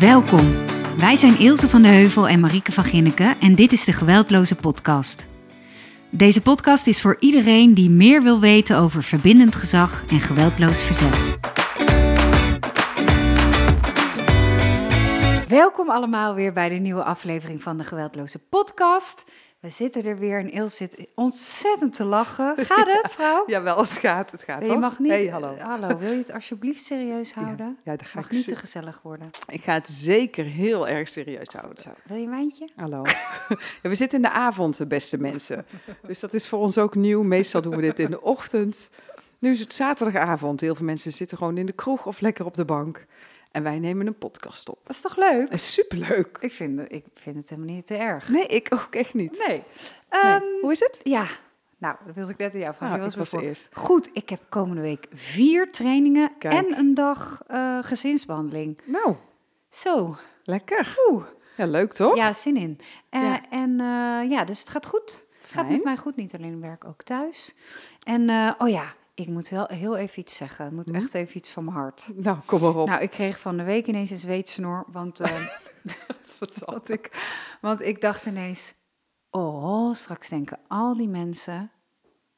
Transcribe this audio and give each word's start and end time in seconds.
Welkom. 0.00 0.66
Wij 0.96 1.16
zijn 1.16 1.38
Ilse 1.38 1.68
van 1.68 1.82
de 1.82 1.88
Heuvel 1.88 2.28
en 2.28 2.40
Marieke 2.40 2.72
van 2.72 2.84
Ginneken 2.84 3.40
en 3.40 3.54
dit 3.54 3.72
is 3.72 3.84
de 3.84 3.92
Geweldloze 3.92 4.56
Podcast. 4.56 5.26
Deze 6.10 6.42
podcast 6.42 6.86
is 6.86 7.00
voor 7.00 7.16
iedereen 7.20 7.74
die 7.74 7.90
meer 7.90 8.22
wil 8.22 8.40
weten 8.40 8.78
over 8.78 9.02
verbindend 9.02 9.56
gezag 9.56 10.04
en 10.06 10.20
geweldloos 10.20 10.84
verzet. 10.84 11.38
Welkom 15.48 15.90
allemaal 15.90 16.34
weer 16.34 16.52
bij 16.52 16.68
de 16.68 16.74
nieuwe 16.74 17.04
aflevering 17.04 17.62
van 17.62 17.76
de 17.78 17.84
Geweldloze 17.84 18.38
Podcast. 18.38 19.24
We 19.66 19.72
zitten 19.72 20.04
er 20.04 20.18
weer 20.18 20.38
en 20.38 20.50
Ilse 20.50 20.76
zit 20.76 21.06
ontzettend 21.14 21.92
te 21.92 22.04
lachen. 22.04 22.54
Gaat 22.56 22.86
het, 22.86 23.12
vrouw? 23.16 23.44
Jawel, 23.46 23.80
het 23.80 23.90
gaat, 23.90 24.30
het 24.30 24.42
gaat. 24.42 24.64
je 24.64 24.70
hoor. 24.70 24.78
mag 24.78 24.98
niet. 24.98 25.10
Hey, 25.10 25.26
hallo. 25.26 25.56
hallo, 25.58 25.98
wil 25.98 26.10
je 26.10 26.18
het 26.18 26.32
alsjeblieft 26.32 26.84
serieus 26.84 27.34
houden? 27.34 27.78
Ja, 27.84 27.96
dat 27.96 28.06
ga 28.06 28.18
Mag 28.18 28.26
ik, 28.26 28.32
niet 28.32 28.48
te 28.48 28.56
gezellig 28.56 29.02
worden. 29.02 29.30
ik 29.48 29.62
ga 29.62 29.72
het 29.72 29.88
zeker 29.88 30.44
heel 30.44 30.88
erg 30.88 31.08
serieus 31.08 31.52
houden. 31.52 31.82
Zo, 31.82 31.90
wil 32.04 32.16
je 32.16 32.22
een 32.24 32.30
wijntje? 32.30 32.68
Hallo. 32.76 33.02
Ja, 33.82 33.88
we 33.88 33.94
zitten 33.94 34.16
in 34.18 34.24
de 34.24 34.30
avond, 34.30 34.88
beste 34.88 35.18
mensen. 35.20 35.66
Dus 36.06 36.20
dat 36.20 36.34
is 36.34 36.48
voor 36.48 36.58
ons 36.58 36.78
ook 36.78 36.94
nieuw. 36.94 37.22
Meestal 37.22 37.62
doen 37.62 37.76
we 37.76 37.80
dit 37.80 37.98
in 37.98 38.10
de 38.10 38.22
ochtend. 38.22 38.90
Nu 39.38 39.52
is 39.52 39.60
het 39.60 39.72
zaterdagavond. 39.72 40.60
Heel 40.60 40.74
veel 40.74 40.84
mensen 40.84 41.12
zitten 41.12 41.36
gewoon 41.36 41.58
in 41.58 41.66
de 41.66 41.72
kroeg 41.72 42.06
of 42.06 42.20
lekker 42.20 42.44
op 42.44 42.54
de 42.54 42.64
bank. 42.64 43.06
En 43.56 43.62
wij 43.62 43.78
nemen 43.78 44.06
een 44.06 44.18
podcast 44.18 44.68
op. 44.68 44.78
Dat 44.82 44.96
is 44.96 45.00
toch 45.02 45.16
leuk? 45.16 45.40
Dat 45.44 45.52
is 45.52 45.72
superleuk. 45.72 46.36
Ik 46.40 46.52
vind, 46.52 46.78
het- 46.78 46.92
ik 46.92 47.04
vind 47.14 47.36
het 47.36 47.48
helemaal 47.48 47.74
niet 47.74 47.86
te 47.86 47.94
erg. 47.96 48.28
Nee, 48.28 48.46
ik 48.46 48.68
ook 48.72 48.94
echt 48.94 49.14
niet. 49.14 49.44
Nee. 49.46 49.62
Nee. 50.10 50.22
Ehm, 50.22 50.42
Hoe 50.60 50.72
is 50.72 50.80
het? 50.80 51.00
Ja, 51.02 51.24
nou, 51.78 51.96
dat 52.06 52.14
wilde 52.14 52.32
ik 52.32 52.38
net 52.38 52.52
aan 52.54 52.60
jou 52.60 52.74
vragen. 52.74 53.06
Ik 53.06 53.14
was 53.16 53.32
eerst. 53.32 53.68
Goed, 53.72 54.10
ik 54.12 54.28
heb 54.28 54.40
komende 54.48 54.80
week 54.82 55.06
vier 55.12 55.72
trainingen 55.72 56.38
Kijk. 56.38 56.54
en 56.54 56.78
een 56.78 56.94
dag 56.94 57.42
eh, 57.46 57.78
gezinsbehandeling. 57.82 58.80
Nou, 58.84 59.14
Zo, 59.70 60.16
lekker. 60.44 60.96
oeh. 61.10 61.24
Ja, 61.56 61.66
leuk 61.66 61.92
toch? 61.92 62.16
Ja, 62.16 62.32
zin 62.32 62.56
in. 62.56 62.78
Eh, 63.10 63.22
Ja. 63.22 63.40
En 63.50 63.80
eh, 63.80 64.30
ja, 64.30 64.44
dus 64.44 64.60
het 64.60 64.68
gaat 64.70 64.86
goed. 64.86 65.26
Het 65.40 65.50
gaat 65.50 65.68
met 65.68 65.84
mij 65.84 65.96
goed, 65.96 66.16
niet 66.16 66.34
alleen 66.34 66.60
werk, 66.60 66.84
ook 66.84 67.02
thuis. 67.02 67.54
En 68.02 68.30
oh 68.58 68.68
ja, 68.68 68.94
ik 69.16 69.28
moet 69.28 69.48
wel 69.48 69.66
heel 69.72 69.96
even 69.96 70.18
iets 70.18 70.36
zeggen. 70.36 70.64
Het 70.64 70.74
moet 70.74 70.88
Hm? 70.90 70.94
echt 70.96 71.14
even 71.14 71.36
iets 71.36 71.50
van 71.50 71.64
mijn 71.64 71.76
hart. 71.76 72.10
Nou, 72.14 72.38
kom 72.46 72.60
maar 72.60 72.76
op. 72.76 72.88
Nou, 72.88 73.02
ik 73.02 73.10
kreeg 73.10 73.40
van 73.40 73.56
de 73.56 73.62
week 73.62 73.86
ineens 73.86 74.10
een 74.10 74.16
zweetsnor, 74.16 74.84
want... 74.92 75.20
eh, 75.20 75.46
Wat 76.38 76.52
zal- 76.54 76.72
Want 76.72 76.90
ik, 76.90 77.10
want 77.60 77.80
ik 77.82 78.00
dacht 78.00 78.26
ineens, 78.26 78.74
oh, 79.30 79.94
straks 79.94 80.28
denken 80.28 80.58
al 80.68 80.96
die 80.96 81.08
mensen 81.08 81.70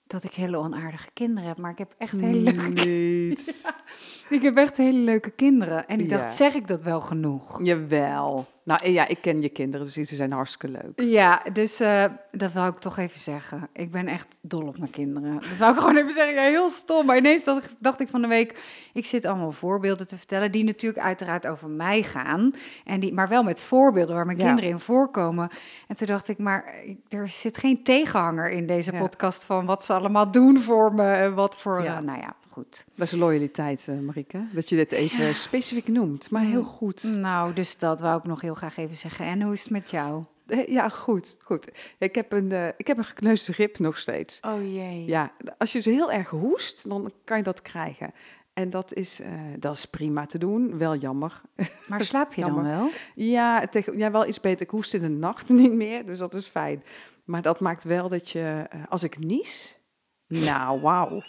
dat 0.06 0.24
ik 0.24 0.34
hele 0.34 0.56
onaardige 0.56 1.10
kinderen 1.12 1.48
heb. 1.48 1.58
Maar 1.58 1.70
ik 1.70 1.78
heb 1.78 1.94
echt 1.98 2.20
hele 2.20 2.52
leuke, 2.52 2.70
Niet. 2.88 3.74
ik 4.36 4.42
heb 4.42 4.56
echt 4.56 4.76
hele 4.76 4.98
leuke 4.98 5.30
kinderen. 5.30 5.86
En 5.86 6.00
ik 6.00 6.08
dacht, 6.08 6.22
Ja. 6.22 6.28
zeg 6.28 6.54
ik 6.54 6.66
dat 6.68 6.82
wel 6.82 7.00
genoeg? 7.00 7.60
Jawel. 7.64 8.46
Nou 8.68 8.90
ja, 8.90 9.06
ik 9.08 9.20
ken 9.20 9.42
je 9.42 9.48
kinderen, 9.48 9.86
dus 9.86 9.94
ze 9.94 10.16
zijn 10.16 10.32
hartstikke 10.32 10.80
leuk. 10.82 11.08
Ja, 11.10 11.42
dus 11.52 11.80
eh, 11.80 12.04
dat 12.32 12.52
wou 12.52 12.68
ik 12.70 12.78
toch 12.78 12.98
even 12.98 13.20
zeggen. 13.20 13.68
Ik 13.72 13.90
ben 13.90 14.08
echt 14.08 14.38
dol 14.42 14.66
op 14.66 14.78
mijn 14.78 14.90
kinderen. 14.90 15.34
Dat 15.34 15.56
wou 15.58 15.72
ik 15.72 15.78
gewoon 15.78 15.96
even 15.96 16.12
zeggen. 16.12 16.34
Ja, 16.34 16.42
heel 16.42 16.68
stom. 16.68 17.06
Maar 17.06 17.16
ineens 17.16 17.44
dacht 17.44 17.64
ik, 17.64 17.70
dacht 17.78 18.00
ik 18.00 18.08
van 18.08 18.22
de 18.22 18.28
week... 18.28 18.58
ik 18.92 19.06
zit 19.06 19.24
allemaal 19.24 19.52
voorbeelden 19.52 20.06
te 20.06 20.16
vertellen... 20.16 20.52
die 20.52 20.64
natuurlijk 20.64 21.04
uiteraard 21.04 21.46
over 21.46 21.68
mij 21.68 22.02
gaan. 22.02 22.52
En 22.84 23.00
die, 23.00 23.12
maar 23.12 23.28
wel 23.28 23.42
met 23.42 23.60
voorbeelden 23.60 24.14
waar 24.14 24.26
mijn 24.26 24.38
Ja. 24.38 24.44
kinderen 24.46 24.70
in 24.70 24.78
voorkomen. 24.78 25.48
En 25.86 25.96
toen 25.96 26.06
dacht 26.06 26.28
ik, 26.28 26.38
maar 26.38 26.74
er 27.08 27.28
zit 27.28 27.58
geen 27.58 27.82
tegenhanger 27.82 28.50
in 28.50 28.66
deze 28.66 28.92
Ja. 28.92 28.98
podcast... 28.98 29.44
van 29.44 29.66
wat 29.66 29.84
ze 29.84 29.92
allemaal 29.92 30.30
doen 30.30 30.58
voor 30.58 30.94
me 30.94 31.12
en 31.12 31.34
wat 31.34 31.56
voor... 31.56 31.78
Eh, 31.78 31.98
nou 31.98 32.18
ja, 32.20 32.34
goed. 32.58 32.84
Dat 32.94 33.06
is 33.06 33.12
loyaliteit, 33.12 33.88
eh 33.88 33.98
Marieke. 33.98 34.46
Dat 34.52 34.68
je 34.68 34.76
dit 34.76 34.92
even 34.92 35.34
specifiek 35.34 35.88
noemt, 35.88 36.30
maar 36.30 36.42
heel 36.42 36.62
goed. 36.62 37.02
Nou, 37.02 37.52
dus 37.52 37.78
dat 37.78 38.00
wou 38.00 38.18
ik 38.18 38.24
nog 38.24 38.40
heel 38.40 38.54
graag 38.54 38.76
even 38.76 38.96
zeggen. 38.96 39.26
En 39.26 39.42
hoe 39.42 39.52
is 39.52 39.62
het 39.62 39.70
met 39.70 39.90
jou? 39.90 40.24
Eh, 40.46 40.66
Ja, 40.66 40.88
goed, 40.88 41.36
goed. 41.40 41.68
Ik 41.98 42.14
heb 42.14 42.32
een, 42.32 42.52
eh, 42.52 42.68
ik 42.76 42.86
heb 42.86 42.98
een 42.98 43.04
gekneusde 43.04 43.52
rib 43.52 43.78
nog 43.78 43.98
steeds. 43.98 44.40
Oh 44.40 44.62
jee. 44.62 45.04
Ja, 45.06 45.32
als 45.58 45.72
je 45.72 45.80
zo 45.80 45.90
heel 45.90 46.12
erg 46.12 46.28
hoest, 46.30 46.88
dan 46.88 47.12
kan 47.24 47.36
je 47.36 47.42
dat 47.42 47.62
krijgen. 47.62 48.12
En 48.52 48.70
dat 48.70 48.94
is, 48.94 49.20
dat 49.58 49.74
is 49.74 49.84
prima 49.84 50.26
te 50.26 50.38
doen, 50.38 50.78
wel 50.78 50.96
jammer. 50.96 51.40
Maar 51.88 52.04
slaap 52.04 52.34
je 52.34 52.40
dan 52.40 52.62
wel? 52.62 52.88
Ja, 53.14 53.66
tegen, 53.66 53.98
ja, 53.98 54.10
wel 54.10 54.26
iets 54.26 54.40
beter. 54.40 54.66
Ik 54.66 54.70
hoest 54.70 54.94
in 54.94 55.02
de 55.02 55.08
nacht 55.08 55.48
niet 55.62 55.72
meer, 55.72 56.06
dus 56.06 56.18
dat 56.18 56.34
is 56.34 56.46
fijn. 56.46 56.82
Maar 57.24 57.42
dat 57.42 57.60
maakt 57.60 57.84
wel 57.84 58.08
dat 58.08 58.30
je, 58.30 58.66
als 58.88 59.02
ik 59.02 59.18
nies, 59.18 59.78
nou, 60.26 60.80
wauw. 60.80 61.22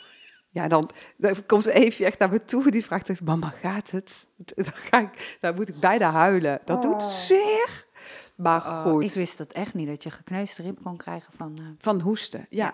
Ja, 0.51 0.67
dan, 0.67 0.89
dan 1.17 1.45
komt 1.45 1.65
Evie 1.65 2.05
echt 2.05 2.19
naar 2.19 2.29
me 2.29 2.43
toe. 2.45 2.71
Die 2.71 2.85
vraagt 2.85 3.09
echt, 3.09 3.21
mama, 3.23 3.49
gaat 3.49 3.91
het? 3.91 4.27
Dan, 4.37 4.65
ga 4.73 4.99
ik, 4.99 5.37
dan 5.41 5.55
moet 5.55 5.69
ik 5.69 5.79
bijna 5.79 6.11
huilen. 6.11 6.59
Dat 6.65 6.81
doet 6.81 7.01
Oh. 7.01 7.07
zeer. 7.07 7.87
Maar 8.35 8.65
Oh, 8.65 8.81
goed, 8.81 9.03
ik 9.03 9.11
wist 9.11 9.37
dat 9.37 9.51
echt 9.51 9.73
niet, 9.73 9.87
dat 9.87 10.03
je 10.03 10.11
gekneusde 10.11 10.63
rib 10.63 10.83
kon 10.83 10.97
krijgen 10.97 11.33
van... 11.37 11.57
eh, 11.59 11.65
van 11.77 12.01
hoesten, 12.01 12.45
ja. 12.49 12.67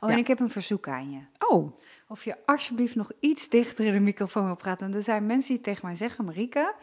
Oh, 0.00 0.08
Ja. 0.08 0.14
en 0.14 0.18
ik 0.18 0.26
heb 0.26 0.40
een 0.40 0.50
verzoek 0.50 0.88
aan 0.88 1.10
je. 1.10 1.20
Oh, 1.48 1.78
Of 2.08 2.24
je 2.24 2.36
alsjeblieft 2.46 2.94
nog 2.94 3.10
iets 3.20 3.48
dichter 3.48 3.84
in 3.84 3.92
de 3.92 4.00
microfoon 4.00 4.44
wil 4.44 4.56
praten. 4.56 4.80
Want 4.86 4.94
er 4.94 5.02
zijn 5.02 5.26
mensen 5.26 5.54
die 5.54 5.62
tegen 5.62 5.86
mij 5.86 5.96
zeggen, 5.96 6.24
Marike, 6.24 6.74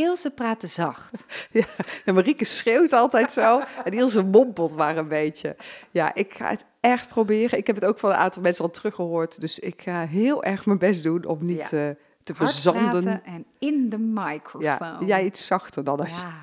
Ilse 0.00 0.30
praat 0.30 0.60
te 0.60 0.66
zacht. 0.66 1.24
ja. 1.50 1.64
En 2.04 2.14
Marieke 2.14 2.44
schreeuwt 2.44 2.92
altijd 2.92 3.32
zo. 3.32 3.60
En 3.84 3.92
Ilse 3.92 4.22
mompelt 4.22 4.76
maar 4.76 4.96
een 4.96 5.08
beetje. 5.08 5.56
Ja, 5.90 6.14
ik 6.14 6.34
ga 6.34 6.48
het 6.48 6.64
echt 6.80 7.08
proberen. 7.08 7.58
Ik 7.58 7.66
heb 7.66 7.76
het 7.76 7.84
ook 7.84 7.98
van 7.98 8.10
een 8.10 8.16
aantal 8.16 8.42
mensen 8.42 8.64
al 8.64 8.70
teruggehoord. 8.70 9.40
Dus 9.40 9.58
ik 9.58 9.82
ga 9.82 10.06
heel 10.06 10.44
erg 10.44 10.66
mijn 10.66 10.78
best 10.78 11.02
doen 11.02 11.24
om 11.24 11.44
niet 11.44 11.56
Ja. 11.56 11.64
eh, 11.64 11.68
te 11.70 12.32
Hard 12.36 12.50
verzanden. 12.50 13.24
en 13.24 13.46
in 13.58 13.88
de 13.88 13.98
microfoon. 13.98 14.62
Ja, 14.62 14.98
jij 15.06 15.24
iets 15.24 15.46
zachter 15.46 15.84
dan 15.84 16.00
als 16.00 16.20
Ja, 16.20 16.34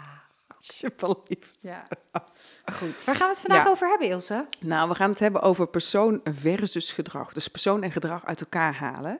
alsjeblieft. 0.57 1.57
ja. 1.59 1.88
Goed. 2.74 3.03
Waar 3.03 3.16
gaan 3.16 3.28
we 3.28 3.34
het 3.34 3.39
vandaag 3.41 3.63
Ja. 3.63 3.69
over 3.69 3.88
hebben, 3.89 4.07
Ilse? 4.07 4.45
Nou, 4.59 4.89
we 4.89 4.95
gaan 4.95 5.09
het 5.09 5.19
hebben 5.19 5.41
over 5.41 5.68
persoon 5.68 6.22
versus 6.24 6.94
gedrag. 6.94 7.34
Dus 7.34 7.47
persoon 7.47 7.84
en 7.84 7.91
gedrag 7.91 8.25
uit 8.25 8.41
elkaar 8.41 8.74
halen. 8.75 9.19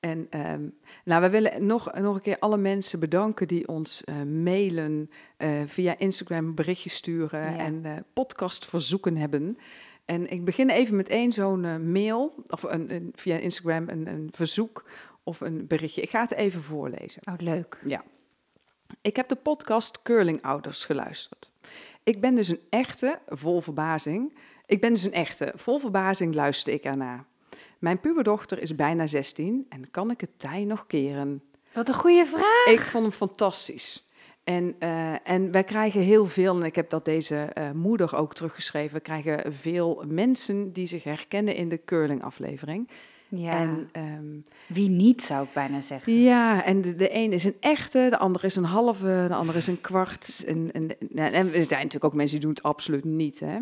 En 0.00 0.26
ehm, 0.30 0.68
nou, 1.04 1.22
we 1.22 1.30
willen 1.30 1.66
nog, 1.66 1.92
nog 1.94 2.14
een 2.14 2.22
keer 2.22 2.38
alle 2.38 2.56
mensen 2.56 3.00
bedanken 3.00 3.48
die 3.48 3.68
ons 3.68 4.04
eh, 4.04 4.22
mailen, 4.22 5.10
eh, 5.36 5.50
via 5.66 5.98
Instagram 5.98 6.54
berichtjes 6.54 6.94
sturen 6.94 7.40
Ja. 7.52 7.58
en 7.58 7.84
eh 7.84 7.92
podcastverzoeken 8.12 9.16
hebben. 9.16 9.58
En 10.04 10.30
ik 10.30 10.44
begin 10.44 10.70
even 10.70 10.96
met 10.96 11.08
één 11.08 11.32
zo'n 11.32 11.92
mail, 11.92 12.34
of 12.48 12.62
een, 12.62 12.94
een- 12.94 13.12
via 13.14 13.36
Instagram 13.36 13.88
een, 13.88 14.06
een 14.06 14.28
verzoek 14.34 14.84
of 15.22 15.40
een 15.40 15.66
berichtje. 15.66 16.02
Ik 16.02 16.10
ga 16.10 16.20
het 16.22 16.32
even 16.32 16.62
voorlezen. 16.62 17.22
Oh, 17.28 17.34
leuk. 17.38 17.80
Ja. 17.84 18.04
Ik 19.02 19.16
heb 19.16 19.28
de 19.28 19.34
podcast 19.36 20.02
Curling 20.02 20.42
Ouders 20.42 20.84
geluisterd. 20.84 21.50
Ik 22.02 22.20
ben 22.20 22.34
dus 22.34 22.48
een 22.48 22.60
echte, 22.70 23.18
vol 23.26 23.60
verbazing. 23.60 24.38
Ik 24.66 24.80
ben 24.80 24.90
dus 24.90 25.02
een 25.04 25.12
echte, 25.12 25.52
vol 25.54 25.78
verbazing 25.78 26.34
luister 26.34 26.72
ik 26.72 26.84
ernaar. 26.84 27.24
Mijn 27.78 28.00
puberdochter 28.00 28.60
is 28.60 28.74
bijna 28.74 29.06
16 29.06 29.66
en 29.68 29.90
kan 29.90 30.10
ik 30.10 30.20
het 30.20 30.30
tij 30.36 30.64
nog 30.64 30.86
keren? 30.86 31.42
Wat 31.72 31.88
een 31.88 31.94
goede 31.94 32.26
vraag. 32.26 32.74
Ik 32.74 32.80
vond 32.80 33.02
hem 33.02 33.12
fantastisch. 33.12 34.08
En, 34.44 34.74
eh, 34.78 35.28
en 35.28 35.50
wij 35.50 35.64
krijgen 35.64 36.00
heel 36.00 36.26
veel, 36.26 36.56
en 36.56 36.62
ik 36.62 36.74
heb 36.74 36.90
dat 36.90 37.04
deze 37.04 37.36
eh, 37.36 37.70
moeder 37.70 38.16
ook 38.16 38.34
teruggeschreven, 38.34 38.96
we 38.96 39.02
krijgen 39.02 39.52
veel 39.52 40.04
mensen 40.06 40.72
die 40.72 40.86
zich 40.86 41.04
herkennen 41.04 41.54
in 41.54 41.68
de 41.68 41.84
curling-aflevering. 41.84 42.88
Ja, 43.28 43.58
En 43.58 43.88
ehm, 43.92 44.26
wie 44.66 44.88
niet, 44.88 45.22
zou 45.22 45.44
ik 45.44 45.52
bijna 45.52 45.80
zeggen. 45.80 46.12
ja, 46.12 46.64
en 46.64 46.80
de, 46.80 46.94
de 46.94 47.14
een 47.14 47.32
is 47.32 47.44
een 47.44 47.56
echte, 47.60 48.06
de 48.10 48.18
ander 48.18 48.44
is 48.44 48.56
een 48.56 48.64
halve, 48.64 49.24
de 49.28 49.34
ander 49.34 49.56
is 49.56 49.66
een 49.66 49.80
kwart. 49.80 50.44
En, 50.46 50.72
en, 50.72 50.98
en, 50.98 51.32
en 51.32 51.46
er 51.46 51.64
zijn 51.64 51.82
natuurlijk 51.82 52.04
ook 52.04 52.14
mensen 52.14 52.38
die 52.38 52.46
doen 52.46 52.54
het 52.54 52.64
absoluut 52.64 53.04
niet. 53.04 53.40
Hè? 53.40 53.58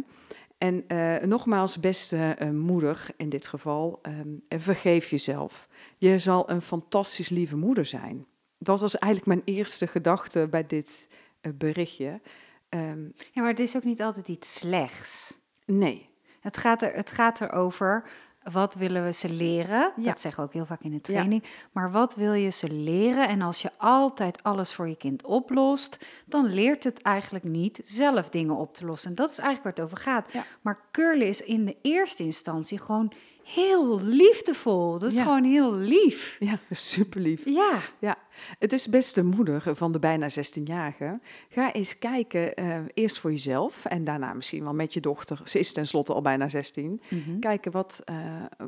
En 0.59 0.84
eh, 0.89 1.17
nogmaals, 1.27 1.81
beste 1.81 2.17
eh, 2.39 2.50
moeder 2.50 3.06
in 3.17 3.28
dit 3.28 3.47
geval, 3.47 3.99
ehm, 4.03 4.37
vergeef 4.49 5.11
jezelf. 5.11 5.69
Je 5.97 6.19
zal 6.19 6.50
een 6.50 6.62
fantastisch 6.62 7.28
lieve 7.28 7.56
moeder 7.56 7.84
zijn. 7.84 8.27
Dat 8.59 8.81
was 8.81 8.99
eigenlijk 8.99 9.35
mijn 9.44 9.56
eerste 9.56 9.87
gedachte 9.87 10.49
bij 10.50 10.67
dit 10.67 11.08
eh, 11.41 11.53
berichtje. 11.55 12.20
Ehm, 12.69 13.03
Ja, 13.32 13.41
maar 13.41 13.50
het 13.50 13.58
is 13.58 13.76
ook 13.76 13.85
niet 13.85 14.03
altijd 14.03 14.29
iets 14.29 14.55
slechts. 14.55 15.38
nee, 15.64 16.08
Het 16.41 16.56
gaat, 16.56 16.82
er, 16.82 16.93
het 16.94 17.11
gaat 17.11 17.41
erover, 17.41 18.09
wat 18.52 18.75
willen 18.75 19.04
we 19.04 19.12
ze 19.12 19.28
leren? 19.28 19.93
Ja. 19.96 20.04
Dat 20.04 20.20
zeggen 20.20 20.43
we 20.43 20.48
ook 20.48 20.54
heel 20.54 20.66
vaak 20.66 20.82
in 20.82 20.90
de 20.90 21.00
training. 21.00 21.43
Maar 21.72 21.90
wat 21.90 22.14
wil 22.14 22.32
je 22.32 22.50
ze 22.50 22.70
leren? 22.70 23.28
En 23.28 23.43
als 23.43 23.62
je 23.62 23.70
altijd 23.76 24.43
alles 24.43 24.72
voor 24.72 24.88
je 24.88 24.96
kind 24.96 25.25
oplost, 25.25 26.06
dan 26.25 26.46
leert 26.46 26.84
het 26.84 27.02
eigenlijk 27.02 27.44
niet 27.44 27.81
zelf 27.84 28.28
dingen 28.28 28.56
op 28.56 28.75
te 28.75 28.84
lossen. 28.84 29.10
En 29.10 29.14
dat 29.14 29.31
is 29.31 29.38
eigenlijk 29.38 29.64
waar 29.76 29.87
het 29.87 29.94
over 29.94 30.12
gaat. 30.12 30.32
Ja. 30.32 30.44
Maar 30.60 30.81
curlen 30.90 31.26
is 31.26 31.43
in 31.43 31.64
de 31.64 31.76
eerste 31.82 32.22
instantie 32.22 32.78
gewoon 32.78 33.12
heel 33.54 34.00
liefdevol. 34.00 34.98
Dat 34.98 35.10
is 35.10 35.16
Ja. 35.16 35.22
gewoon 35.22 35.44
heel 35.44 35.75
lief. 35.75 36.37
ja, 36.40 36.58
super 36.70 37.20
lief. 37.20 37.44
Ja, 37.44 37.78
Ja, 37.98 38.16
het 38.58 38.72
is 38.72 38.88
beste 38.88 39.25
moeder 39.25 39.62
van 39.76 39.93
de 39.93 39.98
bijna 39.98 40.28
16-jarige. 40.31 41.20
Ga 41.48 41.72
eens 41.72 41.98
kijken, 41.98 42.54
eh, 42.54 42.78
eerst 42.94 43.19
voor 43.19 43.31
jezelf 43.31 43.84
en 43.84 44.04
daarna 44.04 44.32
misschien 44.34 44.62
wel 44.64 44.75
met 44.75 44.94
je 44.94 45.00
dochter. 45.00 45.40
Ze 45.44 45.58
is 45.58 45.72
tenslotte 45.72 46.12
al 46.14 46.22
bijna 46.22 46.48
16. 46.48 47.00
Mhm. 47.08 47.38
Kijken 47.38 47.72
wat, 47.72 48.00
eh, 48.04 48.16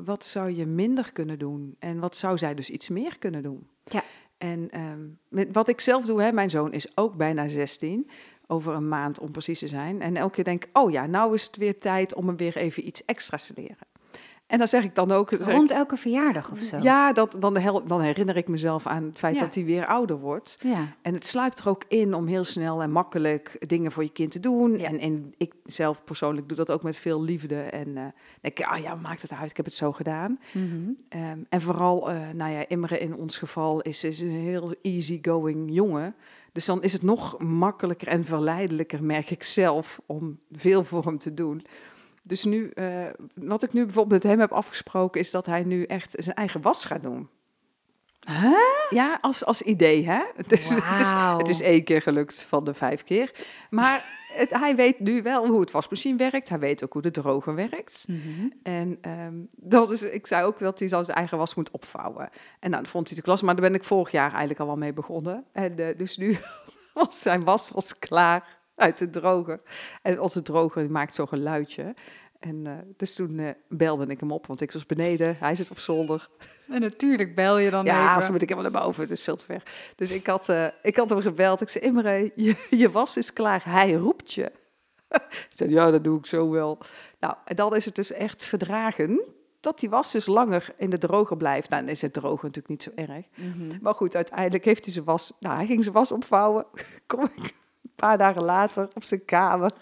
wat 0.05 0.25
zou 0.25 0.51
je 0.57 0.67
minder 0.67 1.13
kunnen 1.13 1.39
doen 1.39 1.77
en 1.79 1.99
wat 1.99 2.17
zou 2.17 2.39
zij 2.39 2.55
dus 2.55 2.71
iets 2.71 2.89
meer 2.89 3.19
kunnen 3.19 3.43
doen. 3.43 3.67
Ja. 3.85 4.03
En 4.39 4.69
ehm, 4.71 5.01
met, 5.29 5.49
wat 5.53 5.69
ik 5.69 5.81
zelf 5.81 6.05
doe, 6.05 6.23
hè, 6.23 6.33
mijn 6.33 6.51
zoon 6.51 6.73
is 6.73 6.97
ook 6.97 7.17
bijna 7.17 7.49
16, 7.49 8.11
over 8.47 8.75
een 8.75 8.89
maand 8.89 9.19
om 9.21 9.31
precies 9.31 9.59
te 9.59 9.69
zijn. 9.69 10.03
En 10.03 10.17
elke 10.17 10.35
keer 10.35 10.45
denk 10.45 10.65
ik, 10.65 10.79
oh 10.79 10.91
ja, 10.91 11.07
nou 11.07 11.35
is 11.35 11.45
het 11.45 11.57
weer 11.57 11.79
tijd 11.79 12.15
om 12.15 12.27
hem 12.27 12.37
weer 12.37 12.57
even 12.57 12.87
iets 12.87 13.05
extra's 13.05 13.47
te 13.47 13.53
leren. 13.57 13.77
En 14.49 14.59
dan 14.59 14.69
zeg 14.69 14.85
ik 14.85 14.95
dan 14.95 15.13
ook... 15.13 15.33
ik, 15.33 15.41
Rond 15.45 15.71
elke 15.71 15.97
verjaardag 15.97 16.51
of 16.51 16.59
zo. 16.59 16.77
ja, 16.81 17.13
dat, 17.13 17.37
dan, 17.41 17.57
hel- 17.57 17.87
dan 17.87 18.01
herinner 18.01 18.37
ik 18.37 18.49
mezelf 18.49 18.87
aan 18.87 19.03
het 19.05 19.19
feit 19.19 19.35
Ja. 19.35 19.41
dat 19.41 19.55
hij 19.55 19.65
weer 19.65 19.87
ouder 19.87 20.19
wordt. 20.19 20.57
Ja. 20.63 20.87
En 21.03 21.15
het 21.15 21.27
sluipt 21.27 21.59
er 21.59 21.69
ook 21.69 21.85
in 21.89 22.15
om 22.15 22.27
heel 22.27 22.45
snel 22.45 22.83
en 22.83 22.91
makkelijk 22.91 23.57
dingen 23.67 23.93
voor 23.93 24.03
je 24.03 24.13
kind 24.13 24.31
te 24.31 24.41
doen. 24.41 24.79
Ja. 24.79 24.87
En, 24.89 24.99
en 24.99 25.35
ik 25.37 25.53
zelf 25.65 26.05
persoonlijk 26.05 26.49
doe 26.49 26.57
dat 26.57 26.71
ook 26.71 26.83
met 26.83 26.97
veel 26.97 27.23
liefde. 27.23 27.61
En 27.61 27.97
eh 27.97 28.03
denk 28.41 28.59
ik, 28.59 28.67
ah 28.67 28.79
ja, 28.79 28.95
maakt 28.95 29.23
het 29.23 29.33
uit, 29.33 29.51
ik 29.51 29.57
heb 29.57 29.67
het 29.67 29.75
zo 29.75 29.93
gedaan. 29.93 30.39
Mhm. 30.53 30.67
Ehm, 31.09 31.39
en 31.49 31.61
vooral, 31.61 32.11
eh, 32.11 32.17
nou 32.35 32.53
ja, 32.53 32.65
Imre 32.69 32.99
in 32.99 33.15
ons 33.17 33.37
geval 33.37 33.81
is, 33.81 34.05
is 34.05 34.21
een 34.21 34.31
heel 34.31 34.75
easygoing 34.83 35.75
jongen. 35.75 36.15
Dus 36.53 36.65
dan 36.65 36.83
is 36.83 36.93
het 36.93 37.03
nog 37.03 37.39
makkelijker 37.39 38.09
en 38.09 38.25
verleidelijker, 38.25 39.03
merk 39.05 39.31
ik 39.31 39.43
zelf, 39.43 40.01
om 40.07 40.39
veel 40.53 40.85
voor 40.85 41.05
hem 41.05 41.19
te 41.19 41.35
doen. 41.35 41.65
Dus 42.29 42.45
nu, 42.45 42.71
eh, 42.71 43.07
wat 43.35 43.63
ik 43.63 43.73
nu 43.73 43.85
bijvoorbeeld 43.85 44.23
met 44.23 44.33
hem 44.33 44.41
heb 44.41 44.53
afgesproken, 44.53 45.21
is 45.21 45.31
dat 45.31 45.47
hij 45.47 45.63
nu 45.63 45.85
echt 45.85 46.15
zijn 46.19 46.37
eigen 46.37 46.61
was 46.61 46.85
gaat 46.85 47.03
doen. 47.03 47.29
Ja, 48.91 49.19
als, 49.21 49.45
als 49.45 49.63
idee, 49.63 50.07
hè? 50.07 50.23
Het 50.37 50.53
is, 50.53 50.69
het, 50.69 51.01
is, 51.01 51.11
het 51.37 51.49
is 51.49 51.61
één 51.61 51.85
keer 51.85 52.03
gelukt 52.03 52.43
van 52.43 52.65
de 52.65 52.75
vijf 52.75 53.05
keer. 53.05 53.31
Maar 53.71 54.05
het, 54.33 54.51
hij 54.51 54.77
weet 54.77 54.99
nu 54.99 55.23
wel 55.23 55.47
hoe 55.47 55.61
het 55.61 55.71
wasmachine 55.71 56.17
werkt. 56.17 56.49
Hij 56.49 56.59
weet 56.59 56.85
ook 56.85 56.93
hoe 56.93 57.03
de 57.03 57.11
droger 57.11 57.55
werkt. 57.55 58.05
Mhm. 58.09 58.49
En 58.63 58.99
ehm, 59.01 59.35
dat 59.51 59.91
is, 59.91 60.03
ik 60.03 60.27
zei 60.27 60.45
ook 60.45 60.59
dat 60.59 60.79
hij 60.79 60.89
zijn 60.89 61.07
eigen 61.07 61.39
was 61.39 61.55
moet 61.55 61.71
opvouwen. 61.71 62.29
En 62.61 62.71
nou, 62.71 62.83
dat 62.83 62.93
vond 62.93 63.07
hij 63.07 63.17
te 63.17 63.23
klas, 63.23 63.43
maar 63.43 63.55
daar 63.57 63.71
ben 63.71 63.75
ik 63.75 63.85
vorig 63.85 64.11
jaar 64.11 64.31
eigenlijk 64.31 64.61
al 64.61 64.67
wel 64.67 64.77
mee 64.77 64.93
begonnen. 64.93 65.45
En 65.53 65.79
eh, 65.79 65.99
dus 65.99 66.17
nu 66.17 66.39
was 66.95 67.21
zijn 67.21 67.45
was 67.45 67.71
was 67.71 67.99
klaar 67.99 68.58
uit 68.87 68.99
de 68.99 69.11
droger. 69.11 69.61
En 70.03 70.21
onze 70.21 70.43
droger 70.43 70.83
die 70.83 70.91
maakt 70.91 71.15
zo'n 71.15 71.29
geluidje. 71.29 71.95
En 72.39 72.67
eh, 72.67 72.73
dus 72.97 73.15
toen 73.15 73.39
eh, 73.39 73.49
belde 73.69 74.07
ik 74.07 74.21
hem 74.21 74.31
op, 74.31 74.47
want 74.47 74.61
ik 74.61 74.73
was 74.73 74.87
beneden, 74.87 75.37
hij 75.39 75.55
zit 75.55 75.71
op 75.71 75.79
zolder. 75.79 76.29
En 76.69 76.81
natuurlijk 76.81 77.35
bel 77.35 77.59
je 77.59 77.71
dan 77.71 77.85
Ja, 77.85 78.11
even. 78.11 78.23
zo 78.23 78.33
moet 78.33 78.43
ik 78.43 78.49
helemaal 78.49 78.73
naar 78.73 78.83
boven, 78.83 79.03
het 79.03 79.11
is 79.11 79.23
veel 79.23 79.37
te 79.37 79.45
ver. 79.45 79.63
Dus 79.97 80.11
ik 80.11 80.27
had, 80.27 80.49
eh, 80.49 80.67
ik 80.83 80.97
had 80.97 81.11
hem 81.11 81.21
gebeld. 81.21 81.61
Ik 81.61 81.69
zei, 81.69 81.85
Imre, 81.85 82.33
je, 82.35 82.67
je 82.71 82.91
was 82.91 83.17
is 83.17 83.33
klaar, 83.33 83.63
hij 83.65 83.93
roept 83.93 84.33
je. 84.33 84.53
ik 85.49 85.49
zei, 85.55 85.71
ja, 85.71 85.91
dat 85.91 86.05
doe 86.05 86.19
ik 86.19 86.27
zo 86.27 86.51
wel. 86.51 86.79
Nou, 87.21 87.35
en 87.45 87.57
dan 87.57 87.77
is 87.77 87.85
het 87.85 87.95
dus 87.95 88.13
echt 88.13 88.45
verdragen 88.45 89.21
dat 89.61 89.81
die 89.81 89.91
was 89.91 90.13
dus 90.13 90.27
langer 90.27 90.75
in 90.77 90.91
de 90.91 90.99
droger 90.99 91.37
blijft. 91.37 91.69
Nou, 91.69 91.83
dan 91.83 91.91
is 91.91 92.03
het 92.03 92.13
droger 92.13 92.45
natuurlijk 92.45 92.69
niet 92.69 92.83
zo 92.83 92.91
erg. 92.95 93.27
Mhm. 93.35 93.79
Maar 93.81 93.95
goed, 93.95 94.17
uiteindelijk 94.17 94.65
heeft 94.65 94.85
hij 94.85 94.93
zijn 94.93 95.05
was... 95.05 95.33
Nou, 95.41 95.57
hij 95.57 95.67
ging 95.67 95.83
zijn 95.83 95.95
was 95.95 96.13
opvouwen. 96.13 96.67
Kom 97.07 97.23
ik 97.25 97.55
paar 98.01 98.19
dagen 98.19 98.45
later 98.45 98.89
op 98.95 99.05
zijn 99.05 99.25
kamer. 99.25 99.73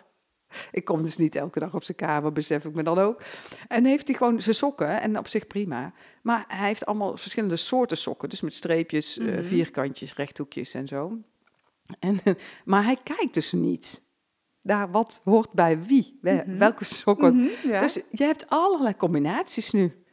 Ik 0.71 0.85
kom 0.85 1.03
dus 1.03 1.17
niet 1.17 1.35
elke 1.35 1.59
dag 1.59 1.75
op 1.75 1.85
zijn 1.85 1.97
kamer, 1.97 2.33
besef 2.33 2.65
ik 2.65 2.75
me 2.75 2.83
dan 2.83 2.99
ook. 2.99 3.21
En 3.69 3.85
heeft 3.85 4.09
hij 4.09 4.17
gewoon 4.17 4.41
zijn 4.41 4.55
sokken, 4.55 5.01
en 5.01 5.19
op 5.19 5.29
zich 5.29 5.47
prima. 5.47 5.93
Maar 6.23 6.45
hij 6.49 6.67
heeft 6.67 6.87
allemaal 6.87 7.17
verschillende 7.17 7.57
soorten 7.57 7.97
sokken. 7.97 8.29
Dus 8.29 8.41
met 8.41 8.55
streepjes, 8.55 9.19
eh, 9.19 9.27
Mhm. 9.27 9.43
vierkantjes, 9.43 10.15
rechthoekjes 10.15 10.75
en 10.75 10.89
zo. 10.89 11.19
En, 11.99 12.21
maar 12.65 12.85
hij 12.85 12.97
kijkt 13.03 13.35
dus 13.35 13.53
niet 13.53 14.03
naar 14.63 14.91
wat 14.91 15.21
hoort 15.25 15.53
bij 15.53 15.83
wie. 15.83 16.19
Mhm. 16.23 16.59
Welke 16.59 16.85
sokken 16.85 17.35
Mhm, 17.35 17.69
ja. 17.69 17.81
dus 17.81 17.95
je 18.11 18.25
hebt 18.25 18.49
allerlei 18.49 18.97
combinaties 18.97 19.71
nu. 19.71 20.05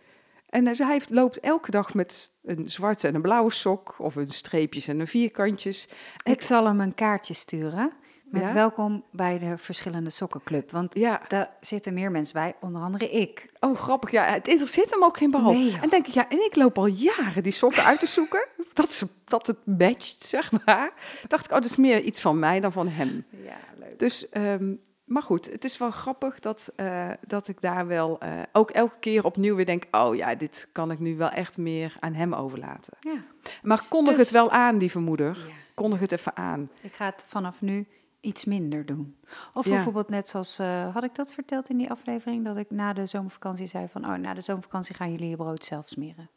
En 0.54 0.64
dus 0.64 0.78
hij 0.78 0.92
heeft, 0.92 1.10
loopt 1.10 1.40
elke 1.40 1.72
dag 1.72 1.94
met 1.94 2.30
een 2.44 2.70
zwarte 2.70 3.08
en 3.08 3.16
een 3.16 3.22
blauwe 3.22 3.52
sok, 3.52 3.96
of 3.98 4.16
een 4.16 4.28
streepjes 4.28 4.88
en 4.88 5.00
een 5.00 5.08
vierkantjes. 5.08 5.88
ik 6.24 6.42
zal 6.42 6.66
hem 6.66 6.80
een 6.80 6.94
kaartje 6.94 7.34
sturen 7.34 7.92
met 8.24 8.48
Ja? 8.48 8.54
welkom 8.54 9.04
bij 9.12 9.40
de 9.40 9.58
verschillende 9.58 10.10
sokkenclub. 10.10 10.72
Want 10.72 10.96
Ja, 10.96 11.22
daar 11.28 11.50
zitten 11.62 11.94
meer 11.94 12.12
mensen 12.12 12.34
bij, 12.34 12.56
onder 12.62 12.82
andere 12.82 13.10
ik. 13.10 13.46
oh 13.60 13.76
grappig. 13.76 14.12
Ja, 14.12 14.24
het 14.24 14.48
interesseert 14.48 14.90
hem 14.92 15.04
ook 15.04 15.18
geen 15.18 15.32
bal. 15.32 15.54
Nee, 15.54 15.78
en 15.82 15.90
denk 15.90 16.08
ik, 16.08 16.14
ja, 16.14 16.30
en 16.30 16.46
ik 16.46 16.56
loop 16.56 16.78
al 16.78 16.88
jaren 16.88 17.44
die 17.44 17.52
sokken 17.52 17.84
uit 17.84 18.00
te 18.00 18.08
zoeken, 18.08 18.48
dat, 18.74 18.92
ze, 18.92 19.08
dat 19.26 19.48
het 19.48 19.66
matcht, 19.66 20.24
zeg 20.24 20.52
maar. 20.66 20.94
Dacht 21.28 21.46
ik, 21.46 21.52
oh, 21.52 21.58
dat 21.58 21.66
is 21.66 21.76
meer 21.76 22.02
iets 22.02 22.22
van 22.22 22.40
mij 22.40 22.60
dan 22.60 22.72
van 22.72 22.88
hem. 22.88 23.26
Ja, 23.30 23.58
leuk. 23.80 24.00
Dus, 24.00 24.30
ehm, 24.30 24.74
maar 25.14 25.22
goed, 25.24 25.52
het 25.52 25.64
is 25.64 25.78
wel 25.78 25.92
grappig 25.92 26.40
dat, 26.40 26.72
eh, 26.76 27.10
dat 27.28 27.48
ik 27.48 27.62
daar 27.62 27.88
wel 27.88 28.20
eh, 28.20 28.32
ook 28.52 28.70
elke 28.72 29.00
keer 29.00 29.26
opnieuw 29.26 29.56
weer 29.56 29.66
denk, 29.66 29.84
oh 29.92 30.16
ja, 30.16 30.36
dit 30.36 30.68
kan 30.72 30.92
ik 30.92 31.00
nu 31.00 31.18
wel 31.18 31.30
echt 31.30 31.58
meer 31.58 31.96
aan 32.00 32.14
hem 32.14 32.34
overlaten. 32.34 32.94
Ja. 33.00 33.24
Maar 33.62 33.84
kondig 33.90 34.14
Dus- 34.16 34.22
het 34.26 34.32
wel 34.32 34.52
aan, 34.52 34.78
lieve 34.78 35.00
moeder. 35.00 35.38
ja. 35.48 35.54
Kondig 35.74 36.00
het 36.00 36.12
even 36.12 36.36
aan. 36.38 36.70
Ik 36.82 36.94
ga 36.94 37.06
het 37.06 37.26
vanaf 37.28 37.62
nu 37.62 37.88
iets 38.22 38.46
minder 38.46 38.86
doen. 38.86 39.16
Of 39.54 39.66
Ja. 39.66 39.72
bijvoorbeeld 39.72 40.10
net 40.10 40.30
zoals, 40.30 40.60
eh, 40.60 40.94
had 40.94 41.04
ik 41.04 41.16
dat 41.16 41.34
verteld 41.34 41.70
in 41.70 41.78
die 41.78 41.90
aflevering? 41.92 42.46
Dat 42.46 42.58
ik 42.58 42.72
na 42.72 42.94
de 42.94 43.06
zomervakantie 43.06 43.68
zei 43.68 43.88
van, 43.92 44.06
oh, 44.06 44.14
na 44.16 44.34
de 44.34 44.42
zomervakantie 44.42 44.96
gaan 44.96 45.12
jullie 45.12 45.30
je 45.30 45.36
brood 45.36 45.64
zelf 45.66 45.88
smeren. 45.88 46.30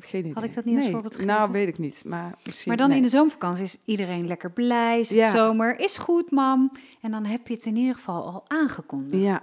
Geen 0.00 0.20
idee. 0.20 0.32
Had 0.34 0.42
ik 0.44 0.54
dat 0.54 0.64
niet 0.64 0.74
als 0.74 0.84
Nee, 0.84 0.92
voorbeeld 0.92 1.14
gegeven? 1.14 1.34
Nou, 1.36 1.50
weet 1.52 1.68
ik 1.68 1.78
niet. 1.78 2.02
Maar, 2.04 2.34
misschien, 2.44 2.68
Maar 2.68 2.76
dan 2.76 2.88
nee. 2.88 2.96
in 2.96 3.02
de 3.02 3.08
zomervakantie 3.08 3.64
is 3.64 3.76
iedereen 3.84 4.26
lekker 4.26 4.50
blij. 4.50 5.00
Is 5.00 5.08
Ja. 5.08 5.30
zomer, 5.30 5.78
is 5.78 5.96
goed, 5.98 6.30
mam. 6.30 6.72
En 7.00 7.10
dan 7.10 7.24
heb 7.24 7.48
je 7.48 7.54
het 7.54 7.64
in 7.64 7.76
ieder 7.76 7.94
geval 7.94 8.24
al 8.24 8.44
aangekondigd. 8.48 9.22
Ja, 9.22 9.42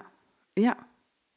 ja, 0.54 0.78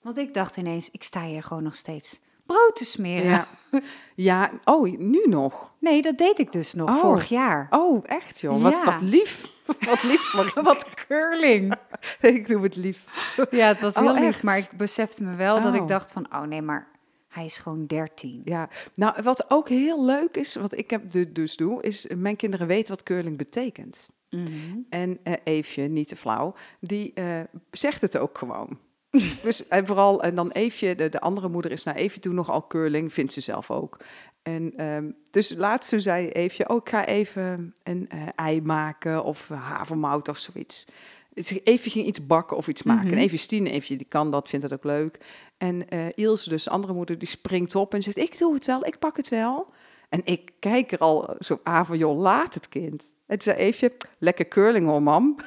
Want 0.03 0.19
ik 0.19 0.35
dacht 0.35 0.57
ineens, 0.57 0.91
ik 0.91 1.03
sta 1.03 1.23
hier 1.25 1.43
gewoon 1.43 1.63
nog 1.63 1.75
steeds 1.75 2.21
brood 2.47 2.77
te 2.77 2.85
smeren. 2.85 3.31
ja. 3.31 3.47
Ja, 4.15 4.51
oh, 4.65 4.99
nu 4.99 5.23
nog. 5.27 5.73
Nee, 5.79 6.03
dat 6.03 6.19
deed 6.19 6.39
ik 6.39 6.53
dus 6.53 6.73
nog 6.75 6.89
Oh. 6.91 6.97
vorig 7.01 7.29
jaar. 7.29 7.67
Oh, 7.71 8.03
echt 8.07 8.41
joh. 8.41 8.63
Wat, 8.63 8.73
Ja. 8.73 8.85
wat 8.85 9.01
lief. 9.01 9.53
Wat 9.91 10.03
lief. 10.03 10.33
Wat 10.63 10.95
curling. 11.07 11.75
ik 12.21 12.47
doe 12.47 12.63
het 12.63 12.77
lief. 12.77 13.05
Ja, 13.51 13.67
het 13.67 13.81
was 13.81 13.97
Oh, 13.97 14.03
heel 14.13 14.25
lief. 14.27 14.43
Maar 14.43 14.59
ik 14.59 14.69
besefte 14.77 15.23
me 15.23 15.35
wel 15.35 15.61
dat 15.61 15.75
Oh. 15.75 15.81
ik 15.83 15.89
dacht 15.89 16.13
van, 16.13 16.27
oh 16.33 16.41
nee, 16.43 16.63
maar 16.63 16.87
hij 17.35 17.45
is 17.45 17.59
gewoon 17.59 17.87
13. 17.87 18.41
Ja, 18.45 18.69
nou, 18.95 19.23
wat 19.23 19.51
ook 19.51 19.69
heel 19.69 20.05
leuk 20.05 20.37
is, 20.37 20.55
wat 20.55 20.79
ik 20.79 20.91
heb 20.91 21.11
du- 21.11 21.33
dus 21.33 21.57
doe, 21.57 21.83
is 21.83 22.07
mijn 22.17 22.37
kinderen 22.37 22.67
weten 22.67 22.95
wat 22.95 23.03
curling 23.03 23.37
betekent. 23.37 24.09
Mhm. 24.31 24.79
En 24.89 25.19
eh 25.23 25.35
Eefje, 25.45 25.83
niet 25.83 26.09
te 26.09 26.17
flauw, 26.17 26.55
die 26.81 27.13
eh, 27.15 27.41
zegt 27.71 28.01
het 28.01 28.19
ook 28.19 28.39
gewoon. 28.39 28.79
dus 29.43 29.69
en 29.69 29.87
vooral, 29.87 30.23
en 30.23 30.35
dan 30.35 30.51
Eefje, 30.51 30.95
de, 30.95 31.09
de 31.09 31.21
andere 31.21 31.49
moeder 31.49 31.71
is 31.71 31.85
naar 31.85 31.95
Eefje 31.95 32.21
toe 32.21 32.33
nogal 32.33 32.67
curling, 32.67 33.13
vindt 33.13 33.33
ze 33.33 33.41
zelf 33.41 33.71
ook. 33.71 33.97
En 34.43 34.73
ehm, 34.77 35.11
dus 35.31 35.55
laatst 35.55 35.95
zei 35.97 36.29
Eefje, 36.29 36.69
oh, 36.69 36.77
ik 36.77 36.89
ga 36.89 37.07
even 37.07 37.75
een 37.83 38.09
eh, 38.09 38.19
ei 38.35 38.63
maken 38.63 39.25
of 39.25 39.49
havermout 39.49 40.29
of 40.29 40.39
zoiets. 40.39 40.87
Eefje 41.35 41.91
ging 41.91 42.07
iets 42.07 42.27
bakken 42.27 42.57
of 42.57 42.69
iets 42.69 42.83
maken. 42.83 43.07
Mhm. 43.07 43.15
En 43.15 43.23
Eefje 43.23 43.37
Stien, 43.37 43.67
Eefje 43.67 43.97
die 43.97 44.07
kan 44.09 44.31
dat, 44.31 44.49
vindt 44.49 44.69
dat 44.69 44.79
ook 44.79 44.85
leuk. 44.85 45.19
En 45.59 45.89
eh 45.89 46.07
Ilse, 46.15 46.49
dus 46.49 46.65
de 46.65 46.71
andere 46.71 46.93
moeder, 46.93 47.19
die 47.19 47.29
springt 47.29 47.75
op 47.75 47.95
en 47.95 48.03
zegt, 48.03 48.17
ik 48.17 48.39
doe 48.39 48.55
het 48.55 48.65
wel, 48.65 48.87
ik 48.87 48.99
pak 48.99 49.17
het 49.17 49.29
wel. 49.29 49.73
En 50.09 50.21
ik 50.25 50.51
kijk 50.59 50.93
er 50.93 50.99
al 50.99 51.37
zo 51.39 51.61
aan 51.63 51.87
van, 51.87 51.99
joh, 51.99 52.19
laat 52.19 52.55
het 52.55 52.69
kind. 52.69 53.15
En 53.27 53.39
toen 53.39 53.53
zei 53.53 53.57
Eefje, 53.57 53.93
lekker 54.19 54.49
curling 54.49 54.87
hoor, 54.87 55.03
mam. 55.03 55.37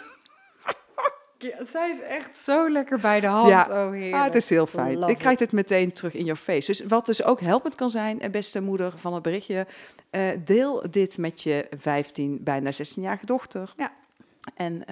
Ja, 1.39 1.65
zij 1.65 1.89
is 1.89 2.01
echt 2.01 2.37
zo 2.37 2.69
lekker 2.69 2.99
bij 2.99 3.19
de 3.19 3.27
hand. 3.27 3.47
Ja. 3.47 3.61
Oh, 3.69 3.91
heerlijk. 3.91 4.13
Ah, 4.13 4.23
het 4.23 4.35
is 4.35 4.49
heel 4.49 4.65
fijn. 4.65 4.97
Love 4.97 5.11
Ik 5.11 5.17
krijg 5.17 5.39
het 5.39 5.51
meteen 5.51 5.93
terug 5.93 6.13
in 6.13 6.25
je 6.25 6.35
face. 6.35 6.71
Dus 6.71 6.85
wat 6.85 7.05
dus 7.05 7.23
ook 7.23 7.41
helpend 7.41 7.75
kan 7.75 7.89
zijn, 7.89 8.21
eh, 8.21 8.29
beste 8.29 8.61
moeder 8.61 8.93
van 8.95 9.13
het 9.13 9.23
berichtje, 9.23 9.67
eh, 10.09 10.21
deel 10.43 10.83
dit 10.89 11.17
met 11.17 11.43
je 11.43 11.67
15, 11.77 12.39
bijna 12.43 12.71
16-jarige 12.71 13.25
dochter. 13.25 13.73
Ja. 13.77 13.91
En 14.55 14.83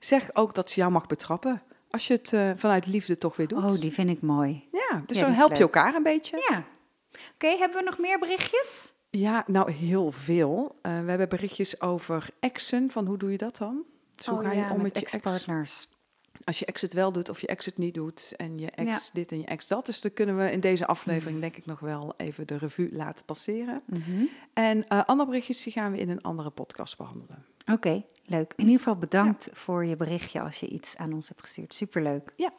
zeg 0.00 0.34
ook 0.34 0.54
dat 0.54 0.70
ze 0.70 0.80
jou 0.80 0.92
mag 0.92 1.06
betrappen. 1.06 1.62
Als 1.90 2.06
je 2.06 2.12
het 2.14 2.32
eh, 2.32 2.50
vanuit 2.56 2.86
liefde 2.86 3.18
toch 3.18 3.36
weer 3.36 3.48
doet. 3.48 3.64
Oh, 3.64 3.80
die 3.80 3.92
vind 3.92 4.10
ik 4.10 4.20
mooi. 4.22 4.68
Ja, 4.72 5.02
dus 5.06 5.18
Ja, 5.18 5.24
dan 5.24 5.34
help 5.34 5.54
je 5.54 5.62
elkaar 5.62 5.94
een 5.94 6.02
beetje. 6.02 6.46
Ja. 6.50 6.64
Oké, 7.34 7.48
hebben 7.58 7.78
we 7.78 7.84
nog 7.84 7.98
meer 7.98 8.18
berichtjes? 8.18 8.92
Ja, 9.10 9.44
nou 9.46 9.72
heel 9.72 10.12
veel. 10.12 10.78
Eh, 10.82 11.00
we 11.00 11.08
hebben 11.08 11.28
berichtjes 11.28 11.80
over 11.80 12.28
exen. 12.40 12.90
Van 12.90 13.06
hoe 13.06 13.18
doe 13.18 13.30
je 13.30 13.36
dat 13.36 13.56
dan? 13.56 13.82
Dus 14.14 14.26
hoe 14.26 14.38
oh, 14.38 14.44
ga 14.44 14.52
je 14.52 14.58
ja, 14.58 14.70
om 14.70 14.72
met, 14.72 14.82
met 14.82 14.94
je 14.94 15.00
ex? 15.00 15.12
ex-partners. 15.12 15.88
Als 16.44 16.58
je 16.58 16.64
ex 16.64 16.80
het 16.80 16.92
wel 16.92 17.12
doet 17.12 17.28
of 17.28 17.40
je 17.40 17.46
ex 17.46 17.66
het 17.66 17.78
niet 17.78 17.94
doet. 17.94 18.32
En 18.36 18.58
je 18.58 18.70
ex 18.70 19.06
Ja. 19.06 19.10
dit 19.12 19.32
en 19.32 19.38
je 19.38 19.46
ex 19.46 19.66
dat. 19.68 19.86
Dus 19.86 20.00
dan 20.00 20.12
kunnen 20.12 20.38
we 20.38 20.50
in 20.50 20.60
deze 20.60 20.86
aflevering 20.86 21.40
denk 21.40 21.56
ik 21.56 21.66
nog 21.66 21.80
wel 21.80 22.14
even 22.16 22.46
de 22.46 22.56
revue 22.58 22.88
laten 22.92 23.24
passeren. 23.24 23.82
Mhm. 23.86 24.24
En 24.52 24.88
eh, 24.88 25.04
andere 25.06 25.28
berichtjes 25.28 25.62
die 25.62 25.72
gaan 25.72 25.92
we 25.92 25.98
in 25.98 26.08
een 26.08 26.22
andere 26.22 26.50
podcast 26.50 26.96
behandelen. 26.96 27.44
Oké, 27.72 28.04
leuk. 28.30 28.52
In 28.56 28.64
ieder 28.64 28.78
geval 28.78 28.96
bedankt 28.96 29.48
voor 29.52 29.84
je 29.84 29.96
berichtje 29.96 30.40
als 30.40 30.60
je 30.60 30.68
iets 30.68 30.96
aan 30.96 31.12
ons 31.12 31.28
hebt 31.28 31.40
gestuurd. 31.40 31.74
Superleuk. 31.74 32.32
Ja. 32.36 32.52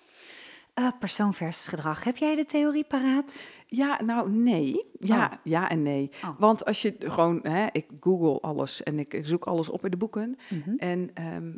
Eh, 0.74 0.88
persoon 1.00 1.34
versus 1.34 1.68
gedrag. 1.68 2.04
Heb 2.04 2.18
jij 2.18 2.36
de 2.36 2.46
theorie 2.46 2.84
paraat? 2.84 3.40
Ja, 3.68 4.02
nou 4.06 4.32
nee. 4.32 4.86
Ja, 5.00 5.26
Oh. 5.34 5.38
ja 5.44 5.70
en 5.70 5.82
nee. 5.82 6.10
Oh. 6.24 6.30
Want 6.40 6.66
als 6.66 6.82
je 6.82 6.96
gewoon, 7.00 7.40
hè, 7.44 7.68
ik 7.72 7.86
google 8.00 8.40
alles 8.40 8.84
en 8.84 9.00
ik 9.00 9.20
zoek 9.24 9.46
alles 9.46 9.70
op 9.70 9.86
in 9.86 9.92
de 9.92 9.98
boeken. 9.98 10.38
Mhm. 10.50 10.76
En 10.78 11.10
ehm, 11.14 11.52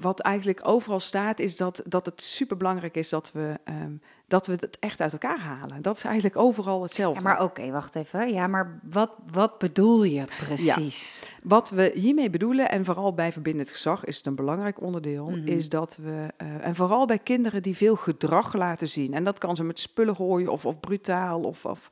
wat 0.00 0.20
eigenlijk 0.20 0.60
overal 0.62 1.00
staat, 1.00 1.38
is 1.38 1.56
dat, 1.56 1.82
dat 1.86 2.06
het 2.06 2.22
superbelangrijk 2.22 2.96
is 2.96 3.08
dat 3.08 3.32
we, 3.32 3.54
ehm, 3.64 3.92
dat 4.28 4.46
we 4.46 4.52
het 4.52 4.78
echt 4.78 5.00
uit 5.00 5.12
elkaar 5.12 5.38
halen. 5.38 5.82
Dat 5.82 5.96
is 5.96 6.04
eigenlijk 6.04 6.36
overal 6.36 6.82
hetzelfde. 6.82 7.22
Ja, 7.22 7.28
maar 7.28 7.42
oké, 7.42 7.70
wacht 7.70 7.94
even. 7.94 8.32
Ja, 8.32 8.46
maar 8.46 8.80
wat, 8.82 9.10
wat 9.32 9.58
bedoel 9.58 10.02
je 10.04 10.24
precies? 10.46 11.28
Wat 11.44 11.70
we 11.70 11.90
hiermee 11.94 12.30
bedoelen, 12.30 12.70
en 12.70 12.84
vooral 12.84 13.14
bij 13.14 13.32
verbindend 13.32 13.70
gezag 13.70 14.04
is 14.04 14.16
het 14.16 14.26
een 14.26 14.34
belangrijk 14.34 14.80
onderdeel, 14.82 15.28
Mhm. 15.30 15.46
is 15.46 15.68
dat 15.68 15.98
we, 16.02 16.26
eh, 16.36 16.66
en 16.66 16.74
vooral 16.74 17.06
bij 17.06 17.18
kinderen 17.18 17.62
die 17.62 17.76
veel 17.76 17.96
gedrag 17.96 18.54
laten 18.54 18.88
zien, 18.88 19.14
en 19.14 19.24
dat 19.24 19.38
kan 19.38 19.56
ze 19.56 19.64
met 19.64 19.80
spullen 19.80 20.16
gooien 20.16 20.48
of, 20.52 20.64
of 20.66 20.80
brutaal 20.80 21.40
of, 21.40 21.64
of 21.64 21.90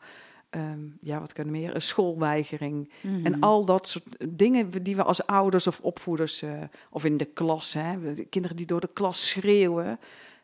ehm, 0.50 0.80
ja, 1.00 1.20
wat 1.20 1.32
kunnen 1.32 1.52
meer, 1.52 1.74
een 1.74 1.82
schoolweigering. 1.82 2.92
Mhm. 3.00 3.26
En 3.26 3.40
al 3.40 3.64
dat 3.64 3.88
soort 3.88 4.04
dingen 4.28 4.70
die 4.82 4.96
we 4.96 5.02
als 5.02 5.26
ouders 5.26 5.66
of 5.66 5.80
opvoeders, 5.80 6.42
eh, 6.42 6.50
of 6.90 7.04
in 7.04 7.16
de 7.16 7.24
klas, 7.24 7.72
hè, 7.72 8.14
de 8.14 8.24
kinderen 8.24 8.56
die 8.56 8.66
door 8.66 8.80
de 8.80 8.90
klas 8.92 9.28
schreeuwen. 9.28 9.98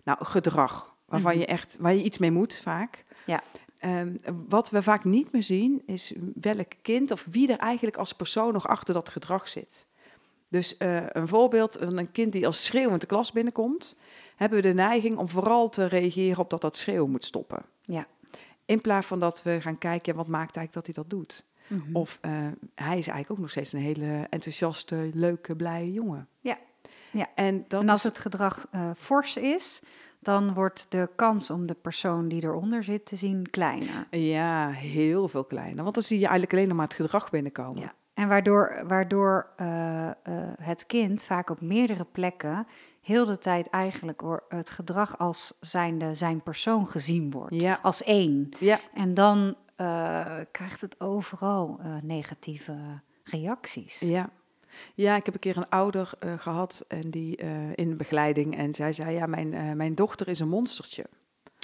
Nou, 0.05 0.25
gedrag, 0.25 0.95
waarvan 1.07 1.31
Mhm. 1.31 1.41
je 1.41 1.47
echt, 1.47 1.77
waar 1.81 1.95
je 1.95 2.03
iets 2.03 2.19
mee 2.19 2.31
moet 2.31 2.55
vaak. 2.57 3.05
Ja. 3.27 3.43
Ehm, 3.79 4.17
wat 4.49 4.71
we 4.71 4.83
vaak 4.83 5.05
niet 5.05 5.33
meer 5.33 5.43
zien, 5.43 5.83
is 5.87 6.13
welk 6.35 6.73
kind 6.83 7.11
of 7.11 7.27
wie 7.31 7.53
er 7.53 7.59
eigenlijk 7.59 7.97
als 7.97 8.13
persoon 8.13 8.53
nog 8.53 8.69
achter 8.69 8.95
dat 8.95 9.09
gedrag 9.09 9.49
zit. 9.49 9.87
Dus 10.49 10.77
eh, 10.77 11.07
een 11.09 11.29
voorbeeld, 11.29 11.77
van 11.81 11.99
een 11.99 12.13
kind 12.13 12.33
die 12.33 12.47
als 12.47 12.65
schreeuwend 12.65 13.01
de 13.01 13.07
klas 13.07 13.33
binnenkomt, 13.33 13.97
hebben 14.37 14.61
we 14.63 14.69
de 14.69 14.75
neiging 14.75 15.17
om 15.17 15.29
vooral 15.29 15.69
te 15.69 15.87
reageren 15.87 16.39
op 16.39 16.51
dat 16.51 16.61
dat 16.61 16.77
schreeuwen 16.77 17.11
moet 17.11 17.25
stoppen. 17.25 17.63
Ja. 17.83 18.07
In 18.67 18.81
plaats 18.81 19.07
van 19.07 19.21
dat 19.21 19.43
we 19.43 19.61
gaan 19.61 19.79
kijken, 19.79 20.15
wat 20.15 20.27
maakt 20.29 20.57
eigenlijk 20.57 20.87
dat 20.87 20.95
hij 20.95 21.05
dat 21.05 21.11
doet? 21.19 21.45
Mhm. 21.67 21.97
Of 21.97 22.19
eh, 22.21 22.31
hij 22.75 22.99
is 22.99 23.07
eigenlijk 23.09 23.31
ook 23.31 23.39
nog 23.39 23.51
steeds 23.51 23.73
een 23.73 23.81
hele 23.81 24.27
enthousiaste, 24.31 25.11
leuke, 25.15 25.57
blije 25.57 25.93
jongen. 25.93 26.29
Ja. 26.41 26.57
Ja. 27.11 27.27
En, 27.35 27.65
dat 27.69 27.83
en 27.83 27.89
als 27.89 27.99
is- 27.99 28.05
het 28.05 28.19
gedrag 28.19 28.67
eh, 28.71 28.91
fors 28.97 29.37
is, 29.37 29.81
dan 30.21 30.55
wordt 30.55 30.87
de 30.89 31.09
kans 31.17 31.51
om 31.51 31.67
de 31.67 31.75
persoon 31.75 32.29
die 32.29 32.43
eronder 32.45 32.85
zit 32.85 33.07
te 33.07 33.17
zien 33.17 33.51
kleiner. 33.51 34.07
Ja, 34.11 34.69
heel 34.71 35.29
veel 35.29 35.45
kleiner. 35.45 35.83
Want 35.83 35.95
dan 35.95 36.03
zie 36.05 36.17
je 36.19 36.23
eigenlijk 36.25 36.53
alleen 36.53 36.69
nog 36.69 36.77
maar 36.77 36.87
het 36.87 36.95
gedrag 36.95 37.31
binnenkomen. 37.31 37.81
Ja. 37.81 37.95
En 38.15 38.29
waardoor, 38.29 38.83
waardoor 38.87 39.53
eh, 39.57 40.11
het 40.61 40.87
kind 40.87 41.25
vaak 41.25 41.51
op 41.51 41.61
meerdere 41.61 42.05
plekken 42.13 42.67
heel 43.05 43.25
de 43.25 43.39
tijd 43.39 43.69
eigenlijk 43.69 44.23
het 44.49 44.71
gedrag 44.71 45.19
als 45.19 45.57
zijnde 45.61 46.15
zijn 46.15 46.43
persoon 46.43 46.89
gezien 46.89 47.31
wordt. 47.31 47.61
Ja. 47.61 47.79
Als 47.83 48.03
één. 48.03 48.49
Ja, 48.59 48.81
En 48.95 49.15
dan 49.15 49.57
eh, 49.77 50.37
krijgt 50.51 50.81
het 50.81 51.01
overal 51.01 51.79
eh, 51.81 51.97
negatieve 52.03 52.77
reacties. 53.25 54.01
ja. 54.01 54.31
Ja, 54.95 55.17
ik 55.17 55.25
heb 55.25 55.35
een 55.35 55.41
keer 55.41 55.57
een 55.57 55.69
ouder 55.69 56.11
eh, 56.19 56.39
gehad 56.39 56.85
en 56.89 57.11
die 57.11 57.37
in 57.75 57.97
begeleiding. 57.97 58.57
En 58.57 58.75
zij 58.75 58.93
zei, 58.93 59.15
ja, 59.15 59.27
mijn, 59.27 59.77
mijn 59.77 59.95
dochter 59.95 60.29
is 60.29 60.41
een 60.41 60.49
monstertje. 60.49 61.07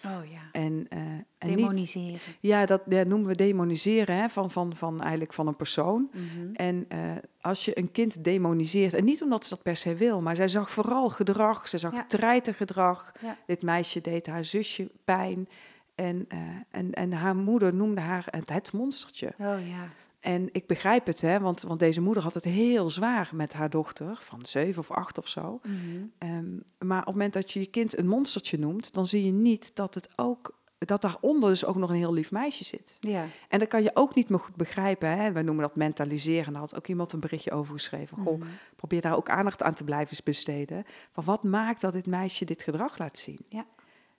Oh 0.04 0.30
ja. 0.30 0.40
En, 0.52 0.86
eh, 0.88 0.98
en 0.98 1.24
niet, 1.48 1.56
Demoniseren. 1.56 2.18
ja, 2.40 2.66
dat 2.66 2.82
ja, 2.88 3.02
noemen 3.02 3.28
we 3.28 3.34
demoniseren 3.34 4.16
hè, 4.16 4.28
van, 4.28 4.50
van, 4.50 4.76
van, 4.76 5.00
eigenlijk 5.00 5.32
van 5.32 5.46
een 5.46 5.56
persoon. 5.56 6.10
Mhm. 6.12 6.54
En 6.54 6.84
eh, 6.88 6.98
als 7.40 7.64
je 7.64 7.78
een 7.78 7.90
kind 7.92 8.24
demoniseert, 8.24 8.94
en 8.94 9.04
niet 9.04 9.22
omdat 9.22 9.44
ze 9.44 9.54
dat 9.54 9.62
per 9.62 9.76
se 9.76 9.94
wil, 9.94 10.20
maar 10.22 10.36
zij 10.36 10.48
zag 10.48 10.70
vooral 10.70 11.08
gedrag, 11.08 11.68
ze 11.68 11.78
zag 11.78 11.92
Ja. 11.92 12.04
treitergedrag. 12.04 13.12
Ja. 13.20 13.36
Dit 13.46 13.62
meisje 13.62 14.00
deed 14.00 14.26
haar 14.26 14.44
zusje 14.44 14.90
pijn. 15.04 15.48
En, 15.94 16.24
eh, 16.28 16.38
en, 16.70 16.92
en 16.92 17.12
haar 17.12 17.36
moeder 17.36 17.74
noemde 17.74 18.00
haar 18.00 18.26
het, 18.30 18.48
het 18.50 18.72
monstertje. 18.72 19.32
Oh 19.38 19.68
ja. 19.68 19.88
En 20.20 20.48
ik 20.52 20.66
begrijp 20.66 21.06
het, 21.06 21.20
hè, 21.20 21.40
want, 21.40 21.62
want 21.62 21.80
deze 21.80 22.00
moeder 22.00 22.22
had 22.22 22.34
het 22.34 22.44
heel 22.44 22.90
zwaar 22.90 23.30
met 23.34 23.52
haar 23.52 23.70
dochter, 23.70 24.16
van 24.20 24.46
zeven 24.46 24.80
of 24.82 24.90
acht 24.90 25.18
of 25.18 25.28
zo. 25.28 25.60
Mhm. 25.62 25.76
Ehm, 26.18 26.44
maar 26.78 26.98
op 27.00 27.04
het 27.06 27.14
moment 27.14 27.32
dat 27.32 27.52
je 27.52 27.60
je 27.60 27.66
kind 27.66 27.98
een 27.98 28.08
monstertje 28.08 28.58
noemt, 28.58 28.92
dan 28.92 29.06
zie 29.06 29.24
je 29.24 29.32
niet 29.32 29.74
dat 29.76 29.94
het 29.94 30.08
ook 30.16 30.58
dat 30.86 31.02
daaronder 31.02 31.48
dus 31.48 31.64
ook 31.64 31.76
nog 31.76 31.90
een 31.90 31.96
heel 31.96 32.12
lief 32.12 32.30
meisje 32.30 32.64
zit. 32.64 32.96
Ja. 33.00 33.24
En 33.48 33.58
dat 33.58 33.68
kan 33.68 33.82
je 33.82 33.90
ook 33.94 34.14
niet 34.14 34.28
meer 34.28 34.38
goed 34.38 34.54
begrijpen. 34.56 35.08
Hè? 35.18 35.32
Wij 35.32 35.42
noemen 35.42 35.62
dat 35.64 35.76
mentaliseren. 35.76 36.52
Daar 36.52 36.62
had 36.62 36.76
ook 36.76 36.86
iemand 36.86 37.12
een 37.12 37.20
berichtje 37.20 37.50
over 37.50 37.74
geschreven. 37.74 38.18
Goh, 38.18 38.38
Mhm. 38.38 38.48
probeer 38.76 39.00
daar 39.00 39.16
ook 39.16 39.28
aandacht 39.30 39.62
aan 39.62 39.74
te 39.74 39.84
blijven 39.84 40.16
besteden. 40.24 40.84
Van 41.12 41.24
wat 41.24 41.44
maakt 41.44 41.80
dat 41.80 41.92
dit 41.92 42.06
meisje 42.06 42.44
dit 42.44 42.62
gedrag 42.62 42.98
laat 42.98 43.18
zien? 43.18 43.38
Ja. 43.48 43.66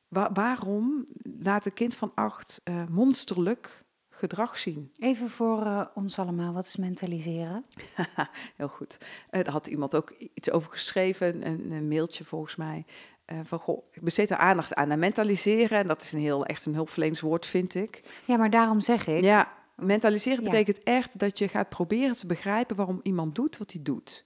Wa- 0.07 0.29
waarom 0.33 1.03
laat 1.39 1.65
een 1.65 1.73
kind 1.73 1.95
van 1.95 2.11
acht 2.15 2.61
eh, 2.63 2.83
monsterlijk 2.89 3.83
gedrag 4.21 4.57
zien? 4.57 4.91
Even 4.99 5.29
voor 5.29 5.65
eh, 5.65 5.85
ons 5.93 6.19
allemaal, 6.19 6.53
wat 6.53 6.65
is 6.65 6.75
mentaliseren? 6.75 7.65
Heel 8.57 8.67
goed. 8.67 8.97
Eh 9.29 9.43
daar 9.43 9.53
had 9.53 9.67
iemand 9.67 9.95
ook 9.95 10.13
iets 10.33 10.51
over 10.51 10.71
geschreven, 10.71 11.47
een, 11.47 11.71
een 11.71 11.87
mailtje 11.87 12.23
volgens 12.23 12.55
mij. 12.55 12.85
Eh, 13.25 13.37
van 13.43 13.59
goh, 13.59 13.83
ik 13.91 14.01
besteed 14.03 14.29
er 14.29 14.37
aandacht 14.37 14.73
aan. 14.73 14.91
En 14.91 14.99
mentaliseren, 14.99 15.79
en 15.79 15.87
dat 15.87 16.01
is 16.01 16.11
een 16.11 16.19
heel 16.19 16.45
echt 16.45 16.65
een 16.65 16.73
hulpverleenswoord, 16.73 17.45
vind 17.45 17.75
ik. 17.75 18.21
Ja, 18.25 18.37
maar 18.37 18.49
daarom 18.49 18.79
zeg 18.79 19.07
ik. 19.07 19.21
Ja, 19.23 19.53
mentaliseren 19.75 20.43
Ja. 20.43 20.49
betekent 20.49 20.83
echt 20.83 21.19
dat 21.19 21.37
je 21.37 21.47
gaat 21.47 21.69
proberen 21.69 22.15
te 22.15 22.25
begrijpen 22.25 22.75
waarom 22.75 22.99
iemand 23.03 23.35
doet 23.35 23.57
wat 23.57 23.71
hij 23.71 23.81
doet. 23.81 24.25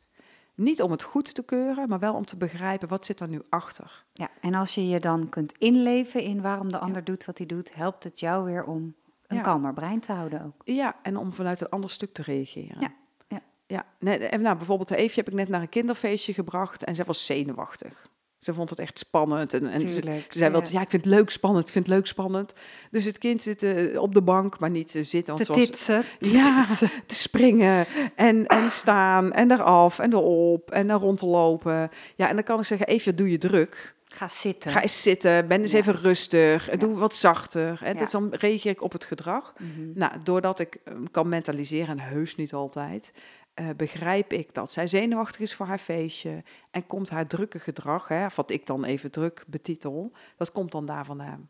Niet 0.56 0.82
om 0.82 0.92
het 0.92 1.04
goed 1.04 1.34
te 1.36 1.44
keuren, 1.44 1.90
maar 1.90 2.00
wel 2.00 2.14
om 2.14 2.26
te 2.26 2.38
begrijpen 2.38 2.88
wat 2.88 3.06
zit 3.06 3.20
er 3.20 3.28
nu 3.28 3.42
achter. 3.50 4.06
Ja, 4.14 4.30
en 4.42 4.54
als 4.54 4.76
je 4.76 4.88
je 4.88 5.00
dan 5.00 5.30
kunt 5.30 5.54
inleven 5.58 6.22
in 6.22 6.42
waarom 6.42 6.72
de 6.72 6.78
ander 6.78 7.04
doet 7.04 7.26
wat 7.26 7.38
hij 7.38 7.48
doet, 7.48 7.76
helpt 7.76 8.04
het 8.04 8.20
jou 8.20 8.46
weer 8.46 8.64
om 8.64 8.96
een 9.36 9.44
Ja. 9.44 9.50
kalmer 9.52 9.74
brein 9.74 10.00
te 10.00 10.12
houden 10.12 10.42
ook. 10.46 10.62
Ja, 10.64 10.96
en 11.02 11.18
om 11.18 11.34
vanuit 11.34 11.62
een 11.62 11.70
ander 11.70 11.90
stuk 11.90 12.14
te 12.14 12.22
reageren. 12.22 12.78
Ja, 12.80 12.94
ja. 13.28 13.42
ja 13.68 13.86
nee, 14.00 14.18
en 14.18 14.42
nou, 14.42 14.58
bijvoorbeeld 14.58 14.90
de 14.90 14.96
Eefje 14.96 15.20
heb 15.22 15.30
ik 15.30 15.36
net 15.40 15.50
naar 15.50 15.62
een 15.62 15.70
kinderfeestje 15.70 16.34
gebracht 16.34 16.84
en 16.84 16.96
zij 16.96 17.06
was 17.06 17.26
zenuwachtig. 17.26 18.08
Ze 18.40 18.54
vond 18.54 18.70
het 18.70 18.80
echt 18.80 19.00
spannend. 19.00 19.54
En, 19.54 19.68
en 19.68 19.80
ze, 19.82 19.88
Tuurlijk, 19.88 20.26
ze 20.30 20.38
zei 20.38 20.52
wel, 20.52 20.62
ja. 20.64 20.68
ja, 20.72 20.82
ik 20.82 20.90
vind 20.90 21.06
het 21.06 21.14
leuk 21.14 21.30
spannend, 21.30 21.66
ik 21.66 21.72
vind 21.72 21.86
het 21.86 21.96
leuk 21.96 22.06
spannend. 22.08 22.54
Dus 22.92 23.06
het 23.06 23.18
kind 23.18 23.42
zit 23.42 23.64
eh, 23.64 24.02
op 24.02 24.14
de 24.14 24.22
bank, 24.22 24.60
maar 24.60 24.70
niet 24.70 24.96
eh, 24.96 25.04
zitten. 25.04 25.36
Te 25.36 25.44
want 25.44 25.46
zoals- 25.58 25.70
titsen. 25.70 26.04
te 26.20 26.30
Ja, 26.30 26.66
titsen. 26.66 26.90
te 27.06 27.16
springen 27.16 27.86
en, 28.16 28.46
en 28.48 28.72
staan 28.72 29.32
en 29.32 29.52
eraf 29.52 30.00
en 30.00 30.14
erop 30.14 30.72
en 30.72 30.90
er 30.90 30.96
rond 30.96 31.18
te 31.18 31.26
lopen. 31.26 31.90
Ja, 32.16 32.28
en 32.30 32.36
dan 32.36 32.44
kan 32.44 32.60
ik 32.60 32.66
zeggen, 32.66 32.88
even 32.88 33.16
doe 33.16 33.32
je 33.32 33.38
druk. 33.38 33.96
Ga 34.16 34.28
zitten. 34.28 34.72
Ga 34.72 34.82
eens 34.82 35.02
zitten, 35.02 35.48
ben 35.48 35.62
eens 35.62 35.72
Ja. 35.72 35.78
even 35.78 35.94
rustig, 35.96 36.72
Ja. 36.72 36.78
doe 36.78 36.98
wat 36.98 37.16
zachter. 37.16 37.78
Hè. 37.84 37.90
Ja. 37.90 37.94
Dus 37.98 38.12
dan 38.12 38.34
reageer 38.34 38.72
ik 38.72 38.82
op 38.82 38.92
het 38.92 39.06
gedrag. 39.06 39.54
Mhm. 39.58 39.90
Nou, 39.94 40.12
doordat 40.24 40.60
ik 40.60 40.78
eh, 40.84 40.94
kan 41.12 41.30
mentaliseren, 41.30 42.00
en 42.00 42.00
heus 42.00 42.36
niet 42.36 42.54
altijd, 42.54 43.14
eh, 43.54 43.66
begrijp 43.78 44.34
ik 44.34 44.54
dat 44.54 44.72
zij 44.72 44.88
zenuwachtig 44.88 45.40
is 45.42 45.54
voor 45.54 45.66
haar 45.66 45.78
feestje. 45.78 46.44
En 46.72 46.88
komt 46.88 47.10
haar 47.10 47.28
drukke 47.28 47.60
gedrag, 47.60 48.08
hè, 48.08 48.28
wat 48.36 48.52
ik 48.52 48.66
dan 48.66 48.84
even 48.84 49.12
druk 49.12 49.44
betitel, 49.48 50.12
dat 50.38 50.52
komt 50.52 50.72
dan 50.72 50.86
daar 50.86 51.06
vandaan. 51.06 51.50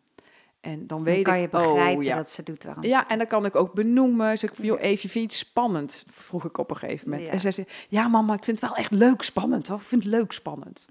En 0.62 0.77
dan 0.77 0.88
Dan 0.88 1.03
weet 1.03 1.24
kan 1.24 1.36
ik, 1.36 1.41
je 1.41 1.50
begrijpen 1.50 1.98
oh, 1.98 2.03
ja. 2.03 2.15
dat 2.15 2.31
ze 2.31 2.43
doet 2.43 2.63
waarom 2.63 2.84
Ja, 2.84 3.07
en 3.07 3.17
dan 3.17 3.27
kan 3.27 3.45
ik 3.45 3.55
ook 3.55 3.74
benoemen. 3.74 4.38
Zeg 4.38 4.50
ik 4.51 4.57
joh, 4.63 4.81
even, 4.81 5.10
vind 5.10 5.31
je 5.31 5.38
het 5.39 5.48
spannend? 5.48 6.05
Vroeg 6.12 6.45
ik 6.45 6.57
op 6.57 6.69
een 6.69 6.75
gegeven 6.77 7.10
moment. 7.10 7.27
Ja. 7.27 7.34
En 7.34 7.39
zij 7.39 7.51
zei, 7.51 7.67
ja 7.89 8.07
mama, 8.07 8.34
ik 8.34 8.43
vind 8.43 8.60
het 8.62 8.69
wel 8.69 8.77
echt 8.79 8.91
leuk 8.91 9.22
spannend. 9.22 9.67
Hoor. 9.67 9.77
Ik 9.79 9.86
vind 9.86 10.03
het 10.03 10.12
leuk 10.12 10.31
spannend. 10.31 10.86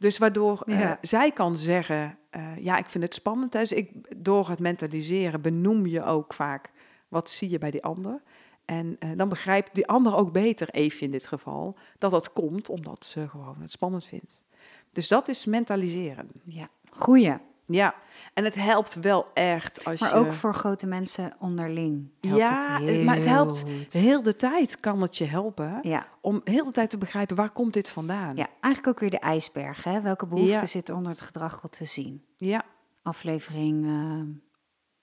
Dus 0.00 0.18
waardoor 0.18 0.62
eh, 0.66 0.92
zij 1.00 1.32
kan 1.32 1.56
zeggen, 1.56 2.18
eh, 2.30 2.56
ja, 2.58 2.76
ik 2.76 2.88
vind 2.88 3.04
het 3.04 3.14
spannend. 3.14 3.52
Dus 3.52 3.72
ik, 3.72 3.90
door 4.16 4.48
het 4.48 4.58
mentaliseren 4.58 5.40
benoem 5.40 5.86
je 5.86 6.04
ook 6.04 6.34
vaak, 6.34 6.70
wat 7.08 7.30
zie 7.30 7.50
je 7.50 7.58
bij 7.58 7.70
die 7.70 7.82
ander? 7.82 8.22
En 8.64 8.96
eh, 8.98 9.10
dan 9.16 9.28
begrijpt 9.28 9.74
die 9.74 9.86
ander 9.86 10.14
ook 10.14 10.32
beter, 10.32 10.68
Eefje 10.70 11.04
in 11.04 11.10
dit 11.10 11.26
geval, 11.26 11.78
dat 11.98 12.10
dat 12.10 12.32
komt 12.32 12.68
omdat 12.68 13.04
ze 13.04 13.28
gewoon 13.28 13.56
het 13.60 13.72
spannend 13.72 14.06
vindt. 14.06 14.44
Dus 14.92 15.08
dat 15.08 15.28
is 15.28 15.44
mentaliseren. 15.44 16.28
Ja, 16.44 16.68
goeie. 16.90 17.36
Ja, 17.72 17.94
en 18.34 18.44
het 18.44 18.54
helpt 18.54 18.94
wel 18.94 19.26
echt 19.34 19.84
als 19.84 20.00
Maar 20.00 20.08
je... 20.10 20.14
ook 20.14 20.32
voor 20.32 20.54
grote 20.54 20.86
mensen 20.86 21.32
onderling 21.38 22.10
helpt 22.20 22.38
Ja, 22.38 22.72
het 22.80 22.88
heel 22.88 23.04
maar 23.04 23.14
het 23.14 23.24
helpt 23.24 23.62
goed. 23.62 23.92
Heel 23.92 24.22
de 24.22 24.36
tijd 24.36 24.80
kan 24.80 25.02
het 25.02 25.16
je 25.18 25.24
helpen 25.24 25.78
Ja, 25.82 26.06
om 26.20 26.40
heel 26.44 26.64
de 26.64 26.70
tijd 26.70 26.90
te 26.90 26.98
begrijpen 26.98 27.36
waar 27.36 27.50
komt 27.50 27.72
dit 27.72 27.88
vandaan. 27.88 28.36
ja, 28.36 28.46
eigenlijk 28.60 28.86
ook 28.86 29.00
weer 29.00 29.10
de 29.10 29.18
ijsberg. 29.26 29.84
Hè? 29.84 30.00
Welke 30.00 30.26
behoeften 30.26 30.52
Ja. 30.60 30.66
zitten 30.66 30.94
onder 30.94 31.12
het 31.12 31.20
gedrag 31.20 31.60
wat 31.62 31.78
we 31.78 31.84
zien? 31.84 32.24
Ja, 32.36 32.62
Aflevering... 33.02 33.86
eh, 33.86 34.36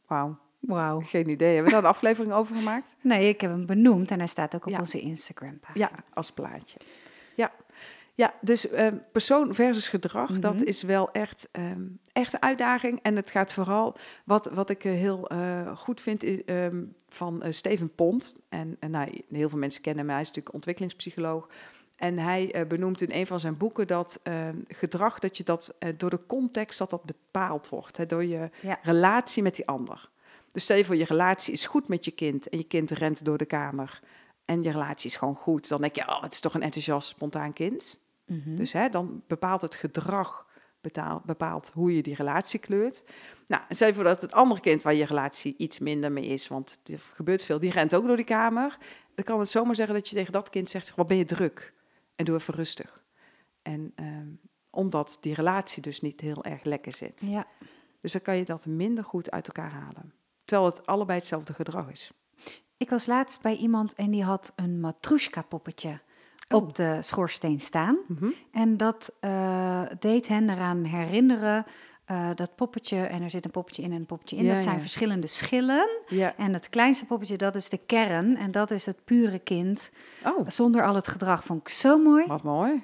wauw. 0.07 0.37
Wauw. 0.59 0.99
Geen 1.01 1.29
idee. 1.29 1.47
Hebben 1.53 1.65
we 1.65 1.71
daar 1.71 1.83
een 1.83 1.95
aflevering 1.95 2.33
over 2.33 2.55
gemaakt? 2.55 2.95
Nee, 3.01 3.29
ik 3.29 3.41
heb 3.41 3.51
hem 3.51 3.65
benoemd 3.65 4.11
en 4.11 4.17
hij 4.17 4.27
staat 4.27 4.55
ook 4.55 4.65
op 4.65 4.71
Ja. 4.71 4.79
onze 4.79 4.99
Instagram. 4.99 5.59
Ja, 5.73 5.89
als 6.13 6.31
plaatje. 6.31 6.79
Ja, 7.35 7.51
ja 8.17 8.33
dus 8.41 8.69
eh, 8.69 8.87
persoon 9.11 9.53
versus 9.53 9.87
gedrag, 9.89 10.39
dat 10.39 10.53
Mhm. 10.55 10.63
is 10.63 10.81
wel 10.81 11.11
echt, 11.11 11.47
ehm 11.51 11.81
echt 12.13 12.33
een 12.33 12.41
uitdaging. 12.41 12.99
En 13.01 13.15
het 13.15 13.31
gaat 13.31 13.53
vooral, 13.53 13.95
wat, 14.25 14.45
wat 14.53 14.69
ik 14.69 14.83
eh, 14.85 14.91
heel 14.91 15.29
eh, 15.29 15.77
goed 15.77 16.01
vind 16.01 16.23
is, 16.23 16.43
ehm, 16.45 16.83
van 17.09 17.41
eh, 17.43 17.51
Steven 17.51 17.95
Pont. 17.95 18.35
En, 18.49 18.77
en 18.79 18.91
nou, 18.91 19.23
heel 19.31 19.49
veel 19.49 19.57
mensen 19.59 19.81
kennen 19.81 20.03
hem, 20.03 20.13
hij 20.13 20.21
is 20.21 20.27
natuurlijk 20.27 20.55
ontwikkelingspsycholoog. 20.55 21.47
En 21.95 22.17
hij 22.17 22.65
benoemt 22.67 23.01
in 23.01 23.11
een 23.11 23.27
van 23.27 23.39
zijn 23.39 23.57
boeken 23.57 23.87
dat 23.87 24.19
ehm, 24.23 24.55
gedrag, 24.67 25.19
dat 25.19 25.37
je 25.37 25.43
dat 25.43 25.75
door 25.97 26.09
de 26.09 26.19
context, 26.27 26.77
dat 26.79 26.89
dat 26.89 27.03
bepaald 27.03 27.69
wordt. 27.69 27.97
Hè, 27.97 28.05
door 28.05 28.25
je 28.25 28.49
Ja. 28.61 28.79
relatie 28.83 29.43
met 29.43 29.55
die 29.55 29.67
ander. 29.67 30.09
Dus 30.51 30.63
stel 30.63 30.77
je 30.77 30.85
voor, 30.85 30.95
je 30.95 31.03
relatie 31.05 31.53
is 31.53 31.65
goed 31.65 31.87
met 31.87 32.05
je 32.05 32.11
kind 32.11 32.49
en 32.49 32.57
je 32.57 32.63
kind 32.63 32.91
rent 32.91 33.25
door 33.25 33.37
de 33.37 33.45
kamer 33.45 33.99
en 34.45 34.63
je 34.63 34.71
relatie 34.71 35.09
is 35.09 35.15
gewoon 35.15 35.35
goed. 35.35 35.67
Dan 35.67 35.81
denk 35.81 35.95
je, 35.95 36.07
oh, 36.07 36.21
het 36.21 36.33
is 36.33 36.39
toch 36.39 36.53
een 36.53 36.61
enthousiast, 36.63 37.07
spontaan 37.07 37.53
kind. 37.53 37.99
Mhm. 38.27 38.55
Dus 38.55 38.71
hè, 38.71 38.89
dan 38.89 39.23
bepaalt 39.27 39.61
het 39.61 39.75
gedrag 39.75 40.45
bepaalt 41.25 41.71
hoe 41.73 41.95
je 41.95 42.01
die 42.01 42.15
relatie 42.15 42.59
kleurt. 42.59 43.03
Nou, 43.47 43.63
stel 43.69 43.87
je 43.87 43.93
voor 43.93 44.03
dat 44.03 44.21
het 44.21 44.31
andere 44.31 44.61
kind 44.61 44.81
waar 44.81 44.93
je 44.93 45.05
relatie 45.05 45.55
iets 45.57 45.79
minder 45.79 46.11
mee 46.11 46.25
is, 46.25 46.47
want 46.47 46.79
er 46.83 46.99
gebeurt 47.13 47.43
veel, 47.43 47.59
die 47.59 47.71
rent 47.71 47.95
ook 47.95 48.05
door 48.07 48.15
die 48.15 48.25
kamer. 48.25 48.77
Dan 49.15 49.25
kan 49.25 49.39
het 49.39 49.49
zomaar 49.49 49.75
zeggen 49.75 49.95
dat 49.95 50.09
je 50.09 50.15
tegen 50.15 50.31
dat 50.31 50.49
kind 50.49 50.69
zegt, 50.69 50.95
wat 50.95 51.07
ben 51.07 51.17
je 51.17 51.25
druk? 51.25 51.73
En 52.15 52.25
doe 52.25 52.35
even 52.35 52.53
rustig. 52.53 53.03
En 53.61 53.91
ehm, 53.95 54.27
omdat 54.69 55.17
die 55.21 55.33
relatie 55.33 55.81
dus 55.81 56.01
niet 56.01 56.21
heel 56.21 56.43
erg 56.43 56.63
lekker 56.63 56.91
zit. 56.91 57.21
ja. 57.25 57.47
Dus 58.01 58.11
dan 58.11 58.21
kan 58.21 58.37
je 58.37 58.45
dat 58.45 58.65
minder 58.65 59.03
goed 59.03 59.31
uit 59.31 59.47
elkaar 59.47 59.71
halen. 59.71 60.13
Terwijl 60.45 60.69
het 60.69 60.85
allebei 60.85 61.17
hetzelfde 61.19 61.53
gedrag 61.53 61.89
is. 61.89 62.11
Ik 62.77 62.89
was 62.89 63.05
laatst 63.05 63.41
bij 63.41 63.55
iemand 63.55 63.93
en 63.93 64.11
die 64.11 64.23
had 64.23 64.53
een 64.55 64.79
matroeska-poppetje 64.79 65.99
Oh. 66.49 66.61
op 66.61 66.75
de 66.75 66.97
schoorsteen 67.01 67.59
staan. 67.59 67.97
Mhm. 68.07 68.29
En 68.51 68.77
dat 68.77 69.15
eh, 69.19 69.81
deed 69.99 70.27
hen 70.27 70.49
eraan 70.49 70.83
herinneren, 70.83 71.65
eh, 72.05 72.29
dat 72.35 72.55
poppetje, 72.55 72.97
en 72.97 73.21
er 73.21 73.29
zit 73.29 73.45
een 73.45 73.51
poppetje 73.51 73.81
in 73.83 73.91
en 73.91 73.97
een 73.97 74.05
poppetje 74.05 74.35
in, 74.35 74.43
Ja, 74.43 74.53
dat 74.53 74.63
zijn 74.63 74.75
ja. 74.75 74.81
verschillende 74.81 75.27
schillen. 75.27 75.89
Ja. 76.07 76.35
En 76.37 76.53
het 76.53 76.69
kleinste 76.69 77.05
poppetje, 77.05 77.37
dat 77.37 77.55
is 77.55 77.69
de 77.69 77.77
kern, 77.85 78.37
en 78.37 78.51
dat 78.51 78.71
is 78.71 78.85
het 78.85 79.05
pure 79.05 79.39
kind, 79.39 79.91
Oh, 80.25 80.39
zonder 80.47 80.85
al 80.85 80.95
het 80.95 81.07
gedrag. 81.07 81.43
Vond 81.43 81.61
ik 81.61 81.69
zo 81.69 81.97
mooi. 81.97 82.25
wat 82.25 82.43
mooi. 82.43 82.83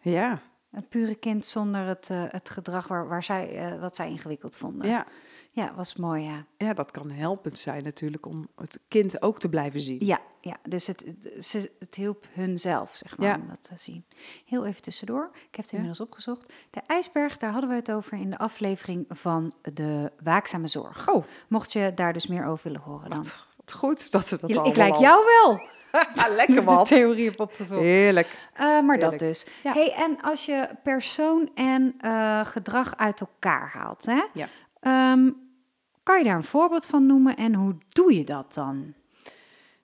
Ja, 0.00 0.40
Het 0.70 0.88
pure 0.88 1.14
kind 1.14 1.46
zonder 1.46 1.86
het, 1.86 2.10
eh, 2.10 2.22
het 2.28 2.50
gedrag 2.50 2.88
waar, 2.88 3.08
waar 3.08 3.22
zij, 3.22 3.76
wat 3.80 3.96
zij 3.96 4.08
ingewikkeld 4.08 4.56
vonden. 4.56 4.88
ja. 4.88 5.06
ja, 5.50 5.72
was 5.76 5.96
mooi, 5.96 6.22
ja. 6.24 6.44
ja, 6.56 6.74
dat 6.74 6.90
kan 6.90 7.10
helpend 7.10 7.58
zijn 7.58 7.82
natuurlijk 7.82 8.26
om 8.26 8.48
het 8.56 8.80
kind 8.88 9.22
ook 9.22 9.38
te 9.40 9.48
blijven 9.48 9.80
zien. 9.80 9.98
Ja, 10.04 10.20
ja 10.44 10.56
dus 10.68 10.86
het, 10.86 11.04
het, 11.06 11.44
ze, 11.44 11.70
het 11.78 11.94
hielp 11.94 12.26
hunzelf, 12.32 12.94
zeg 12.94 13.16
maar, 13.18 13.28
Ja. 13.28 13.34
om 13.34 13.48
dat 13.48 13.62
te 13.62 13.72
zien. 13.76 14.04
Heel 14.46 14.66
even 14.66 14.82
tussendoor, 14.82 15.30
ik 15.32 15.40
heb 15.42 15.56
het 15.56 15.70
Ja. 15.70 15.78
inmiddels 15.78 16.00
opgezocht. 16.00 16.52
De 16.70 16.80
ijsberg, 16.86 17.36
daar 17.38 17.50
hadden 17.52 17.70
we 17.70 17.76
het 17.76 17.90
over 17.92 18.18
in 18.18 18.30
de 18.30 18.38
aflevering 18.38 19.04
van 19.08 19.52
de 19.74 20.12
waakzame 20.22 20.66
zorg. 20.68 21.08
Oh, 21.10 21.24
Mocht 21.48 21.72
je 21.72 21.92
daar 21.94 22.12
dus 22.12 22.26
meer 22.26 22.46
over 22.46 22.60
willen 22.64 22.80
horen 22.80 23.10
dan. 23.10 23.18
wat, 23.18 23.46
wat 23.56 23.72
goed 23.72 24.10
dat 24.10 24.28
we 24.28 24.36
dat 24.40 24.50
Je- 24.50 24.62
ik 24.62 24.76
lijk 24.76 24.94
jou 24.96 25.24
wel. 25.24 25.54
Ik 25.92 26.26
lekker 26.36 26.54
heb 26.54 26.64
de 26.64 26.70
man. 26.70 26.84
theorie 26.84 27.24
heb 27.30 27.40
opgezocht. 27.40 27.80
Heerlijk. 27.80 28.48
Eh, 28.54 28.80
maar 28.80 28.98
dat 28.98 29.18
dus. 29.18 29.46
Ja. 29.62 29.72
Hey, 29.72 29.92
en 29.94 30.20
als 30.20 30.44
je 30.46 30.68
persoon 30.82 31.50
en 31.54 31.94
eh, 32.00 32.44
gedrag 32.44 32.96
uit 32.96 33.20
elkaar 33.20 33.70
haalt, 33.72 34.06
hè? 34.06 34.22
Ja. 34.32 34.48
Ehm, 34.80 35.30
kan 36.02 36.18
je 36.18 36.24
daar 36.24 36.36
een 36.36 36.44
voorbeeld 36.44 36.86
van 36.86 37.06
noemen 37.06 37.36
en 37.36 37.54
hoe 37.54 37.74
doe 37.88 38.16
je 38.16 38.24
dat 38.24 38.54
dan? 38.54 38.94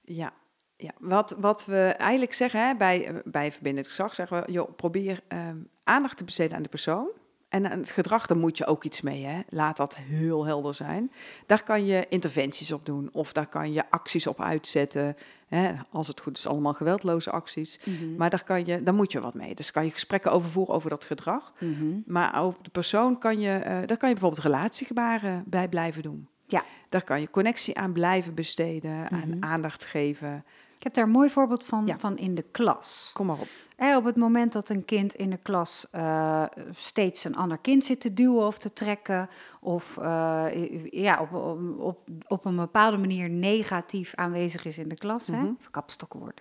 Ja, 0.05 0.33
ja. 0.79 0.91
Wat, 0.99 1.35
wat 1.39 1.65
we 1.65 1.95
eigenlijk 1.99 2.33
zeggen 2.33 2.67
hè, 2.67 2.75
bij, 2.75 3.07
eh, 3.07 3.15
bij 3.25 3.53
verbindend 3.53 3.87
gezag, 3.87 4.15
zeggen 4.15 4.45
we, 4.45 4.53
joh, 4.53 4.77
probeer 4.77 5.21
ehm, 5.29 5.57
aandacht 5.85 6.17
te 6.17 6.25
besteden 6.25 6.57
aan 6.57 6.63
de 6.63 6.69
persoon. 6.69 7.09
En 7.49 7.71
aan 7.71 7.79
het 7.79 7.91
gedrag, 7.91 8.27
daar 8.27 8.39
moet 8.39 8.59
je 8.59 8.67
ook 8.67 8.85
iets 8.85 9.01
mee. 9.01 9.25
Hè? 9.25 9.41
Laat 9.49 9.77
dat 9.77 9.97
heel 9.97 10.47
helder 10.47 10.75
zijn. 10.75 11.13
Daar 11.47 11.63
kan 11.63 11.87
je 11.87 12.07
interventies 12.09 12.73
op 12.73 12.87
doen 12.87 13.09
of 13.13 13.33
daar 13.33 13.47
kan 13.47 13.73
je 13.73 13.91
acties 13.91 14.27
op 14.27 14.41
uitzetten. 14.41 15.17
Hè? 15.47 15.73
Als 15.91 16.07
het 16.09 16.21
goed 16.21 16.37
is, 16.37 16.47
allemaal 16.47 16.75
geweldloze 16.75 17.31
acties. 17.31 17.81
Maar 18.17 18.31
daar, 18.31 18.45
kan 18.45 18.67
je, 18.67 18.83
daar 18.83 18.95
moet 18.95 19.13
je 19.13 19.21
wat 19.21 19.35
mee. 19.35 19.55
Dus 19.55 19.71
kan 19.71 19.85
je 19.85 19.91
gesprekken 19.91 20.33
over 20.33 20.51
voeren 20.51 20.75
over 20.75 20.91
dat 20.91 21.05
gedrag. 21.05 21.53
Mhm. 21.59 22.01
Maar 22.07 22.43
over 22.43 22.59
de 22.63 22.71
persoon 22.71 23.19
kan 23.19 23.41
je, 23.41 23.51
eh, 23.53 23.73
daar 23.87 23.97
kan 23.97 24.09
je 24.09 24.15
bijvoorbeeld 24.15 24.43
relatiegebaren 24.43 25.45
bij 25.47 25.69
blijven 25.69 26.03
doen. 26.03 26.29
Ja. 26.47 26.63
Daar 26.89 27.05
kan 27.05 27.21
je 27.21 27.31
connectie 27.31 27.79
aan 27.79 27.93
blijven 27.93 28.35
besteden, 28.35 28.97
Mhm. 29.01 29.15
aan 29.15 29.37
aandacht 29.41 29.85
geven. 29.85 30.45
Ik 30.79 30.85
heb 30.85 30.95
daar 30.95 31.05
een 31.05 31.11
mooi 31.11 31.31
voorbeeld 31.31 31.65
van, 31.65 31.87
Ja. 31.87 31.99
van 31.99 32.19
in 32.19 32.35
de 32.35 32.45
klas. 32.51 33.11
Kom 33.15 33.27
maar 33.27 33.39
op. 33.39 33.49
Op 33.97 34.05
het 34.05 34.17
moment 34.17 34.53
dat 34.53 34.69
een 34.69 34.85
kind 34.85 35.15
in 35.15 35.31
de 35.31 35.37
klas 35.37 35.87
eh, 35.91 36.43
steeds 36.77 37.25
een 37.25 37.37
ander 37.37 37.59
kind 37.59 37.85
zit 37.85 38.01
te 38.01 38.15
duwen 38.15 38.47
of 38.47 38.59
te 38.59 38.73
trekken, 38.73 39.29
of 39.61 39.97
eh, 39.97 40.45
ja, 40.91 41.21
op, 41.21 41.33
op, 41.79 41.99
op, 42.29 42.45
een 42.45 42.57
bepaalde 42.57 42.97
manier 42.97 43.29
negatief 43.29 44.15
aanwezig 44.15 44.65
is 44.65 44.79
in 44.79 44.89
de 44.89 44.95
klas, 44.95 45.27
hè? 45.27 45.37
Mhm. 45.37 45.53
kapstokwoord. 45.71 46.41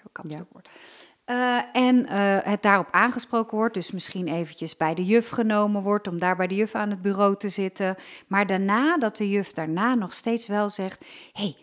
Eh, 1.25 1.60
en 1.74 2.10
het 2.50 2.62
daarop 2.62 2.88
aangesproken 2.91 3.58
wordt, 3.58 3.74
dus 3.74 3.91
misschien 3.91 4.27
eventjes 4.27 4.78
bij 4.78 4.93
de 4.93 5.06
juf 5.06 5.30
genomen 5.30 5.82
wordt 5.82 6.08
om 6.08 6.19
daar 6.19 6.36
bij 6.36 6.47
de 6.47 6.56
juf 6.56 6.76
aan 6.76 6.89
het 6.89 7.02
bureau 7.02 7.36
te 7.36 7.50
zitten, 7.50 7.95
maar 8.28 8.47
daarna 8.47 8.97
dat 8.97 9.17
de 9.17 9.30
juf 9.30 9.52
daarna 9.52 9.95
nog 9.95 10.13
steeds 10.13 10.47
wel 10.47 10.69
zegt, 10.69 11.06
hey, 11.34 11.56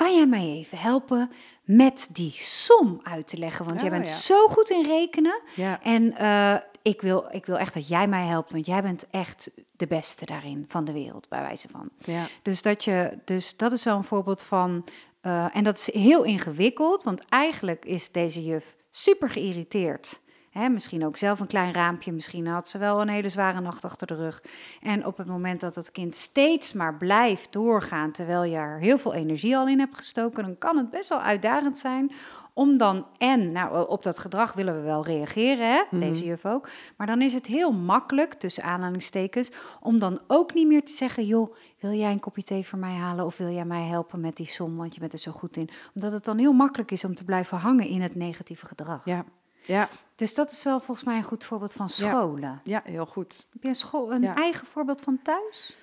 kan 0.00 0.14
jij 0.14 0.26
mij 0.26 0.46
even 0.48 0.78
helpen 0.78 1.30
met 1.64 2.08
die 2.12 2.30
som 2.36 3.00
uit 3.02 3.26
te 3.26 3.36
leggen? 3.36 3.64
Want 3.64 3.80
jij 3.80 3.88
Oh, 3.90 3.94
bent 3.96 4.06
ja. 4.08 4.14
zo 4.14 4.46
goed 4.46 4.70
in 4.70 4.84
rekenen. 4.86 5.40
Ja. 5.56 5.82
En 5.82 6.16
eh, 6.16 6.56
ik, 6.82 7.00
wil, 7.00 7.28
ik 7.30 7.46
wil 7.46 7.58
echt 7.58 7.74
dat 7.74 7.88
jij 7.88 8.08
mij 8.08 8.26
helpt, 8.26 8.52
want 8.52 8.66
jij 8.66 8.82
bent 8.82 9.06
echt 9.10 9.50
de 9.76 9.86
beste 9.86 10.26
daarin 10.26 10.64
van 10.68 10.84
de 10.84 10.92
wereld, 10.92 11.28
bij 11.28 11.40
wijze 11.40 11.68
van. 11.68 11.88
Ja. 12.04 12.26
Dus 12.42 12.62
dat, 12.62 12.84
je, 12.84 13.18
dus 13.24 13.56
dat 13.56 13.72
is 13.72 13.84
wel 13.84 13.96
een 13.96 14.04
voorbeeld 14.04 14.42
van. 14.42 14.84
eh, 15.20 15.56
en 15.56 15.64
dat 15.64 15.76
is 15.76 15.92
heel 15.92 16.22
ingewikkeld, 16.22 17.02
want 17.02 17.24
eigenlijk 17.28 17.84
is 17.84 18.10
deze 18.12 18.44
juf 18.44 18.76
super 18.90 19.30
geïrriteerd. 19.30 20.20
Hè, 20.50 20.68
misschien 20.68 21.06
ook 21.06 21.16
zelf 21.16 21.40
een 21.40 21.46
klein 21.46 21.74
raampje, 21.74 22.12
misschien 22.12 22.46
had 22.46 22.68
ze 22.68 22.78
wel 22.78 23.00
een 23.00 23.08
hele 23.08 23.28
zware 23.28 23.60
nacht 23.60 23.84
achter 23.84 24.06
de 24.06 24.14
rug. 24.14 24.42
En 24.82 25.06
op 25.06 25.16
het 25.16 25.26
moment 25.26 25.60
dat 25.60 25.74
het 25.74 25.90
kind 25.90 26.14
steeds 26.14 26.72
maar 26.72 26.96
blijft 26.96 27.52
doorgaan, 27.52 28.12
terwijl 28.12 28.44
je 28.44 28.56
er 28.56 28.78
heel 28.78 28.98
veel 28.98 29.14
energie 29.14 29.56
al 29.56 29.68
in 29.68 29.78
hebt 29.78 29.96
gestoken, 29.96 30.42
dan 30.42 30.58
kan 30.58 30.76
het 30.76 30.90
best 30.90 31.08
wel 31.08 31.20
uitdagend 31.20 31.78
zijn 31.78 32.12
om 32.52 32.78
dan 32.78 33.06
en, 33.18 33.52
nou 33.52 33.88
op 33.88 34.02
dat 34.02 34.18
gedrag 34.18 34.52
willen 34.52 34.74
we 34.74 34.80
wel 34.80 35.04
reageren, 35.04 35.72
hè? 35.72 35.98
deze 35.98 36.24
juf 36.24 36.46
ook, 36.46 36.68
maar 36.96 37.06
dan 37.06 37.22
is 37.22 37.32
het 37.32 37.46
heel 37.46 37.72
makkelijk, 37.72 38.34
tussen 38.34 38.62
aanhalingstekens, 38.62 39.50
om 39.80 39.98
dan 39.98 40.20
ook 40.26 40.54
niet 40.54 40.66
meer 40.66 40.84
te 40.84 40.92
zeggen, 40.92 41.26
joh, 41.26 41.54
wil 41.78 41.92
jij 41.92 42.12
een 42.12 42.20
kopje 42.20 42.42
thee 42.42 42.66
voor 42.66 42.78
mij 42.78 42.94
halen 42.94 43.24
of 43.24 43.36
wil 43.36 43.50
jij 43.50 43.64
mij 43.64 43.86
helpen 43.86 44.20
met 44.20 44.36
die 44.36 44.46
som, 44.46 44.76
want 44.76 44.94
je 44.94 45.00
bent 45.00 45.12
er 45.12 45.18
zo 45.18 45.32
goed 45.32 45.56
in. 45.56 45.68
Omdat 45.94 46.12
het 46.12 46.24
dan 46.24 46.38
heel 46.38 46.52
makkelijk 46.52 46.90
is 46.90 47.04
om 47.04 47.14
te 47.14 47.24
blijven 47.24 47.58
hangen 47.58 47.86
in 47.86 48.02
het 48.02 48.14
negatieve 48.14 48.66
gedrag. 48.66 49.04
Ja. 49.04 49.24
Ja. 49.66 49.88
Dus 50.14 50.34
dat 50.34 50.50
is 50.50 50.64
wel 50.64 50.80
volgens 50.80 51.06
mij 51.06 51.16
een 51.16 51.22
goed 51.22 51.44
voorbeeld 51.44 51.72
van 51.72 51.88
scholen. 51.88 52.60
ja, 52.64 52.82
heel 52.84 53.06
goed. 53.06 53.46
Heb 53.52 53.62
je 53.62 53.68
een, 53.68 53.74
school, 53.74 54.12
een 54.12 54.22
Ja. 54.22 54.34
eigen 54.34 54.66
voorbeeld 54.66 55.00
van 55.00 55.18
thuis? 55.22 55.76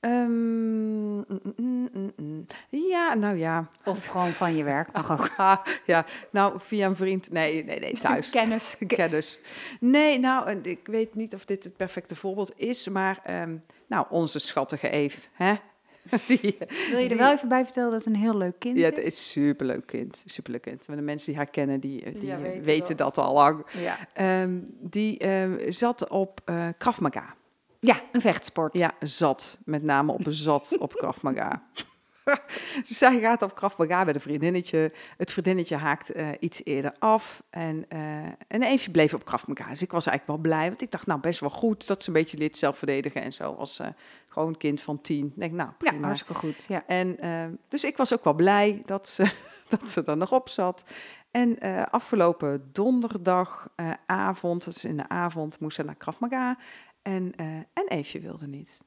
Ehm, 0.00 1.14
mm, 1.16 1.26
mm, 1.56 2.12
mm. 2.16 2.46
Ja, 2.68 3.14
nou 3.14 3.36
ja. 3.36 3.68
Of 3.84 4.06
gewoon 4.06 4.30
van 4.30 4.56
je 4.56 4.64
werk, 4.64 4.92
mag 4.92 5.12
ook. 5.12 5.28
Ah, 5.36 5.64
ja, 5.86 6.04
nou, 6.30 6.60
via 6.60 6.86
een 6.86 6.96
vriend. 6.96 7.30
Nee, 7.30 7.64
nee, 7.64 7.78
nee, 7.80 7.98
thuis. 7.98 8.30
Kennis. 8.40 8.76
Kennis. 8.86 9.38
Nee, 9.80 10.18
nou, 10.18 10.50
ik 10.50 10.86
weet 10.86 11.14
niet 11.14 11.34
of 11.34 11.44
dit 11.44 11.64
het 11.64 11.76
perfecte 11.76 12.14
voorbeeld 12.16 12.52
is, 12.56 12.88
maar 12.88 13.20
ehm, 13.22 13.56
nou, 13.88 14.06
onze 14.10 14.38
schattige 14.38 14.88
Eve, 14.90 15.20
hè? 15.32 15.54
Wil 16.90 16.98
je 16.98 17.08
er 17.10 17.16
wel 17.16 17.32
even 17.32 17.48
bij 17.48 17.64
vertellen 17.64 17.90
dat 17.90 18.04
het 18.04 18.14
een 18.14 18.20
heel 18.20 18.36
leuk 18.36 18.58
kind 18.58 18.76
Ja, 18.78 18.88
is? 18.90 18.96
het 18.96 19.04
is 19.04 19.30
superleuk 19.30 19.86
kind, 19.86 20.22
superleuk 20.26 20.62
kind. 20.62 20.88
Maar 20.88 20.96
de 20.96 21.02
mensen 21.02 21.26
die 21.28 21.36
haar 21.36 21.50
kennen, 21.50 21.80
die, 21.80 22.02
eh, 22.04 22.14
die 22.20 22.26
Ja, 22.28 22.36
eh, 22.36 22.42
weten 22.42 22.64
weten, 22.64 22.96
dat. 22.96 23.14
dat. 23.14 23.24
al 23.24 23.34
lang. 23.34 23.66
Ja. 23.80 23.98
Ehm, 24.12 24.58
die 24.80 25.18
ehm, 25.18 25.70
zat 25.70 26.08
op 26.08 26.40
eh 26.44 26.68
Krav 26.78 26.98
Maga. 26.98 27.34
ja, 27.80 28.00
een 28.12 28.20
vechtsport. 28.20 28.78
Ja, 28.78 28.92
zat. 29.00 29.58
Met 29.64 29.82
name 29.82 30.12
op 30.12 30.26
een 30.26 30.32
zat 30.32 30.76
op 30.78 30.92
Krav 31.00 31.20
Maga. 31.20 31.62
dus 32.88 32.98
zij 32.98 33.20
gaat 33.20 33.42
op 33.42 33.54
Krav 33.54 33.76
Maga 33.76 34.04
met 34.04 34.14
een 34.14 34.20
vriendinnetje. 34.20 34.92
Het 35.16 35.32
vriendinnetje 35.32 35.76
haakt 35.76 36.10
eh, 36.12 36.28
iets 36.40 36.60
eerder 36.64 36.92
af. 36.98 37.42
En, 37.50 37.84
eh 37.88 37.98
en 38.48 38.62
Eefje 38.62 38.90
bleef 38.90 39.14
op 39.14 39.24
Krav 39.24 39.46
Maga. 39.46 39.68
Dus 39.68 39.82
ik 39.82 39.90
was 39.92 40.06
eigenlijk 40.06 40.40
wel 40.42 40.50
blij. 40.52 40.68
Want 40.68 40.82
ik 40.82 40.90
dacht, 40.90 41.06
nou, 41.06 41.20
best 41.20 41.40
wel 41.40 41.50
goed 41.50 41.86
dat 41.86 42.02
ze 42.02 42.08
een 42.08 42.14
beetje 42.14 42.38
lid 42.38 42.56
zelf 42.56 42.78
verdedigen 42.78 43.22
en 43.22 43.32
zo. 43.32 43.52
Als 43.52 43.78
eh, 43.78 43.86
gewoon 44.36 44.52
een 44.52 44.58
kind 44.60 44.80
van 44.80 45.00
tien. 45.00 45.26
Ik 45.26 45.32
denk, 45.40 45.52
nou, 45.52 45.68
Ja, 45.68 45.74
prima. 45.78 46.06
hartstikke 46.06 46.34
goed. 46.34 46.64
Ja. 46.68 46.86
En 46.86 47.18
eh, 47.18 47.46
dus 47.68 47.84
ik 47.84 47.96
was 47.96 48.12
ook 48.14 48.24
wel 48.24 48.34
blij 48.34 48.82
dat 48.84 49.08
ze, 49.08 49.32
dat 49.68 49.88
ze 49.88 50.02
er 50.02 50.16
nog 50.16 50.32
op 50.32 50.48
zat. 50.48 50.84
En 51.30 51.58
eh, 51.58 51.82
afgelopen 51.90 52.68
donderdagavond, 52.72 53.98
avond, 54.06 54.64
dat 54.64 54.74
is 54.74 54.84
in 54.84 54.96
de 54.96 55.08
avond, 55.08 55.60
moest 55.60 55.76
ze 55.76 55.82
naar 55.82 55.94
Krav 55.94 56.18
Maga. 56.18 56.58
En, 57.02 57.32
eh 57.36 57.46
en 57.56 57.86
Eefje 57.88 58.20
wilde 58.20 58.46
niet. 58.46 58.82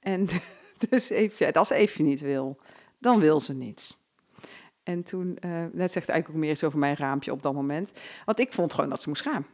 En 0.00 0.28
dus 0.88 1.10
Eefje, 1.10 1.52
als 1.52 1.70
Eefje 1.70 2.02
niet 2.02 2.20
wil, 2.20 2.60
dan 2.98 3.18
wil 3.18 3.40
ze 3.40 3.54
niet. 3.54 3.96
En 4.82 5.02
toen, 5.02 5.36
eh 5.38 5.50
dat 5.72 5.92
zegt 5.92 6.08
eigenlijk 6.08 6.28
ook 6.28 6.34
meer 6.44 6.50
iets 6.50 6.64
over 6.64 6.78
mijn 6.78 6.96
raampje 6.96 7.32
op 7.32 7.42
dat 7.42 7.54
moment. 7.54 7.92
Want 8.24 8.38
ik 8.40 8.52
vond 8.52 8.74
gewoon 8.74 8.90
dat 8.90 9.02
ze 9.02 9.08
moest 9.08 9.22
gaan. 9.22 9.46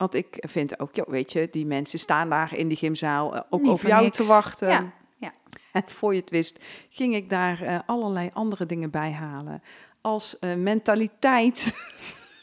Want 0.00 0.14
ik 0.14 0.44
vind 0.48 0.80
ook, 0.80 0.94
joh, 0.94 1.08
weet 1.08 1.32
je, 1.32 1.48
die 1.50 1.66
mensen 1.66 1.98
staan 1.98 2.30
daar 2.30 2.56
in 2.56 2.68
die 2.68 2.76
gymzaal 2.76 3.34
eh, 3.34 3.40
ook 3.50 3.60
Niet 3.60 3.70
op 3.70 3.80
voor 3.80 3.88
jou 3.88 4.02
niks. 4.02 4.16
te 4.16 4.24
wachten. 4.26 4.68
Ja, 4.68 4.92
ja. 5.16 5.32
En 5.72 5.82
voor 5.86 6.14
je 6.14 6.20
het 6.20 6.30
wist, 6.30 6.64
ging 6.88 7.14
ik 7.14 7.28
daar 7.28 7.62
eh, 7.62 7.78
allerlei 7.86 8.30
andere 8.32 8.66
dingen 8.66 8.90
bij 8.90 9.12
halen. 9.12 9.62
Als 10.00 10.38
eh, 10.38 10.54
mentaliteit. 10.54 11.74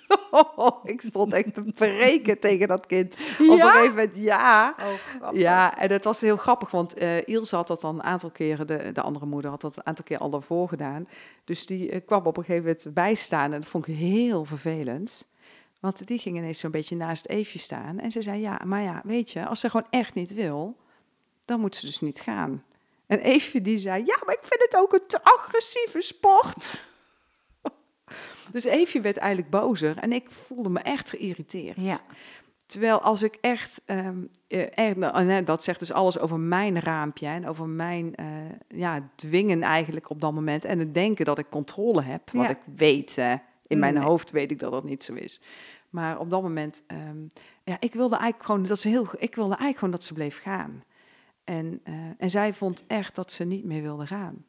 ik 0.84 1.02
stond 1.02 1.34
echt 1.34 1.54
te 1.54 1.72
breken 1.76 2.40
tegen 2.40 2.68
dat 2.68 2.86
kind. 2.86 3.14
Op 3.14 3.40
een 3.40 3.60
gegeven 3.60 3.90
moment, 3.90 4.16
ja. 4.16 4.76
Oh, 5.22 5.36
Ja, 5.38 5.78
en 5.78 5.92
het 5.92 6.04
was 6.04 6.22
heel 6.22 6.38
grappig, 6.38 6.72
want 6.72 6.94
eh 6.94 7.28
Ilse 7.28 7.56
had 7.56 7.68
dat 7.68 7.82
dan 7.82 7.96
een 7.96 8.04
aantal 8.04 8.30
keren, 8.30 8.68
de, 8.68 8.90
de 8.94 9.02
andere 9.02 9.26
moeder 9.26 9.52
had 9.52 9.62
dat 9.62 9.78
een 9.78 9.86
aantal 9.86 10.06
keer 10.06 10.18
al 10.18 10.30
daarvoor 10.30 10.68
gedaan. 10.68 11.08
Dus 11.44 11.66
die 11.66 12.00
kwam 12.00 12.26
op 12.26 12.38
een 12.38 12.44
gegeven 12.44 12.66
moment 12.66 12.94
bijstaan 12.94 13.54
en 13.54 13.60
dat 13.62 13.70
vond 13.70 13.88
ik 13.88 13.96
heel 13.96 14.46
vervelend. 14.46 15.28
Want 15.80 16.08
die 16.08 16.18
ging 16.18 16.38
ineens 16.38 16.60
zo'n 16.60 16.72
beetje 16.72 16.96
naast 16.96 17.26
Eefje 17.26 17.60
staan. 17.60 18.00
En 18.00 18.12
ze 18.12 18.22
zei, 18.22 18.42
ja, 18.42 18.62
maar 18.66 18.82
ja, 18.82 19.02
weet 19.04 19.32
je, 19.32 19.46
als 19.46 19.60
ze 19.60 19.70
gewoon 19.70 19.88
echt 19.90 20.14
niet 20.14 20.34
wil, 20.34 20.78
dan 21.46 21.60
moet 21.60 21.76
ze 21.76 21.86
dus 21.86 22.00
niet 22.00 22.20
gaan. 22.20 22.64
En 23.06 23.20
Eefje 23.20 23.62
die 23.62 23.78
zei, 23.78 24.06
ja, 24.06 24.18
maar 24.26 24.36
ik 24.36 24.44
vind 24.46 24.62
het 24.62 24.76
ook 24.78 24.94
een 24.94 25.08
te 25.08 25.24
agressieve 25.24 26.02
sport. 26.02 26.86
dus 28.52 28.64
Eefje 28.64 29.02
werd 29.02 29.18
eigenlijk 29.18 29.52
bozer 29.52 29.98
en 29.98 30.12
ik 30.12 30.32
voelde 30.32 30.70
me 30.70 30.80
echt 30.80 31.10
geïrriteerd. 31.10 31.82
Ja. 31.82 32.00
Terwijl 32.66 33.02
als 33.02 33.22
ik 33.22 33.38
echt, 33.42 33.82
nou, 33.86 35.24
hè, 35.24 35.44
dat 35.44 35.64
zegt 35.64 35.80
dus 35.80 35.92
alles 35.92 36.20
over 36.20 36.40
mijn 36.40 36.80
raampje 36.80 37.28
en 37.28 37.48
over 37.48 37.68
mijn 37.68 38.16
eh, 38.16 38.26
ja, 38.68 39.10
dwingen 39.16 39.64
eigenlijk 39.64 40.10
op 40.10 40.22
dat 40.22 40.34
moment. 40.34 40.66
En 40.66 40.80
het 40.80 40.94
denken 40.94 41.26
dat 41.26 41.38
ik 41.38 41.50
controle 41.50 42.02
heb, 42.02 42.30
wat 42.32 42.44
Ja. 42.44 42.50
ik 42.50 42.60
weet. 42.76 43.18
In 43.68 43.80
mijn 43.80 43.94
Nee. 43.94 44.04
hoofd 44.04 44.32
weet 44.32 44.52
ik 44.52 44.60
dat 44.60 44.72
dat 44.72 44.84
niet 44.84 45.04
zo 45.04 45.14
is. 45.14 45.42
Maar 45.90 46.20
op 46.20 46.30
dat 46.30 46.42
moment, 46.42 46.84
ehm, 46.88 47.18
ja, 47.64 47.78
ik 47.80 47.94
wilde 47.94 48.16
eigenlijk 48.16 48.46
gewoon 48.46 48.64
dat 48.64 48.80
ze 48.80 48.90
heel, 48.90 49.08
ik 49.18 49.36
wilde 49.36 49.50
eigenlijk 49.50 49.78
gewoon 49.78 49.94
dat 49.94 50.04
ze 50.04 50.14
bleef 50.14 50.42
gaan. 50.42 50.84
En, 51.44 51.80
eh, 51.84 51.94
en 52.18 52.30
zij 52.30 52.54
vond 52.54 52.84
echt 52.88 53.16
dat 53.16 53.32
ze 53.32 53.44
niet 53.44 53.64
meer 53.66 53.82
wilde 53.82 54.08
gaan. 54.08 54.46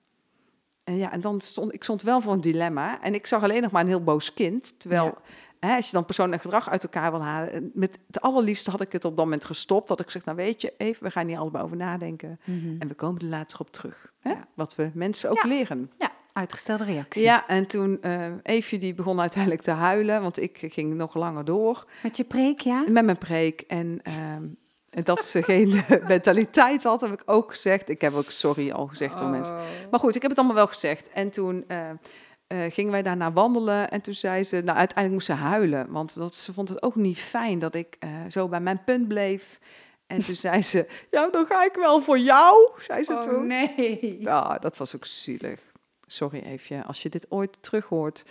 En 0.84 0.96
ja, 0.96 1.12
en 1.12 1.20
dan 1.20 1.40
stond 1.40 1.74
ik 1.74 1.82
stond 1.82 2.02
wel 2.02 2.20
voor 2.20 2.32
een 2.32 2.40
dilemma. 2.40 3.02
En 3.02 3.14
ik 3.14 3.26
zag 3.26 3.42
alleen 3.42 3.62
nog 3.62 3.70
maar 3.70 3.82
een 3.82 3.88
heel 3.88 4.02
boos 4.02 4.34
kind. 4.34 4.80
Terwijl, 4.80 5.04
Ja. 5.04 5.14
hè, 5.68 5.74
als 5.76 5.86
je 5.86 5.92
dan 5.92 6.04
persoon 6.04 6.32
en 6.32 6.40
gedrag 6.40 6.68
uit 6.70 6.82
elkaar 6.82 7.10
wil 7.10 7.22
halen. 7.22 7.52
en 7.52 7.70
Met 7.74 7.98
het 8.06 8.20
allerliefste 8.20 8.70
had 8.70 8.80
ik 8.80 8.92
het 8.92 9.04
op 9.04 9.16
dat 9.16 9.24
moment 9.24 9.44
gestopt. 9.44 9.88
Dat 9.88 10.00
ik 10.00 10.10
zeg, 10.10 10.24
nou 10.24 10.36
weet 10.36 10.60
je, 10.60 10.74
even, 10.76 11.04
we 11.04 11.10
gaan 11.10 11.26
hier 11.26 11.38
allemaal 11.38 11.62
over 11.62 11.76
nadenken. 11.76 12.40
Mhm. 12.44 12.76
En 12.80 12.88
we 12.88 12.94
komen 12.94 13.20
er 13.20 13.26
later 13.26 13.58
op 13.60 13.70
terug. 13.70 14.12
Hè? 14.20 14.30
Ja. 14.30 14.46
Wat 14.54 14.74
we 14.74 14.90
mensen 14.94 15.30
ook 15.30 15.42
Ja. 15.42 15.48
leren. 15.48 15.90
ja, 15.98 16.10
uitgestelde 16.38 16.84
reactie. 16.84 17.22
Ja, 17.22 17.46
en 17.46 17.66
toen 17.66 17.98
eh 18.02 18.26
Eefje 18.42 18.78
die 18.78 18.94
begon 18.94 19.20
uiteindelijk 19.20 19.62
te 19.62 19.70
huilen. 19.70 20.22
Want 20.22 20.42
ik 20.42 20.58
ging 20.68 20.94
nog 20.94 21.14
langer 21.14 21.44
door 21.44 21.84
Met 22.02 22.16
je 22.16 22.24
preek, 22.24 22.60
ja? 22.60 22.84
met 22.88 23.04
mijn 23.04 23.18
preek. 23.18 23.60
En 23.60 24.00
ehm, 24.02 24.42
dat 25.04 25.24
ze 25.24 25.42
geen 25.42 25.82
mentaliteit 26.08 26.82
had, 26.82 27.00
heb 27.00 27.12
ik 27.12 27.22
ook 27.26 27.50
gezegd. 27.50 27.88
Ik 27.88 28.00
heb 28.00 28.14
ook 28.14 28.30
sorry 28.30 28.70
al 28.70 28.86
gezegd 28.86 29.18
door 29.18 29.28
mensen. 29.28 29.54
Oh. 29.54 29.60
Maar 29.90 30.00
goed, 30.00 30.14
ik 30.14 30.20
heb 30.22 30.30
het 30.30 30.38
allemaal 30.38 30.56
wel 30.56 30.66
gezegd. 30.66 31.10
En 31.10 31.30
toen 31.30 31.64
eh, 31.68 31.90
eh, 32.46 32.72
gingen 32.72 32.92
wij 32.92 33.02
daarna 33.02 33.32
wandelen. 33.32 33.90
En 33.90 34.00
toen 34.00 34.14
zei 34.14 34.44
ze, 34.44 34.56
nou 34.56 34.78
uiteindelijk 34.78 35.12
moest 35.12 35.26
ze 35.26 35.44
huilen. 35.46 35.90
Want 35.90 36.14
dat, 36.14 36.34
ze 36.34 36.52
vond 36.52 36.68
het 36.68 36.82
ook 36.82 36.94
niet 36.94 37.18
fijn 37.18 37.58
dat 37.58 37.74
ik 37.74 37.98
zo 38.28 38.48
bij 38.48 38.60
mijn 38.60 38.84
punt 38.84 39.08
bleef. 39.08 39.58
En 40.06 40.24
toen 40.24 40.34
zei 40.34 40.62
ze, 40.62 40.86
ja, 41.10 41.28
dan 41.30 41.46
ga 41.46 41.64
ik 41.64 41.74
wel 41.74 42.00
voor 42.00 42.18
jou, 42.18 42.70
zei 42.78 43.04
ze 43.04 43.12
Oh, 43.12 43.20
toen. 43.20 43.46
nee. 43.46 44.16
Ja, 44.20 44.58
dat 44.58 44.76
was 44.76 44.96
ook 44.96 45.06
zielig. 45.06 45.60
Sorry 46.10 46.42
even, 46.42 46.84
als 46.84 47.02
je 47.02 47.08
dit 47.08 47.26
ooit 47.28 47.56
terug 47.60 47.86
hoort. 47.86 48.24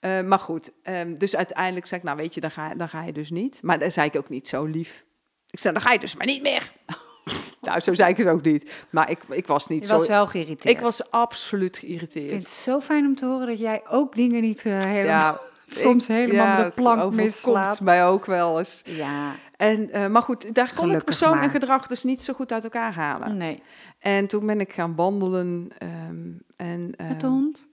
Eh, 0.00 0.20
maar 0.20 0.38
goed, 0.38 0.70
ehm, 0.82 1.14
dus 1.14 1.36
uiteindelijk 1.36 1.86
zei 1.86 2.00
ik, 2.00 2.06
nou 2.06 2.18
weet 2.18 2.34
je, 2.34 2.40
dan 2.40 2.50
ga, 2.50 2.74
dan 2.74 2.88
ga 2.88 3.02
je 3.02 3.12
dus 3.12 3.30
niet. 3.30 3.62
Maar 3.62 3.78
dan 3.78 3.90
zei 3.90 4.06
ik 4.06 4.16
ook 4.16 4.28
niet 4.28 4.48
zo 4.48 4.64
lief. 4.64 5.04
Ik 5.50 5.58
zei, 5.58 5.74
dan 5.74 5.82
ga 5.82 5.92
je 5.92 5.98
dus 5.98 6.16
maar 6.16 6.26
niet 6.26 6.42
meer. 6.42 6.72
nou, 7.60 7.80
zo 7.80 7.94
zei 7.94 8.10
ik 8.10 8.16
het 8.16 8.28
ook 8.28 8.44
niet. 8.44 8.86
Maar 8.90 9.10
ik, 9.10 9.18
ik 9.28 9.46
was 9.46 9.66
niet 9.66 9.80
Je 9.80 9.86
zo... 9.86 9.94
was 9.94 10.06
wel 10.06 10.26
geïrriteerd. 10.26 10.76
ik 10.76 10.82
was 10.82 11.10
absoluut 11.10 11.78
geïrriteerd. 11.78 12.24
Ik 12.24 12.30
vind 12.30 12.42
het 12.42 12.52
zo 12.52 12.80
fijn 12.80 13.06
om 13.06 13.14
te 13.14 13.26
horen 13.26 13.46
dat 13.46 13.58
jij 13.58 13.82
ook 13.88 14.14
dingen 14.14 14.42
niet 14.42 14.64
eh, 14.66 14.80
helemaal... 14.80 15.04
ja, 15.06 15.40
soms 15.68 16.08
helemaal 16.08 16.56
de 16.56 16.70
plank 16.74 17.12
mislaat. 17.12 17.80
mij 17.80 18.06
ook 18.06 18.26
wel 18.26 18.58
eens. 18.58 18.82
Ja, 18.84 19.34
En, 19.64 19.90
eh, 19.90 20.06
maar 20.06 20.22
goed, 20.22 20.54
daar 20.54 20.72
kon 20.76 20.92
ik 20.92 21.04
persoon 21.04 21.38
en 21.38 21.50
gedrag 21.50 21.86
dus 21.86 22.02
niet 22.02 22.22
zo 22.22 22.34
goed 22.34 22.52
uit 22.52 22.64
elkaar 22.64 22.94
halen. 22.94 23.36
nee. 23.36 23.62
En 23.98 24.26
toen 24.26 24.46
ben 24.46 24.60
ik 24.60 24.72
gaan 24.72 24.94
wandelen. 24.94 25.68
ehm, 25.78 26.32
en, 26.56 26.86
Met 26.86 27.20
de 27.20 27.26
ehm, 27.26 27.26
hond? 27.26 27.68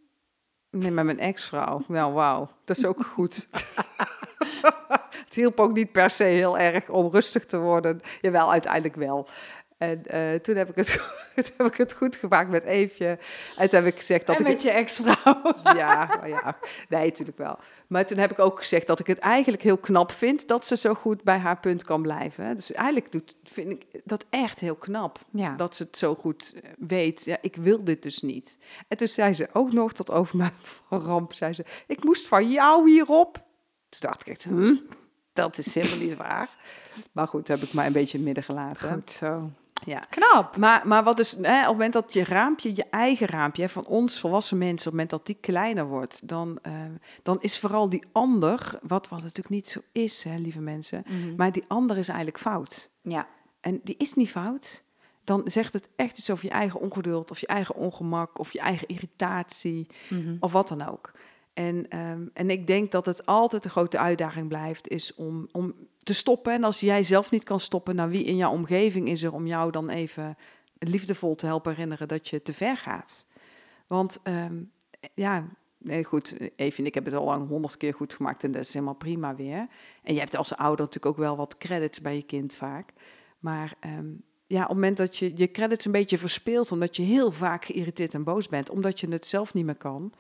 Nee, 0.70 0.92
met 0.92 1.06
mijn 1.06 1.20
ex-vrouw. 1.20 1.84
Nou, 1.88 2.14
wauw. 2.14 2.50
Dat 2.66 2.78
is 2.78 2.86
ook 2.86 3.06
goed. 3.16 3.48
het 5.26 5.34
hielp 5.34 5.60
ook 5.60 5.74
niet 5.74 5.92
per 5.92 6.10
se 6.10 6.24
heel 6.24 6.58
erg 6.58 6.90
om 6.90 7.10
rustig 7.12 7.46
te 7.46 7.60
worden. 7.60 8.02
Jawel, 8.22 8.52
uiteindelijk 8.52 8.96
wel. 8.96 9.28
En 9.82 10.06
eh, 10.06 10.40
toen 10.40 10.56
heb 10.56 10.70
ik, 10.70 10.76
het, 10.76 10.88
toen 11.36 11.54
heb 11.58 11.68
ik 11.68 11.76
het 11.76 11.94
goed 11.94 12.16
gemaakt 12.16 12.50
met 12.50 12.64
Eefje. 12.64 13.18
En 13.58 13.70
toen 13.70 13.80
heb 13.84 13.94
ik 13.94 13.96
gezegd 13.96 14.26
dat 14.26 14.40
en 14.40 14.46
ik... 14.46 14.52
met 14.52 14.62
je 14.62 14.70
ex-vrouw. 14.72 15.42
Ja, 15.78 16.06
maar 16.06 16.30
ja, 16.30 16.58
nee, 16.90 17.06
natuurlijk 17.06 17.38
wel. 17.38 17.60
Maar 17.88 18.06
toen 18.06 18.18
heb 18.18 18.32
ik 18.32 18.40
ook 18.40 18.58
gezegd 18.60 18.88
dat 18.88 19.00
ik 19.00 19.08
het 19.08 19.20
eigenlijk 19.20 19.64
heel 19.64 19.78
knap 19.78 20.12
vind... 20.12 20.48
dat 20.48 20.66
ze 20.66 20.78
zo 20.78 20.94
goed 20.94 21.24
bij 21.24 21.38
haar 21.38 21.60
punt 21.60 21.84
kan 21.84 22.02
blijven. 22.02 22.56
Dus 22.56 22.72
eigenlijk 22.72 23.12
doet, 23.12 23.36
vind 23.44 23.72
ik 23.72 24.02
dat 24.04 24.26
echt 24.30 24.60
heel 24.60 24.76
knap 24.76 25.20
Ja. 25.32 25.56
dat 25.56 25.76
ze 25.76 25.84
het 25.84 25.98
zo 25.98 26.16
goed 26.16 26.54
eh, 26.54 26.70
weet. 26.78 27.26
Ja, 27.26 27.38
ik 27.42 27.56
wil 27.56 27.84
dit 27.84 28.04
dus 28.04 28.22
niet. 28.22 28.58
En 28.88 28.98
toen 28.98 29.08
zei 29.08 29.34
ze 29.34 29.50
ook 29.54 29.72
nog 29.72 29.94
tot 29.94 30.12
over 30.12 30.38
mijn 30.38 30.54
ramp, 30.90 31.34
zei 31.34 31.54
ze, 31.54 31.66
ik 31.88 32.04
moest 32.04 32.28
van 32.28 32.52
jou 32.52 32.90
hierop. 32.90 33.34
Toen 33.90 34.00
dacht 34.00 34.22
ik 34.22 34.28
echt, 34.28 34.44
hm, 34.44 34.76
dat 35.34 35.58
is 35.58 35.76
helemaal 35.76 35.98
niet 35.98 36.16
waar. 36.16 36.50
Maar 37.12 37.28
goed, 37.28 37.48
heb 37.48 37.62
ik 37.62 37.74
maar 37.74 37.86
een 37.86 37.94
beetje 37.94 38.18
in 38.18 38.26
het 38.26 38.36
midden 38.36 38.56
gelaten. 38.56 38.94
Goed 38.94 39.12
zo. 39.12 39.52
Ja. 39.86 40.00
Knap. 40.10 40.58
Maar, 40.58 40.88
maar 40.88 41.04
wat 41.04 41.20
is, 41.20 41.32
hè, 41.32 41.60
op 41.60 41.64
het 41.64 41.72
moment 41.72 41.94
dat 41.94 42.14
je 42.14 42.24
raampje, 42.24 42.76
je 42.76 42.86
eigen 42.90 43.28
raampje, 43.28 43.62
hè, 43.62 43.70
van 43.70 43.86
ons 43.86 44.20
volwassen 44.20 44.58
mensen, 44.58 44.78
op 44.78 44.84
het 44.84 44.92
moment 44.94 45.10
dat 45.10 45.26
die 45.26 45.38
kleiner 45.42 45.88
wordt, 45.88 46.28
dan, 46.28 46.60
eh, 46.62 46.74
dan 47.24 47.38
is 47.42 47.60
vooral 47.60 47.90
die 47.90 48.04
ander, 48.12 48.80
wat, 48.82 49.08
wat 49.10 49.20
natuurlijk 49.22 49.50
niet 49.50 49.68
zo 49.68 49.80
is, 49.92 50.24
hè, 50.24 50.38
lieve 50.38 50.60
mensen, 50.60 51.04
Mhm. 51.08 51.36
maar 51.36 51.52
die 51.52 51.64
ander 51.68 51.98
is 51.98 52.08
eigenlijk 52.08 52.40
fout. 52.40 52.90
Ja. 53.02 53.28
En 53.62 53.80
die 53.84 53.96
is 53.98 54.14
niet 54.14 54.32
fout. 54.32 54.84
Dan 55.24 55.42
zegt 55.46 55.74
het 55.74 55.90
echt 55.96 56.18
iets 56.18 56.30
over 56.30 56.46
je 56.46 56.52
eigen 56.52 56.80
ongeduld 56.80 57.32
of 57.32 57.40
je 57.40 57.48
eigen 57.48 57.76
ongemak 57.76 58.40
of 58.40 58.54
je 58.54 58.60
eigen 58.60 58.88
irritatie 58.88 59.88
Mhm. 60.10 60.36
of 60.40 60.52
wat 60.52 60.68
dan 60.68 60.88
ook. 60.88 61.12
En, 61.54 61.90
ehm, 61.90 62.22
en 62.34 62.50
ik 62.50 62.68
denk 62.68 62.92
dat 62.92 63.06
het 63.06 63.26
altijd 63.26 63.66
een 63.66 63.72
grote 63.72 63.98
uitdaging 63.98 64.48
blijft, 64.48 64.88
is 64.88 65.16
om, 65.16 65.48
om 65.52 65.74
te 66.04 66.14
stoppen. 66.14 66.54
En 66.54 66.64
als 66.64 66.80
jij 66.80 67.04
zelf 67.04 67.32
niet 67.32 67.44
kan 67.44 67.60
stoppen, 67.60 67.96
nou 67.96 68.10
wie 68.10 68.24
in 68.24 68.36
jouw 68.36 68.52
omgeving 68.52 69.08
is 69.08 69.24
er 69.24 69.34
om 69.34 69.48
jou 69.48 69.72
dan 69.72 69.90
even 69.90 70.38
liefdevol 70.78 71.36
te 71.36 71.46
helpen 71.46 71.72
herinneren 71.72 72.08
dat 72.08 72.28
je 72.28 72.42
te 72.42 72.54
ver 72.54 72.78
gaat? 72.78 73.28
Want 73.88 74.20
ehm, 74.24 74.64
ja, 75.14 75.48
nee 75.78 76.04
goed, 76.04 76.36
even, 76.56 76.86
ik 76.86 76.94
heb 76.94 77.06
het 77.06 77.14
al 77.14 77.26
lang 77.26 77.48
honderd 77.48 77.78
keer 77.78 77.94
goed 77.94 78.14
gemaakt 78.14 78.44
en 78.44 78.52
dat 78.52 78.62
is 78.62 78.74
helemaal 78.74 78.94
prima 78.94 79.36
weer. 79.36 79.68
En 80.04 80.14
je 80.14 80.20
hebt 80.20 80.36
als 80.36 80.56
ouder 80.56 80.86
natuurlijk 80.86 81.06
ook 81.06 81.26
wel 81.26 81.38
wat 81.38 81.58
credits 81.58 82.02
bij 82.02 82.16
je 82.16 82.24
kind 82.24 82.56
vaak. 82.56 82.94
Maar 83.40 83.76
ehm, 83.80 84.10
ja, 84.48 84.62
op 84.62 84.68
het 84.68 84.78
moment 84.78 84.98
dat 84.98 85.18
je 85.18 85.32
je 85.36 85.52
credits 85.52 85.86
een 85.86 85.92
beetje 85.92 86.18
verspeelt, 86.18 86.72
omdat 86.72 86.96
je 86.96 87.04
heel 87.04 87.32
vaak 87.32 87.66
geïrriteerd 87.66 88.14
en 88.14 88.24
boos 88.24 88.48
bent, 88.48 88.70
omdat 88.70 89.00
je 89.00 89.10
het 89.10 89.26
zelf 89.26 89.54
niet 89.54 89.66
meer 89.66 89.76
kan, 89.76 90.14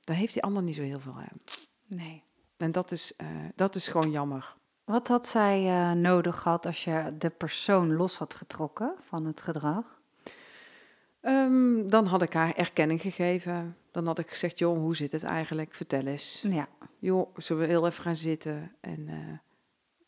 dan 0.00 0.16
heeft 0.16 0.32
die 0.32 0.42
ander 0.42 0.62
niet 0.62 0.74
zo 0.76 0.82
heel 0.82 1.00
veel 1.00 1.16
aan. 1.16 1.38
Nee. 1.86 2.22
En 2.56 2.72
dat 2.72 2.92
is, 2.92 3.16
eh, 3.16 3.26
dat 3.54 3.74
is 3.74 3.88
gewoon 3.88 4.10
jammer. 4.10 4.56
Wat 4.84 5.08
had 5.08 5.28
zij 5.28 5.66
eh, 5.68 5.92
nodig 5.92 6.40
gehad 6.40 6.66
als 6.66 6.84
je 6.84 7.14
de 7.18 7.30
persoon 7.30 7.94
los 7.94 8.18
had 8.18 8.34
getrokken 8.34 8.94
van 9.00 9.26
het 9.26 9.42
gedrag? 9.42 10.00
Ehm, 11.20 11.88
dan 11.88 12.06
had 12.06 12.22
ik 12.22 12.32
haar 12.32 12.54
erkenning 12.54 13.00
gegeven. 13.00 13.76
Dan 13.90 14.06
had 14.06 14.18
ik 14.18 14.30
gezegd, 14.30 14.58
joh, 14.58 14.78
hoe 14.78 14.96
zit 14.96 15.12
het 15.12 15.22
eigenlijk? 15.22 15.74
Vertel 15.74 16.06
eens. 16.06 16.44
Ja. 16.48 16.68
Joh, 16.98 17.36
zullen 17.36 17.62
we 17.62 17.68
heel 17.68 17.86
even 17.86 18.02
gaan 18.02 18.16
zitten 18.16 18.72
en 18.80 19.08
eh, 19.08 19.38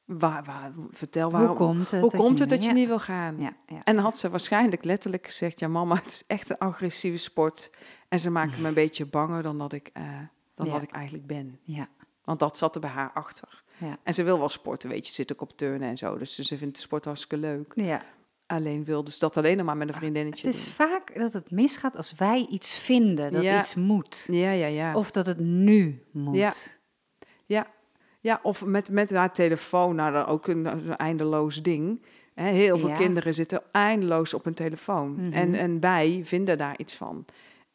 waar, 0.04 0.44
waar, 0.44 0.72
vertel 0.90 1.30
waarom. 1.30 1.48
Hoe 1.48 1.56
komt 1.56 1.90
het? 1.90 2.00
hoe 2.00 2.10
dat 2.10 2.20
komt 2.20 2.38
je, 2.38 2.44
het 2.44 2.52
dat 2.52 2.62
je 2.62 2.68
ja. 2.68 2.74
niet 2.74 2.86
wil 2.86 2.98
gaan? 2.98 3.40
Ja, 3.40 3.56
ja. 3.66 3.82
En 3.84 3.98
had 3.98 4.18
ze 4.18 4.30
waarschijnlijk 4.30 4.84
letterlijk 4.84 5.26
gezegd, 5.26 5.60
ja 5.60 5.68
mama, 5.68 5.94
het 5.94 6.06
is 6.06 6.24
echt 6.26 6.50
een 6.50 6.58
agressieve 6.58 7.16
sport. 7.16 7.70
En 8.08 8.18
ze 8.18 8.30
maken 8.30 8.62
me 8.62 8.68
een 8.68 8.74
beetje 8.84 9.06
banger 9.06 9.42
dan 9.42 9.58
dat 9.58 9.72
ik, 9.72 9.90
eh, 9.92 10.02
dan 10.54 10.68
dat 10.68 10.82
ik 10.82 10.90
eigenlijk 10.90 11.26
ben. 11.26 11.58
ja. 11.62 11.88
Want 12.24 12.38
dat 12.38 12.56
zat 12.56 12.74
er 12.74 12.80
bij 12.80 12.90
haar 12.90 13.10
achter. 13.12 13.64
Ja. 13.78 13.98
En 14.02 14.14
ze 14.14 14.22
wil 14.22 14.38
wel 14.38 14.48
sporten, 14.48 14.88
weet 14.90 15.06
je, 15.06 15.12
zit 15.12 15.32
ook 15.32 15.40
op 15.40 15.56
turnen 15.56 15.88
en 15.88 15.96
zo. 15.96 16.18
Dus 16.18 16.34
ze 16.34 16.58
vindt 16.58 16.74
de 16.74 16.80
sport 16.80 17.04
hartstikke 17.04 17.36
leuk. 17.36 17.72
ja. 17.74 18.02
Alleen 18.48 18.84
wilde 18.84 19.10
ze 19.10 19.18
dat 19.18 19.36
alleen 19.36 19.56
nog 19.56 19.66
maar 19.66 19.76
met 19.76 19.88
een 19.88 19.94
vriendinnetje 19.94 20.46
Het 20.46 20.56
is 20.56 20.70
vaak 20.70 21.18
dat 21.18 21.32
het 21.32 21.50
misgaat 21.50 21.96
als 21.96 22.14
wij 22.14 22.46
iets 22.50 22.78
vinden, 22.78 23.32
dat 23.32 23.42
Ja. 23.42 23.58
iets 23.58 23.74
moet. 23.74 24.28
Ja, 24.30 24.50
ja, 24.50 24.66
ja. 24.66 24.94
Of 24.94 25.10
dat 25.10 25.26
het 25.26 25.38
nu 25.40 26.02
moet. 26.10 26.36
Ja. 26.36 26.52
Ja, 27.46 27.66
ja 28.20 28.40
of 28.42 28.64
met, 28.64 28.90
met 28.90 29.10
haar 29.10 29.32
telefoon, 29.32 29.94
nou, 29.94 30.12
dat 30.12 30.26
ook 30.26 30.46
een, 30.48 30.64
een 30.64 30.96
eindeloos 30.96 31.62
ding. 31.62 32.02
Heel 32.34 32.78
veel 32.78 32.88
Ja. 32.88 32.96
kinderen 32.96 33.34
zitten 33.34 33.62
eindeloos 33.72 34.34
op 34.34 34.44
hun 34.44 34.54
telefoon. 34.54 35.12
Mhm. 35.12 35.32
en, 35.32 35.54
en 35.54 35.80
wij 35.80 36.20
vinden 36.24 36.58
daar 36.58 36.78
iets 36.78 36.94
van. 36.94 37.24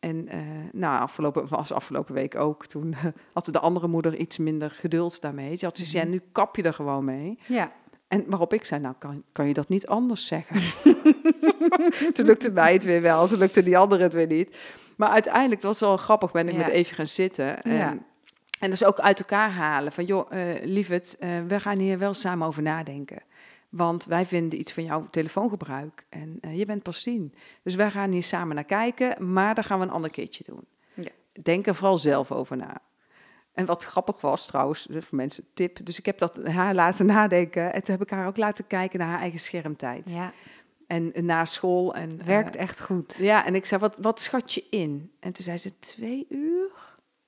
En 0.01 0.27
eh, 0.27 0.39
nou, 0.71 1.01
afgelopen, 1.01 1.47
was 1.47 1.71
afgelopen 1.71 2.13
week 2.13 2.35
ook. 2.35 2.65
Toen 2.65 2.95
had 3.33 3.45
de 3.45 3.59
andere 3.59 3.87
moeder 3.87 4.15
iets 4.15 4.37
minder 4.37 4.71
geduld 4.71 5.21
daarmee. 5.21 5.55
Ze 5.55 5.65
had 5.65 5.77
gezegd, 5.77 5.93
ja, 5.95 6.01
Mhm. 6.01 6.11
nu 6.11 6.21
kap 6.31 6.55
je 6.55 6.63
er 6.63 6.73
gewoon 6.73 7.05
mee. 7.05 7.39
Ja. 7.47 7.71
En 8.07 8.23
waarop 8.27 8.53
ik 8.53 8.65
zei, 8.65 8.81
nou, 8.81 8.95
kan, 8.99 9.23
kan 9.31 9.47
je 9.47 9.53
dat 9.53 9.69
niet 9.69 9.87
anders 9.87 10.27
zeggen? 10.27 10.61
toen 12.13 12.25
lukte 12.25 12.51
mij 12.51 12.73
het 12.73 12.83
weer 12.83 13.01
wel, 13.01 13.27
toen 13.27 13.37
lukte 13.39 13.63
die 13.63 13.77
andere 13.77 14.03
het 14.03 14.13
weer 14.13 14.27
niet. 14.27 14.57
Maar 14.95 15.09
uiteindelijk, 15.09 15.53
het 15.53 15.63
was 15.63 15.79
wel 15.79 15.97
grappig, 15.97 16.31
ben 16.31 16.47
ik 16.47 16.53
Ja. 16.53 16.57
met 16.59 16.67
even 16.67 16.95
gaan 16.95 17.07
zitten. 17.07 17.61
En, 17.61 17.73
Ja. 17.73 17.97
en 18.59 18.69
dus 18.69 18.83
ook 18.83 18.99
uit 18.99 19.19
elkaar 19.19 19.51
halen 19.51 19.91
van, 19.91 20.05
joh, 20.05 20.25
eh 20.29 20.63
lieverd, 20.63 21.15
eh, 21.19 21.29
we 21.47 21.59
gaan 21.59 21.77
hier 21.77 21.97
wel 21.97 22.13
samen 22.13 22.47
over 22.47 22.61
nadenken. 22.61 23.21
Want 23.71 24.05
wij 24.05 24.25
vinden 24.25 24.59
iets 24.59 24.73
van 24.73 24.83
jouw 24.83 25.07
telefoongebruik 25.09 26.05
en 26.09 26.37
eh, 26.41 26.57
je 26.57 26.65
bent 26.65 26.83
pas 26.83 27.03
tien. 27.03 27.33
Dus 27.63 27.75
wij 27.75 27.91
gaan 27.91 28.11
hier 28.11 28.23
samen 28.23 28.55
naar 28.55 28.63
kijken, 28.63 29.33
maar 29.33 29.55
dan 29.55 29.63
gaan 29.63 29.79
we 29.79 29.85
een 29.85 29.91
ander 29.91 30.09
keertje 30.09 30.43
doen. 30.43 30.65
Ja. 30.93 31.09
Denk 31.41 31.67
er 31.67 31.75
vooral 31.75 31.97
zelf 31.97 32.31
over 32.31 32.57
na. 32.57 32.81
En 33.53 33.65
wat 33.65 33.83
grappig 33.83 34.21
was 34.21 34.45
trouwens, 34.45 34.85
dus 34.85 35.05
voor 35.05 35.17
mensen 35.17 35.43
tip. 35.53 35.85
Dus 35.85 35.99
ik 35.99 36.05
heb 36.05 36.19
dat 36.19 36.43
haar 36.43 36.73
laten 36.73 37.05
nadenken. 37.05 37.73
En 37.73 37.83
toen 37.83 37.95
heb 37.95 38.03
ik 38.03 38.09
haar 38.09 38.27
ook 38.27 38.37
laten 38.37 38.67
kijken 38.67 38.99
naar 38.99 39.07
haar 39.07 39.19
eigen 39.19 39.39
schermtijd. 39.39 40.09
Ja, 40.09 40.33
En 40.87 41.13
eh, 41.13 41.23
na 41.23 41.45
school. 41.45 41.95
En, 41.95 42.19
eh, 42.19 42.25
werkt 42.25 42.55
echt 42.55 42.81
goed. 42.81 43.17
ja, 43.17 43.45
en 43.45 43.55
ik 43.55 43.65
zei, 43.65 43.81
wat, 43.81 43.95
wat 43.99 44.21
schat 44.21 44.53
je 44.53 44.63
in? 44.69 45.11
En 45.19 45.33
toen 45.33 45.43
zei 45.43 45.57
ze, 45.57 45.79
twee 45.79 46.25
uur? 46.29 46.71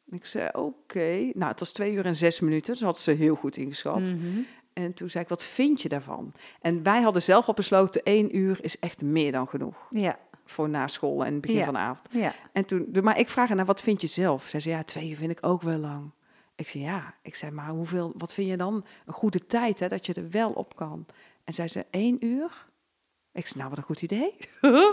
Ik 0.09 0.25
zei, 0.25 0.49
oké. 0.53 1.31
Nou, 1.33 1.51
het 1.51 1.59
was 1.59 1.71
twee 1.71 1.93
uur 1.93 2.05
en 2.05 2.15
zes 2.15 2.39
minuten. 2.39 2.73
Dus 2.73 2.81
had 2.81 2.99
ze 2.99 3.11
heel 3.11 3.35
goed 3.35 3.57
ingeschat. 3.57 3.99
Mhm. 3.99 4.39
En 4.73 4.93
toen 4.93 5.09
zei 5.09 5.23
ik, 5.23 5.29
wat 5.29 5.43
vind 5.43 5.81
je 5.81 5.89
daarvan? 5.89 6.33
En 6.61 6.83
wij 6.83 7.01
hadden 7.01 7.21
zelf 7.21 7.47
al 7.47 7.53
besloten, 7.53 8.03
één 8.03 8.37
uur 8.37 8.57
is 8.63 8.79
echt 8.79 9.01
meer 9.01 9.31
dan 9.31 9.47
genoeg. 9.47 9.75
Ja, 9.89 10.17
Voor 10.45 10.69
na 10.69 10.87
school 10.87 11.25
en 11.25 11.39
begin 11.41 11.57
Ja. 11.57 11.65
van 11.65 11.73
de 11.73 11.79
avond. 11.79 12.07
ja. 12.11 12.33
En 12.51 12.65
toen, 12.65 12.89
maar 13.01 13.19
ik 13.19 13.29
vraag 13.29 13.47
haar, 13.47 13.55
nou, 13.55 13.67
wat 13.67 13.81
vind 13.81 14.01
je 14.01 14.07
zelf? 14.07 14.43
Zij 14.43 14.59
zei, 14.59 14.75
ja, 14.75 14.83
twee 14.83 15.09
uur 15.09 15.15
vind 15.15 15.31
ik 15.31 15.45
ook 15.45 15.61
wel 15.61 15.77
lang. 15.77 16.11
Ik 16.55 16.67
zei, 16.67 16.83
ja. 16.83 17.13
Ik 17.21 17.35
zei, 17.35 17.51
maar 17.51 17.69
hoeveel, 17.69 18.11
wat 18.17 18.33
vind 18.33 18.49
je 18.49 18.57
dan 18.57 18.85
een 19.05 19.13
goede 19.13 19.45
tijd, 19.45 19.79
hè, 19.79 19.87
dat 19.87 20.05
je 20.05 20.13
er 20.13 20.29
wel 20.29 20.51
op 20.51 20.75
kan? 20.75 21.05
En 21.43 21.53
zij 21.53 21.67
zei, 21.67 21.85
één 21.89 22.25
uur? 22.25 22.65
Ik 23.33 23.47
zei, 23.47 23.57
nou, 23.59 23.69
wat 23.69 23.77
een 23.77 23.83
goed 23.83 24.01
idee. 24.01 24.35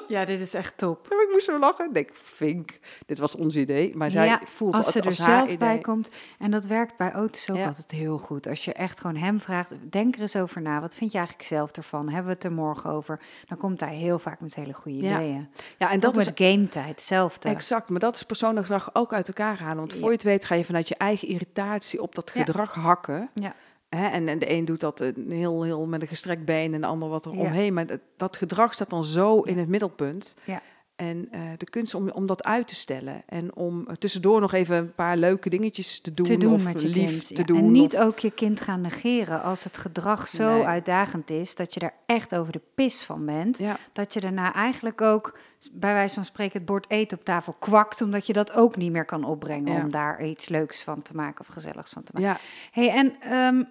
Ja, 0.08 0.24
dit 0.24 0.40
is 0.40 0.54
echt 0.54 0.78
top. 0.78 1.06
ik 1.06 1.28
moest 1.32 1.44
zo 1.44 1.58
lachen. 1.58 1.86
Ik 1.86 1.94
denk, 1.94 2.10
Fink, 2.12 2.78
dit 3.06 3.18
was 3.18 3.34
ons 3.34 3.56
idee. 3.56 3.96
Maar 3.96 4.10
zij 4.10 4.26
Ja, 4.26 4.40
voelt 4.44 4.74
als 4.74 4.84
het 4.84 4.94
ze 4.94 5.00
er 5.00 5.06
als 5.06 5.18
haar 5.18 5.26
zelf 5.28 5.44
idee. 5.44 5.56
bij 5.56 5.78
komt. 5.78 6.10
En 6.38 6.50
dat 6.50 6.64
werkt 6.66 6.96
bij 6.96 7.12
auto's 7.12 7.50
ook 7.50 7.56
Ja. 7.56 7.66
altijd 7.66 7.90
heel 7.90 8.18
goed. 8.18 8.46
Als 8.46 8.64
je 8.64 8.72
echt 8.72 9.00
gewoon 9.00 9.16
hem 9.16 9.40
vraagt, 9.40 9.72
denk 9.90 10.14
er 10.14 10.20
eens 10.20 10.36
over 10.36 10.60
na. 10.62 10.80
Wat 10.80 10.94
vind 10.96 11.12
je 11.12 11.18
eigenlijk 11.18 11.48
zelf 11.48 11.70
ervan? 11.72 12.06
Hebben 12.08 12.26
we 12.26 12.32
het 12.32 12.44
er 12.44 12.52
morgen 12.52 12.90
over? 12.90 13.20
Dan 13.46 13.58
komt 13.58 13.80
hij 13.80 13.94
heel 13.94 14.18
vaak 14.18 14.40
met 14.40 14.54
hele 14.54 14.72
goede 14.72 14.98
Ja. 14.98 15.14
ideeën. 15.20 15.48
Ja, 15.78 15.86
en 15.86 15.92
En 15.94 16.00
dat 16.00 16.14
dat 16.14 16.20
is 16.22 16.28
met 16.28 16.38
game 16.48 16.68
tijd, 16.68 16.86
hetzelfde. 16.88 17.48
Exact, 17.48 17.88
maar 17.88 18.00
dat 18.00 18.14
is 18.16 18.22
persoonlijk 18.22 18.66
gedrag 18.66 18.90
ook 18.94 19.12
uit 19.12 19.28
elkaar 19.28 19.58
halen. 19.58 19.76
Want 19.76 19.92
voor 19.94 20.08
je 20.08 20.14
het 20.14 20.22
weet 20.22 20.44
ga 20.44 20.54
je 20.54 20.64
vanuit 20.64 20.88
je 20.88 20.94
eigen 20.96 21.28
irritatie 21.28 22.02
op 22.02 22.14
dat 22.14 22.30
gedrag 22.30 22.74
hakken. 22.74 23.30
Ja. 23.34 23.54
Hè? 23.96 24.06
En, 24.08 24.28
en 24.28 24.38
de 24.38 24.50
een 24.52 24.64
doet 24.64 24.80
dat 24.80 25.00
een 25.00 25.26
heel, 25.30 25.62
heel 25.62 25.86
met 25.86 26.02
een 26.02 26.08
gestrekt 26.08 26.44
been 26.44 26.74
en 26.74 26.80
de 26.80 26.86
ander 26.86 27.08
wat 27.08 27.24
er 27.24 27.32
Ja. 27.34 27.38
omheen. 27.40 27.74
Maar 27.74 27.86
dat, 27.86 28.00
dat 28.16 28.36
gedrag 28.36 28.74
staat 28.74 28.90
dan 28.90 29.04
zo 29.04 29.40
in 29.40 29.58
het 29.58 29.68
middelpunt. 29.68 30.36
Ja. 30.44 30.60
En 30.96 31.28
eh, 31.30 31.40
de 31.56 31.64
kunst 31.70 31.94
om, 31.94 32.10
om 32.10 32.26
dat 32.26 32.44
uit 32.44 32.68
te 32.68 32.74
stellen. 32.74 33.22
En 33.26 33.54
om 33.56 33.86
eh, 33.88 33.94
tussendoor 33.96 34.40
nog 34.40 34.52
even 34.52 34.76
een 34.76 34.94
paar 34.94 35.16
leuke 35.16 35.48
dingetjes 35.50 36.00
te 36.00 36.10
doen. 36.10 36.26
te 36.26 36.36
doen 36.36 36.52
of 36.54 36.64
met 36.64 36.80
je 36.82 36.88
lief 36.88 37.08
kind. 37.10 37.26
te 37.26 37.34
ja. 37.34 37.42
doen. 37.44 37.58
En 37.58 37.70
niet 37.70 37.94
of- 37.94 38.00
ook 38.00 38.18
je 38.18 38.30
kind 38.30 38.60
gaan 38.60 38.80
negeren 38.80 39.42
als 39.42 39.64
het 39.64 39.76
gedrag 39.76 40.28
zo 40.28 40.52
Nee. 40.54 40.64
uitdagend 40.66 41.30
is 41.30 41.54
dat 41.54 41.74
je 41.74 41.80
er 41.80 41.92
echt 42.06 42.34
over 42.34 42.52
de 42.52 42.60
pis 42.74 43.02
van 43.02 43.26
bent. 43.26 43.58
Ja, 43.58 43.76
Dat 43.92 44.12
je 44.14 44.20
daarna 44.20 44.54
eigenlijk 44.54 45.00
ook, 45.00 45.38
bij 45.72 45.92
wijze 45.92 46.14
van 46.14 46.24
spreken, 46.24 46.56
het 46.58 46.66
bord 46.66 46.90
eten 46.90 47.18
op 47.18 47.24
tafel 47.24 47.54
kwakt, 47.58 48.02
omdat 48.02 48.26
je 48.26 48.32
dat 48.32 48.52
ook 48.52 48.76
niet 48.76 48.92
meer 48.92 49.04
kan 49.04 49.24
opbrengen 49.24 49.72
Ja. 49.72 49.82
om 49.82 49.90
daar 49.90 50.24
iets 50.26 50.48
leuks 50.48 50.82
van 50.82 51.02
te 51.02 51.16
maken 51.16 51.40
of 51.40 51.46
gezelligs 51.52 51.92
van 51.92 52.02
te 52.02 52.12
maken. 52.14 52.28
ja. 52.28 52.38
Hey, 52.70 52.90
en 52.90 53.12
ehm, 53.20 53.62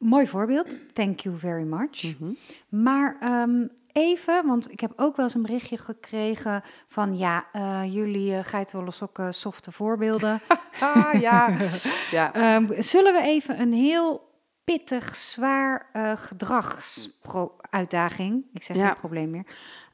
mooi 0.00 0.26
voorbeeld. 0.26 0.94
Thank 0.94 1.20
you 1.20 1.38
very 1.38 1.62
much. 1.62 2.18
Mhm. 2.18 2.32
Maar 2.68 3.16
ehm, 3.20 3.66
even, 3.92 4.46
want 4.46 4.72
ik 4.72 4.80
heb 4.80 4.92
ook 4.96 5.16
wel 5.16 5.24
eens 5.24 5.34
een 5.34 5.42
berichtje 5.42 5.76
gekregen 5.76 6.62
van 6.88 7.16
ja, 7.16 7.44
eh, 7.52 7.82
jullie 7.94 8.32
uh, 8.32 8.38
geitenwolle 8.42 8.90
sokken 8.90 9.34
softe 9.34 9.72
voorbeelden. 9.72 10.40
Ah, 10.80 11.20
ja. 11.20 11.56
ja. 12.10 12.32
Ehm, 12.34 12.82
zullen 12.82 13.12
we 13.12 13.20
even 13.22 13.60
een 13.60 13.72
heel 13.72 14.28
pittig, 14.64 15.16
zwaar 15.16 15.88
eh 15.92 16.12
gedragsuitdaging, 16.16 18.44
ik 18.52 18.62
zeg 18.62 18.76
Ja. 18.76 18.86
geen 18.86 18.94
probleem 18.94 19.30
meer, 19.30 19.44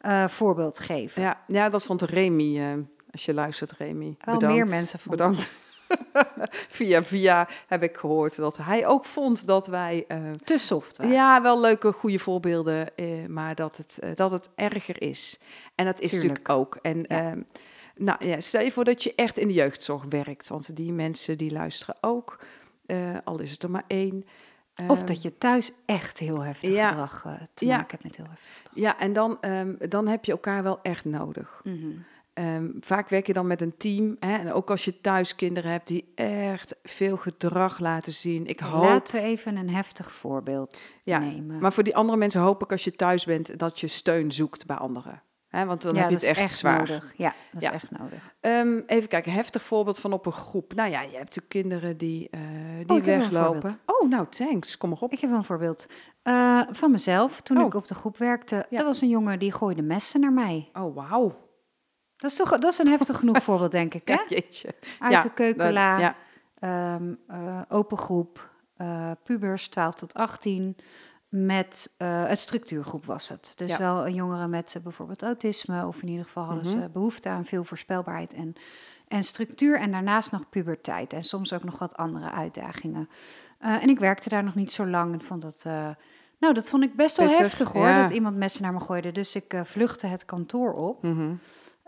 eh, 0.00 0.28
voorbeeld 0.28 0.78
geven? 0.78 1.22
Ja, 1.22 1.40
ja, 1.46 1.68
dat 1.68 1.84
vond 1.84 2.02
Remy, 2.02 2.58
eh, 2.58 2.72
als 3.10 3.24
je 3.24 3.34
luistert, 3.34 3.72
Remy. 3.72 4.16
Wel 4.18 4.34
bedankt. 4.34 4.56
meer 4.56 4.68
mensen 4.68 4.98
vonden 4.98 5.26
Bedankt. 5.26 5.56
via 6.68 7.02
via 7.02 7.48
heb 7.66 7.82
ik 7.82 7.96
gehoord 7.96 8.36
dat 8.36 8.56
hij 8.56 8.86
ook 8.86 9.04
vond 9.04 9.46
dat 9.46 9.66
wij... 9.66 10.04
eh, 10.08 10.18
Te 10.44 10.58
soft. 10.58 10.96
waren. 10.96 11.12
ja, 11.14 11.42
wel 11.42 11.60
leuke, 11.60 11.92
goede 11.92 12.18
voorbeelden, 12.18 12.96
eh, 12.96 13.26
maar 13.28 13.54
dat 13.54 13.76
het, 13.76 13.98
eh, 13.98 14.10
dat 14.14 14.30
het 14.30 14.48
erger 14.54 15.02
is. 15.02 15.38
En 15.74 15.84
dat 15.84 16.00
is 16.00 16.10
Tuurlijk. 16.10 16.30
natuurlijk 16.38 16.58
ook. 16.58 16.78
En 16.82 16.98
Ja. 16.98 17.30
ehm, 17.30 17.40
nou, 17.96 18.26
ja, 18.28 18.40
stel 18.40 18.60
je 18.62 18.72
voor 18.72 18.84
dat 18.84 19.02
je 19.02 19.12
echt 19.14 19.38
in 19.38 19.48
de 19.48 19.54
jeugdzorg 19.54 20.04
werkt, 20.08 20.48
want 20.48 20.76
die 20.76 20.92
mensen 20.92 21.38
die 21.38 21.50
luisteren 21.52 21.96
ook, 22.00 22.38
al 23.24 23.40
is 23.40 23.50
het 23.50 23.62
er 23.62 23.70
maar 23.70 23.84
één. 23.86 24.24
Of 24.88 24.96
Ehm, 24.98 25.06
dat 25.06 25.22
je 25.22 25.38
thuis 25.38 25.72
echt 25.86 26.18
heel 26.18 26.40
heftig 26.40 26.70
ja. 26.70 26.88
gedrag 26.88 27.26
te 27.54 27.66
Ja. 27.66 27.76
maken 27.76 27.90
hebt 27.90 28.02
met 28.02 28.16
heel 28.16 28.26
heftig 28.30 28.54
gedrag. 28.56 28.72
Ja, 28.74 28.98
en 28.98 29.12
dan, 29.12 29.38
ehm, 29.40 29.74
dan 29.88 30.06
heb 30.08 30.24
je 30.24 30.32
elkaar 30.32 30.62
wel 30.62 30.78
echt 30.82 31.04
nodig. 31.04 31.60
Mhm. 31.64 31.88
Ehm, 32.36 32.70
vaak 32.80 33.08
werk 33.08 33.26
je 33.26 33.32
dan 33.32 33.46
met 33.46 33.60
een 33.60 33.76
team. 33.76 34.16
Hè? 34.20 34.36
En 34.36 34.52
ook 34.52 34.70
als 34.70 34.84
je 34.84 35.00
thuis 35.00 35.34
kinderen 35.36 35.70
hebt 35.70 35.86
die 35.86 36.12
echt 36.14 36.76
veel 36.82 37.16
gedrag 37.16 37.78
laten 37.78 38.12
zien. 38.12 38.46
Ik 38.46 38.60
hoop. 38.60 38.82
Laten 38.82 39.14
we 39.14 39.20
even 39.20 39.56
een 39.56 39.70
heftig 39.70 40.12
voorbeeld 40.12 40.90
Ja, 41.02 41.18
nemen. 41.18 41.58
Maar 41.58 41.72
voor 41.72 41.82
die 41.82 41.96
andere 41.96 42.18
mensen 42.18 42.40
hoop 42.40 42.62
ik 42.62 42.70
als 42.70 42.84
je 42.84 42.96
thuis 42.96 43.24
bent 43.24 43.58
dat 43.58 43.80
je 43.80 43.86
steun 43.86 44.32
zoekt 44.32 44.66
bij 44.66 44.76
anderen. 44.76 45.22
Hè? 45.48 45.64
Want 45.64 45.82
dan 45.82 45.94
ja, 45.94 46.00
heb 46.00 46.08
je 46.10 46.14
het 46.14 46.24
echt, 46.36 46.52
zwaar. 46.52 46.78
nodig. 46.78 47.12
Ja, 47.16 47.34
dat 47.52 47.62
Ja. 47.62 47.68
is 47.68 47.74
echt 47.74 47.90
nodig. 47.98 48.34
Ehm, 48.40 48.80
even 48.86 49.08
kijken, 49.08 49.32
heftig 49.32 49.62
voorbeeld 49.62 49.98
van 49.98 50.12
op 50.12 50.26
een 50.26 50.32
groep. 50.32 50.74
Nou 50.74 50.90
ja, 50.90 51.00
je 51.00 51.06
hebt 51.16 51.18
natuurlijk 51.18 51.48
kinderen 51.48 51.96
die, 51.96 52.28
eh, 52.30 52.40
die 52.86 52.96
een 52.96 53.04
weglopen. 53.04 53.70
Oh, 53.86 54.08
nou, 54.10 54.26
thanks. 54.28 54.76
Kom 54.78 54.88
maar 54.90 54.98
op. 55.00 55.12
Ik 55.12 55.20
heb 55.20 55.30
wel 55.30 55.38
een 55.38 55.44
voorbeeld 55.44 55.86
eh, 56.22 56.60
van 56.70 56.90
mezelf. 56.90 57.40
Toen 57.40 57.58
Oh. 57.60 57.66
ik 57.66 57.74
op 57.74 57.86
de 57.86 57.94
groep 57.94 58.16
werkte, 58.18 58.66
er 58.70 58.84
was 58.84 59.00
een 59.00 59.08
jongen 59.08 59.38
die 59.38 59.52
gooide 59.52 59.82
messen 59.82 60.20
naar 60.20 60.32
mij. 60.32 60.70
Oh, 60.72 60.94
wauw. 60.94 61.44
Dat 62.16 62.30
is 62.30 62.36
toch 62.36 62.50
dat 62.50 62.64
is 62.72 62.78
een 62.78 62.86
heftig 62.88 63.18
genoeg 63.18 63.42
voorbeeld, 63.42 63.72
denk 63.72 63.94
ik, 63.94 64.08
hè? 64.08 64.14
Ja, 64.14 64.24
jeetje. 64.28 64.74
Uit 64.98 65.12
Ja, 65.12 65.20
de 65.20 65.72
ja. 66.00 66.14
ehm, 66.58 67.14
eh, 67.28 67.60
open 67.68 67.98
groep, 67.98 68.50
eh, 68.76 69.10
pubers 69.24 69.68
12 69.68 69.94
tot 69.94 70.14
18. 70.14 70.76
Met 71.28 71.94
eh, 71.96 72.26
het 72.26 72.38
structuurgroep 72.38 73.04
was 73.06 73.28
het. 73.28 73.52
Dus 73.54 73.70
Ja. 73.70 73.78
wel 73.78 74.06
een 74.06 74.14
jongere 74.14 74.46
met 74.48 74.76
bijvoorbeeld 74.82 75.22
autisme, 75.22 75.86
of 75.86 76.02
in 76.02 76.08
ieder 76.08 76.24
geval 76.24 76.44
hadden 76.44 76.72
Mhm. 76.72 76.80
ze 76.82 76.88
behoefte 76.88 77.28
aan 77.28 77.44
veel 77.44 77.64
voorspelbaarheid 77.64 78.32
en, 78.34 78.54
en 79.08 79.22
structuur. 79.24 79.78
En 79.80 79.90
daarnaast 79.92 80.32
nog 80.32 80.48
puberteit 80.48 81.12
en 81.12 81.22
soms 81.22 81.52
ook 81.52 81.64
nog 81.64 81.78
wat 81.78 81.96
andere 81.96 82.30
uitdagingen. 82.30 83.08
En 83.58 83.88
ik 83.88 83.98
werkte 83.98 84.28
daar 84.28 84.44
nog 84.44 84.54
niet 84.54 84.72
zo 84.72 84.86
lang 84.86 85.12
en 85.12 85.22
vond 85.22 85.42
dat. 85.42 85.64
nou, 86.38 86.54
dat 86.54 86.68
vond 86.68 86.82
ik 86.84 86.96
best 86.96 87.16
wel 87.16 87.26
Pittig, 87.26 87.42
heftig 87.44 87.72
hoor, 87.72 87.86
ja. 87.88 88.02
dat 88.02 88.10
iemand 88.10 88.36
messen 88.36 88.62
naar 88.62 88.72
me 88.72 88.80
gooide. 88.80 89.12
Dus 89.12 89.34
ik 89.34 89.60
vluchtte 89.64 90.06
het 90.06 90.24
kantoor 90.24 90.72
op. 90.72 91.02
Mhm. 91.02 91.34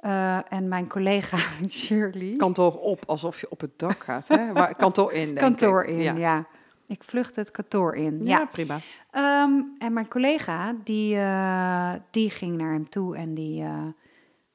Eh, 0.00 0.52
en 0.52 0.68
mijn 0.68 0.88
collega 0.88 1.36
Shirley. 1.68 2.32
Kantoor 2.36 2.72
op, 2.74 3.02
alsof 3.06 3.40
je 3.40 3.50
op 3.50 3.60
het 3.60 3.78
dak 3.78 4.02
gaat. 4.04 4.28
Hè? 4.28 4.52
Maar 4.52 4.74
kantoor 4.74 5.12
in, 5.12 5.26
denk 5.26 5.38
kantoor 5.38 5.82
ik. 5.84 5.88
in, 5.88 6.02
ja. 6.02 6.14
Ja. 6.14 6.46
Ik 6.86 7.04
vluchtte 7.04 7.40
het 7.40 7.50
kantoor 7.50 7.94
in. 7.94 8.20
Ja, 8.24 8.38
Ja. 8.38 8.44
prima. 8.44 8.78
Ehm, 9.10 9.52
en 9.78 9.92
mijn 9.92 10.08
collega, 10.08 10.74
die, 10.84 11.16
eh, 11.16 11.92
die 12.10 12.30
ging 12.30 12.56
naar 12.56 12.72
hem 12.72 12.88
toe 12.88 13.16
en 13.16 13.34
die, 13.34 13.62
eh, 13.62 13.82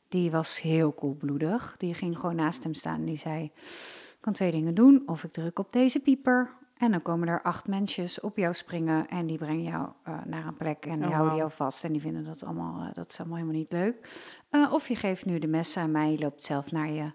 die 0.10 0.32
was 0.32 0.62
heel 0.62 0.92
koelbloedig. 0.92 1.76
Die 1.78 1.94
ging 1.94 2.20
gewoon 2.20 2.36
naast 2.36 2.64
hem 2.64 2.74
staan 2.74 2.96
en 3.00 3.06
die 3.06 3.18
zei... 3.18 3.44
Ik 3.44 4.30
kan 4.30 4.34
twee 4.34 4.52
dingen 4.52 4.74
doen. 4.74 5.04
Of 5.06 5.24
ik 5.24 5.32
druk 5.32 5.60
op 5.60 5.72
deze 5.72 6.00
pieper 6.00 6.50
en 6.78 6.92
dan 6.92 7.02
komen 7.02 7.28
er 7.28 7.42
acht 7.42 7.68
mensjes 7.68 8.20
op 8.20 8.38
jou 8.38 8.54
springen... 8.54 9.08
en 9.08 9.28
die 9.28 9.38
brengen 9.38 9.64
jou 9.64 9.90
eh, 10.04 10.14
naar 10.26 10.48
een 10.48 10.58
plek 10.58 10.86
en 10.86 11.00
die 11.00 11.08
Oh, 11.08 11.14
houden 11.14 11.36
jou 11.36 11.52
vast... 11.52 11.84
en 11.84 11.92
die 11.92 12.02
vinden 12.02 12.24
dat 12.24 12.44
allemaal, 12.44 12.82
eh, 12.82 12.94
dat 12.94 13.12
is 13.12 13.20
allemaal 13.20 13.38
helemaal 13.38 13.60
niet 13.60 13.72
leuk. 13.72 14.10
Eh, 14.50 14.74
of 14.74 14.88
je 14.88 14.96
geeft 14.96 15.26
nu 15.26 15.40
de 15.40 15.48
messen 15.48 15.82
aan 15.82 15.92
mij, 15.92 16.12
je 16.12 16.20
loopt 16.20 16.44
zelf 16.44 16.72
naar 16.72 16.90
je 16.90 17.12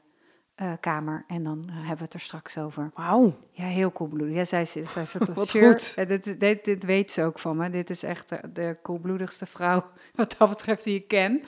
kamer... 0.80 1.24
en 1.26 1.42
dan 1.42 1.68
hebben 1.70 1.96
we 1.96 2.04
het 2.04 2.14
er 2.14 2.20
straks 2.20 2.58
over. 2.58 2.90
Wauw. 2.94 3.36
Ja, 3.50 3.64
heel 3.64 3.90
koelbloedig. 3.90 4.36
Ja, 4.36 4.44
zij, 4.44 4.64
zij, 4.64 4.84
zij 4.84 5.06
zat 5.06 5.28
Wat 5.34 5.48
Sure, 5.48 5.66
goed. 5.66 6.08
Dit, 6.08 6.40
dit, 6.40 6.64
dit 6.64 6.84
weet 6.84 7.12
ze 7.12 7.22
ook 7.22 7.38
van 7.38 7.56
me. 7.56 7.70
Dit 7.70 7.90
is 7.90 8.02
echt 8.02 8.28
de, 8.28 8.40
de 8.52 8.76
koelbloedigste 8.82 9.46
vrouw 9.46 9.84
wat 10.14 10.34
dat 10.38 10.48
betreft 10.48 10.84
die 10.84 10.94
ik 10.94 11.08
ken. 11.08 11.42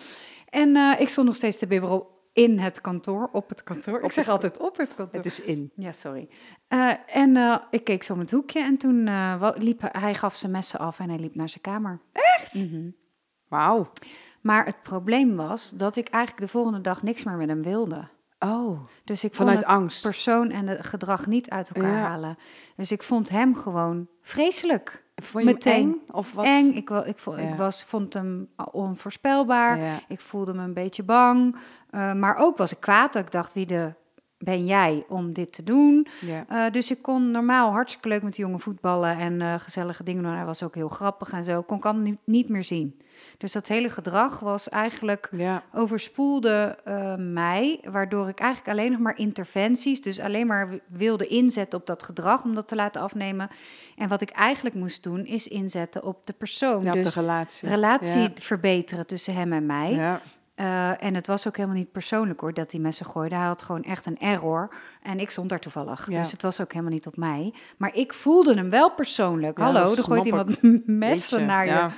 En 0.48 0.76
ik 0.98 1.08
stond 1.08 1.26
nog 1.26 1.36
steeds 1.36 1.58
te 1.58 1.66
bibberen 1.66 2.04
in 2.32 2.58
het 2.58 2.80
kantoor, 2.80 3.28
op 3.32 3.48
het 3.48 3.62
kantoor. 3.62 4.00
ik 4.02 4.12
zeg 4.12 4.28
altijd 4.28 4.58
op 4.58 4.76
het 4.76 4.94
kantoor. 4.94 5.16
Het 5.16 5.26
is 5.26 5.40
in. 5.40 5.72
Ja, 5.76 5.92
sorry. 5.92 6.28
Eh, 6.68 6.92
en 7.06 7.36
eh, 7.36 7.56
ik 7.70 7.84
keek 7.84 8.02
zo 8.02 8.12
om 8.12 8.18
het 8.18 8.30
hoekje 8.30 8.60
en 8.62 8.76
toen 8.76 9.04
wa- 9.38 9.54
liep 9.58 9.82
hij, 9.92 10.14
gaf 10.14 10.34
zijn 10.34 10.52
messen 10.52 10.78
af 10.80 10.98
en 10.98 11.08
hij 11.08 11.18
liep 11.18 11.34
naar 11.34 11.48
zijn 11.48 11.62
kamer. 11.62 12.00
Echt? 12.12 12.54
Mhm. 12.54 12.90
Wauw. 13.48 13.90
Maar 14.40 14.64
het 14.66 14.82
probleem 14.82 15.36
was 15.36 15.70
dat 15.70 15.96
ik 15.96 16.08
eigenlijk 16.08 16.44
de 16.44 16.50
volgende 16.52 16.80
dag 16.80 17.02
niks 17.02 17.24
meer 17.24 17.36
met 17.36 17.48
hem 17.48 17.62
wilde. 17.62 18.08
Oh, 18.38 18.80
Dus 19.04 19.24
ik 19.24 19.34
vanuit 19.34 19.58
vond 19.58 19.70
angst. 19.70 20.02
persoon 20.02 20.50
en 20.50 20.66
het 20.66 20.86
gedrag 20.86 21.26
niet 21.26 21.50
uit 21.50 21.70
elkaar 21.70 21.96
Ja. 21.98 22.06
halen. 22.08 22.36
Dus 22.76 22.92
ik 22.92 23.02
vond 23.02 23.28
hem 23.28 23.54
gewoon 23.54 24.08
vreselijk. 24.22 25.04
Vond 25.22 25.44
je 25.44 25.50
hem 25.50 25.58
meteen 25.58 25.88
eng? 26.06 26.16
Of 26.16 26.32
wat? 26.32 26.44
Eng. 26.44 26.66
Ik, 26.74 26.90
ik, 26.90 27.06
ik 27.06 27.20
Ja. 27.36 27.56
was, 27.56 27.84
vond 27.84 28.14
hem 28.14 28.48
onvoorspelbaar. 28.72 29.78
Ja. 29.78 29.98
Ik 30.08 30.20
voelde 30.20 30.54
me 30.54 30.62
een 30.62 30.74
beetje 30.74 31.02
bang. 31.02 31.56
Eh, 31.90 32.12
maar 32.12 32.36
ook 32.36 32.56
was 32.56 32.72
ik 32.72 32.80
kwaad 32.80 33.12
dat 33.12 33.22
ik 33.22 33.30
dacht, 33.30 33.52
wie 33.52 33.66
de 33.66 33.92
ben 34.38 34.66
jij 34.66 35.04
om 35.08 35.32
dit 35.32 35.52
te 35.52 35.62
doen? 35.62 36.06
Ja. 36.20 36.44
Uh, 36.50 36.72
dus 36.72 36.90
ik 36.90 37.02
kon 37.02 37.30
normaal 37.30 37.70
hartstikke 37.70 38.08
leuk 38.08 38.22
met 38.22 38.34
die 38.34 38.44
jongen 38.44 38.60
voetballen 38.60 39.18
en 39.18 39.40
uh, 39.40 39.54
gezellige 39.58 40.02
dingen 40.02 40.22
doen. 40.22 40.32
Hij 40.32 40.44
was 40.44 40.62
ook 40.62 40.74
heel 40.74 40.88
grappig 40.88 41.32
en 41.32 41.44
zo. 41.44 41.62
Kon 41.62 41.78
ik 41.78 41.92
niet, 41.92 42.18
niet 42.24 42.48
meer 42.48 42.64
zien. 42.64 43.00
Dus 43.40 43.52
dat 43.52 43.68
hele 43.68 43.90
gedrag 43.90 44.38
was 44.40 44.68
eigenlijk 44.68 45.28
Ja. 45.30 45.62
overspoelde 45.72 46.78
uh, 46.88 47.14
mij, 47.18 47.80
waardoor 47.84 48.28
ik 48.28 48.38
eigenlijk 48.38 48.78
alleen 48.78 48.90
nog 48.90 49.00
maar 49.00 49.18
interventies, 49.18 50.00
dus 50.00 50.20
alleen 50.20 50.46
maar 50.46 50.68
wilde 50.88 51.26
inzetten 51.26 51.78
op 51.78 51.86
dat 51.86 52.02
gedrag 52.02 52.44
om 52.44 52.54
dat 52.54 52.68
te 52.68 52.74
laten 52.74 53.00
afnemen. 53.00 53.48
En 53.96 54.08
wat 54.08 54.20
ik 54.20 54.30
eigenlijk 54.30 54.74
moest 54.74 55.02
doen, 55.02 55.26
is 55.26 55.48
inzetten 55.48 56.04
op 56.04 56.26
de 56.26 56.32
persoon. 56.32 56.82
Ja, 56.82 56.88
op 56.88 57.02
dus 57.02 57.14
de 57.14 57.20
relatie. 57.20 57.68
relatie 57.68 58.20
Ja. 58.20 58.30
verbeteren 58.34 59.06
tussen 59.06 59.34
hem 59.34 59.52
en 59.52 59.66
mij. 59.66 59.90
Ja. 59.90 60.20
Uh, 60.56 61.04
en 61.04 61.14
het 61.14 61.26
was 61.26 61.46
ook 61.48 61.56
helemaal 61.56 61.78
niet 61.78 61.92
persoonlijk 61.92 62.40
hoor, 62.40 62.54
dat 62.54 62.70
hij 62.72 62.80
messen 62.80 63.06
gooide. 63.06 63.34
Hij 63.34 63.46
had 63.46 63.62
gewoon 63.62 63.82
echt 63.82 64.06
een 64.06 64.18
error. 64.18 64.74
En 65.02 65.20
ik 65.20 65.30
stond 65.30 65.48
daar 65.48 65.60
toevallig. 65.60 66.10
Ja. 66.10 66.16
Dus 66.18 66.32
het 66.32 66.42
was 66.42 66.60
ook 66.60 66.72
helemaal 66.72 66.92
niet 66.92 67.06
op 67.06 67.16
mij. 67.16 67.54
Maar 67.76 67.94
ik 67.94 68.12
voelde 68.12 68.54
hem 68.54 68.70
wel 68.70 68.90
persoonlijk. 68.90 69.58
Ja, 69.58 69.64
Hallo, 69.64 69.80
er 69.80 70.02
gooit 70.02 70.24
iemand 70.24 70.62
messen 70.86 71.46
naar 71.46 71.66
ja. 71.66 71.84
je 71.86 71.92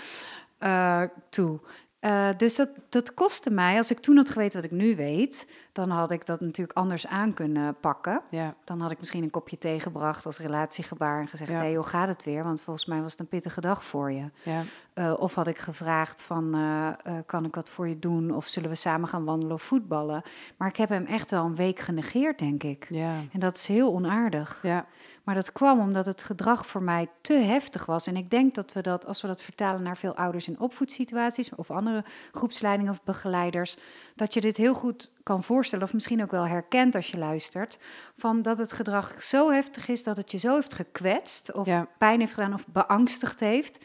uh, 0.63 1.03
toe. 1.29 1.61
Uh, 2.05 2.29
dus 2.37 2.57
dat, 2.57 2.71
dat 2.89 3.15
kostte 3.15 3.51
mij. 3.51 3.77
Als 3.77 3.91
ik 3.91 3.99
toen 3.99 4.17
had 4.17 4.31
geweten 4.31 4.63
wat 4.63 4.71
ik 4.71 4.77
nu 4.79 4.97
weet, 4.97 5.47
dan 5.73 5.91
had 5.91 6.11
ik 6.11 6.27
dat 6.27 6.41
natuurlijk 6.41 6.79
anders 6.79 7.07
aan 7.07 7.35
kunnen 7.35 7.77
pakken. 7.81 8.23
Ja. 8.31 8.55
Dan 8.65 8.81
had 8.81 8.91
ik 8.91 8.99
misschien 8.99 9.23
een 9.23 9.31
kopje 9.31 9.59
thee 9.59 9.81
gebracht 9.81 10.27
als 10.27 10.39
relatiegebaar 10.39 11.21
en 11.21 11.29
gezegd: 11.29 11.51
Ja. 11.51 11.57
Hey, 11.57 11.75
hoe 11.75 11.85
gaat 11.85 12.09
het 12.09 12.25
weer? 12.25 12.45
Want 12.45 12.61
volgens 12.61 12.87
mij 12.87 13.01
was 13.01 13.11
het 13.11 13.21
een 13.21 13.29
pittige 13.29 13.61
dag 13.61 13.85
voor 13.85 14.13
je. 14.13 14.31
Ja. 14.43 14.63
Uh, 14.95 15.15
of 15.19 15.35
had 15.35 15.47
ik 15.47 15.59
gevraagd 15.59 16.23
van, 16.23 16.57
uh, 16.57 16.89
kan 17.27 17.45
ik 17.45 17.55
wat 17.55 17.71
voor 17.71 17.89
je 17.89 17.99
doen? 17.99 18.35
Of 18.35 18.47
zullen 18.47 18.71
we 18.71 18.77
samen 18.77 19.09
gaan 19.09 19.25
wandelen 19.25 19.55
of 19.55 19.63
voetballen? 19.63 20.23
Maar 20.57 20.69
ik 20.69 20.77
heb 20.77 20.89
hem 20.89 21.07
echt 21.07 21.31
wel 21.31 21.45
een 21.45 21.57
week 21.57 21.79
genegeerd, 21.79 22.39
denk 22.39 22.63
ik. 22.63 22.85
Ja. 22.89 23.15
En 23.33 23.41
dat 23.41 23.57
is 23.57 23.67
heel 23.67 23.93
onaardig. 23.93 24.63
Ja. 24.63 24.87
Maar 25.23 25.35
dat 25.35 25.53
kwam 25.53 25.81
omdat 25.81 26.07
het 26.07 26.23
gedrag 26.23 26.67
voor 26.67 26.83
mij 26.83 27.09
te 27.21 27.33
heftig 27.33 27.87
was. 27.87 28.07
En 28.07 28.17
ik 28.17 28.31
denk 28.31 28.55
dat 28.55 28.73
we 28.73 28.81
dat, 28.81 29.07
als 29.07 29.23
we 29.23 29.29
dat 29.29 29.43
vertalen 29.43 29.83
naar 29.83 29.97
veel 29.97 30.17
ouders 30.17 30.49
in 30.49 30.61
opvoedsituaties... 30.61 31.55
of 31.55 31.71
andere 31.71 32.05
groepsleidingen 32.33 32.93
of 32.93 33.03
begeleiders... 33.03 33.77
dat 34.15 34.35
je 34.35 34.41
dit 34.41 34.57
heel 34.57 34.75
goed 34.75 35.11
kan 35.23 35.43
voorstellen, 35.45 35.85
of 35.85 35.93
misschien 35.95 36.23
ook 36.23 36.31
wel 36.31 36.47
herkent 36.47 36.95
als 36.95 37.11
je 37.11 37.19
luistert... 37.19 37.79
van 38.17 38.43
dat 38.43 38.59
het 38.59 38.73
gedrag 38.73 39.23
zo 39.23 39.51
heftig 39.51 39.89
is 39.89 40.05
dat 40.05 40.17
het 40.17 40.31
je 40.31 40.39
zo 40.39 40.55
heeft 40.55 40.73
gekwetst... 40.73 41.53
of 41.53 41.67
Ja. 41.67 41.87
pijn 41.99 42.21
heeft 42.21 42.35
gedaan 42.35 42.55
of 42.55 42.67
beangstigd 42.67 43.41
heeft... 43.41 43.85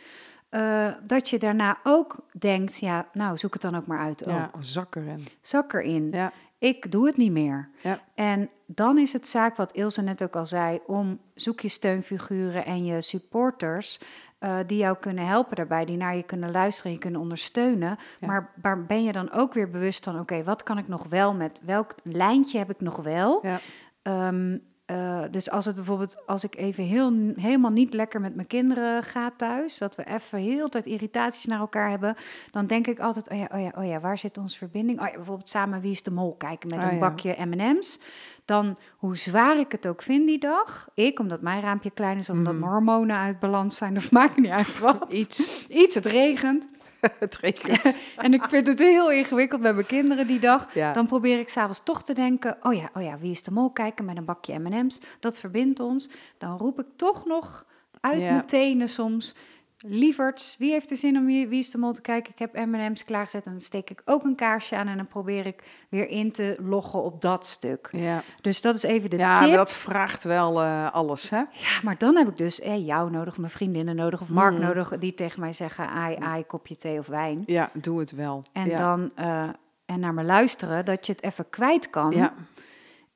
Uh, 0.52 0.88
dat 1.04 1.30
je 1.30 1.40
daarna 1.40 1.78
ook 1.84 2.16
denkt, 2.32 2.80
ja, 2.80 3.08
nou, 3.14 3.38
zoek 3.38 3.54
het 3.54 3.62
dan 3.62 3.76
ook 3.76 3.86
maar 3.86 4.00
uit. 4.00 4.24
Ja, 4.26 4.52
ook. 4.56 4.64
zak 4.64 4.96
erin. 4.96 5.28
Zak 5.42 5.74
erin. 5.74 6.12
Ja. 6.12 6.32
Ik 6.60 6.92
doe 6.92 7.06
het 7.06 7.18
niet 7.18 7.32
meer. 7.32 7.70
Ja. 7.84 8.02
En 8.16 8.50
dan 8.66 8.98
is 8.98 9.14
het 9.14 9.28
zaak, 9.28 9.56
wat 9.56 9.72
Ilse 9.72 10.02
net 10.02 10.24
ook 10.24 10.36
al 10.36 10.46
zei, 10.46 10.80
om 10.86 11.20
zoek 11.34 11.60
je 11.60 11.68
steunfiguren 11.68 12.66
en 12.66 12.86
je 12.86 13.02
supporters 13.02 14.00
uh, 14.40 14.58
die 14.68 14.78
jou 14.78 14.98
kunnen 14.98 15.28
helpen 15.28 15.56
daarbij, 15.56 15.86
die 15.86 15.98
naar 15.98 16.16
je 16.16 16.24
kunnen 16.24 16.52
luisteren, 16.52 16.92
je 16.92 16.98
kunnen 16.98 17.22
ondersteunen. 17.22 17.98
Ja. 18.20 18.28
Maar, 18.28 18.52
maar 18.62 18.86
ben 18.86 19.04
je 19.04 19.12
dan 19.12 19.32
ook 19.32 19.54
weer 19.54 19.70
bewust 19.70 20.04
van, 20.04 20.20
oké, 20.20 20.44
wat 20.44 20.64
kan 20.64 20.78
ik 20.78 20.88
nog 20.88 21.08
wel 21.08 21.34
met, 21.34 21.62
welk 21.66 21.96
lijntje 22.04 22.58
heb 22.58 22.70
ik 22.70 22.82
nog 22.82 22.98
wel? 22.98 23.46
Ja. 23.46 23.60
Um, 24.28 24.62
uh, 24.92 25.22
dus 25.32 25.50
als 25.50 25.66
het 25.66 25.76
bijvoorbeeld, 25.76 26.18
als 26.26 26.44
ik 26.44 26.56
even 26.56 26.84
heel, 26.84 27.14
helemaal 27.36 27.72
niet 27.72 27.94
lekker 27.94 28.22
met 28.22 28.36
mijn 28.36 28.48
kinderen 28.48 29.04
ga 29.04 29.32
thuis, 29.38 29.78
dat 29.78 29.96
we 29.96 30.06
even 30.06 30.40
heel 30.40 30.70
tijd 30.70 30.86
irritaties 30.86 31.46
naar 31.46 31.60
elkaar 31.60 31.90
hebben, 31.90 32.16
dan 32.52 32.68
denk 32.68 32.88
ik 32.88 33.00
altijd, 33.00 33.30
oh 33.30 33.38
ja, 33.38 33.48
oh 33.54 33.62
ja, 33.62 33.72
oh 33.78 33.86
ja, 33.86 34.00
waar 34.00 34.18
zit 34.18 34.38
onze 34.38 34.58
verbinding? 34.58 35.00
Oh 35.02 35.08
ja, 35.08 35.16
bijvoorbeeld 35.16 35.50
samen 35.50 35.82
Wie 35.82 35.92
is 35.92 36.04
de 36.04 36.12
Mol 36.12 36.36
kijken 36.38 36.70
met 36.70 36.80
Oh 36.80 36.86
een 36.86 36.94
ja. 36.94 37.00
bakje 37.00 37.36
M&M's. 37.46 38.00
Dan, 38.46 38.78
hoe 38.98 39.18
zwaar 39.18 39.60
ik 39.60 39.72
het 39.72 39.88
ook 39.88 40.02
vind 40.02 40.28
die 40.28 40.40
dag, 40.40 40.90
ik, 40.94 41.20
omdat 41.20 41.42
mijn 41.42 41.62
raampje 41.62 41.92
klein 41.92 42.18
is, 42.18 42.30
omdat 42.30 42.54
Mhm. 42.54 42.62
mijn 42.62 42.72
hormonen 42.72 43.18
uit 43.18 43.40
balans 43.40 43.78
zijn, 43.78 43.98
of 43.98 44.12
maakt 44.12 44.38
niet 44.38 44.52
uit 44.52 44.80
wat. 44.88 45.06
Iets. 45.10 45.68
Iets, 45.68 45.96
het 45.96 46.06
regent. 46.06 46.68
En 48.18 48.34
ik 48.34 48.44
vind 48.44 48.68
het 48.68 48.80
heel 48.80 49.12
ingewikkeld 49.12 49.62
met 49.62 49.74
mijn 49.74 49.86
kinderen 49.86 50.28
die 50.28 50.40
dag. 50.40 50.74
Ja. 50.74 50.94
Dan 50.94 51.06
probeer 51.08 51.40
ik 51.40 51.50
s'avonds 51.50 51.84
toch 51.84 52.04
te 52.04 52.14
denken: 52.14 52.58
oh 52.62 52.74
ja, 52.74 52.90
oh 52.94 53.04
ja, 53.04 53.18
wie 53.18 53.32
is 53.32 53.44
de 53.44 53.52
mol 53.52 53.70
kijken 53.72 54.06
met 54.06 54.18
een 54.18 54.26
bakje 54.26 54.60
MM's? 54.60 55.00
Dat 55.20 55.40
verbindt 55.40 55.80
ons. 55.80 56.10
Dan 56.38 56.58
roep 56.58 56.80
ik 56.80 56.86
toch 56.96 57.26
nog 57.26 57.66
uit 58.02 58.20
Ja. 58.20 58.32
mijn 58.32 58.46
tenen 58.46 58.90
soms. 58.90 59.36
Lieverds, 59.86 60.56
wie 60.60 60.72
heeft 60.72 60.92
er 60.92 60.98
zin 60.98 61.18
om 61.18 61.26
wie, 61.26 61.48
wie 61.48 61.60
is 61.60 61.72
de 61.72 61.78
mol 61.78 61.94
te 61.94 62.02
kijken? 62.02 62.32
Ik 62.34 62.40
heb 62.40 62.66
M&M's 62.66 63.04
klaargezet 63.06 63.46
en 63.46 63.52
dan 63.52 63.62
steek 63.62 63.90
ik 63.90 64.02
ook 64.06 64.24
een 64.24 64.36
kaarsje 64.36 64.76
aan 64.78 64.88
en 64.88 64.98
dan 64.98 65.08
probeer 65.08 65.46
ik 65.46 65.64
weer 65.90 66.10
in 66.10 66.32
te 66.32 66.58
loggen 66.62 67.04
op 67.04 67.22
dat 67.22 67.46
stuk. 67.48 67.90
Ja, 67.92 68.24
Dus 68.42 68.62
dat 68.62 68.76
is 68.76 68.84
even 68.84 69.10
de 69.10 69.18
ja 69.18 69.38
tip. 69.40 69.48
maar 69.48 69.58
dat 69.58 69.74
vraagt 69.74 70.24
wel 70.24 70.62
eh, 70.62 70.92
alles, 70.92 71.30
hè? 71.30 71.38
Ja, 71.38 71.46
maar 71.84 71.98
dan 71.98 72.16
heb 72.16 72.28
ik 72.28 72.38
dus 72.38 72.60
eh, 72.62 72.86
jou 72.86 73.12
nodig, 73.12 73.38
mijn 73.38 73.52
vriendinnen 73.52 73.96
nodig 73.96 74.22
of 74.22 74.30
Mark 74.30 74.54
Mhm. 74.54 74.62
nodig, 74.66 74.98
die 74.98 75.14
tegen 75.14 75.40
mij 75.40 75.54
zeggen: 75.54 75.88
ai, 75.90 76.16
ai, 76.16 76.44
kopje 76.46 76.76
thee 76.76 77.00
of 77.00 77.08
wijn. 77.08 77.44
Ja, 77.46 77.70
doe 77.74 78.00
het 78.00 78.12
wel. 78.12 78.44
En 78.52 78.68
ja. 78.70 78.78
dan 78.78 79.12
eh, 79.16 79.50
en 79.86 80.00
naar 80.00 80.14
me 80.14 80.24
luisteren, 80.24 80.86
dat 80.86 81.06
je 81.06 81.12
het 81.12 81.24
even 81.24 81.50
kwijt 81.50 81.90
kan. 81.90 82.12
Ja, 82.12 82.34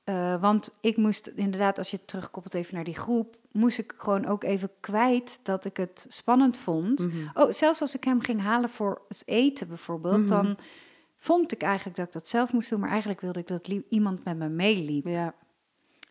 Eh, 0.04 0.42
want 0.42 0.70
ik 0.82 0.98
moest 0.98 1.28
inderdaad, 1.28 1.78
als 1.78 1.92
je 1.92 1.98
het 1.98 2.08
terugkoppelt 2.08 2.54
even 2.54 2.76
naar 2.76 2.84
die 2.84 2.96
groep, 2.96 3.36
moest 3.52 3.78
ik 3.78 3.94
gewoon 3.98 4.26
ook 4.26 4.44
even 4.44 4.70
kwijt 4.80 5.40
dat 5.44 5.66
ik 5.66 5.78
het 5.78 6.06
spannend 6.08 6.58
vond. 6.58 7.08
mhm. 7.08 7.18
Oh, 7.34 7.52
zelfs 7.52 7.82
als 7.82 7.96
ik 7.96 8.04
hem 8.04 8.22
ging 8.22 8.42
halen 8.42 8.70
voor 8.70 9.02
het 9.08 9.24
eten 9.26 9.68
bijvoorbeeld, 9.68 10.18
Mhm. 10.20 10.28
dan 10.28 10.58
vond 11.18 11.52
ik 11.52 11.62
eigenlijk 11.62 11.98
dat 11.98 12.06
ik 12.08 12.14
dat 12.14 12.28
zelf 12.28 12.54
moest 12.54 12.70
doen, 12.70 12.80
maar 12.80 12.90
eigenlijk 12.90 13.22
wilde 13.22 13.40
ik 13.40 13.48
dat 13.48 13.68
iemand 13.90 14.24
met 14.24 14.38
me 14.38 14.50
meeliep. 14.50 15.06
ja. 15.06 15.34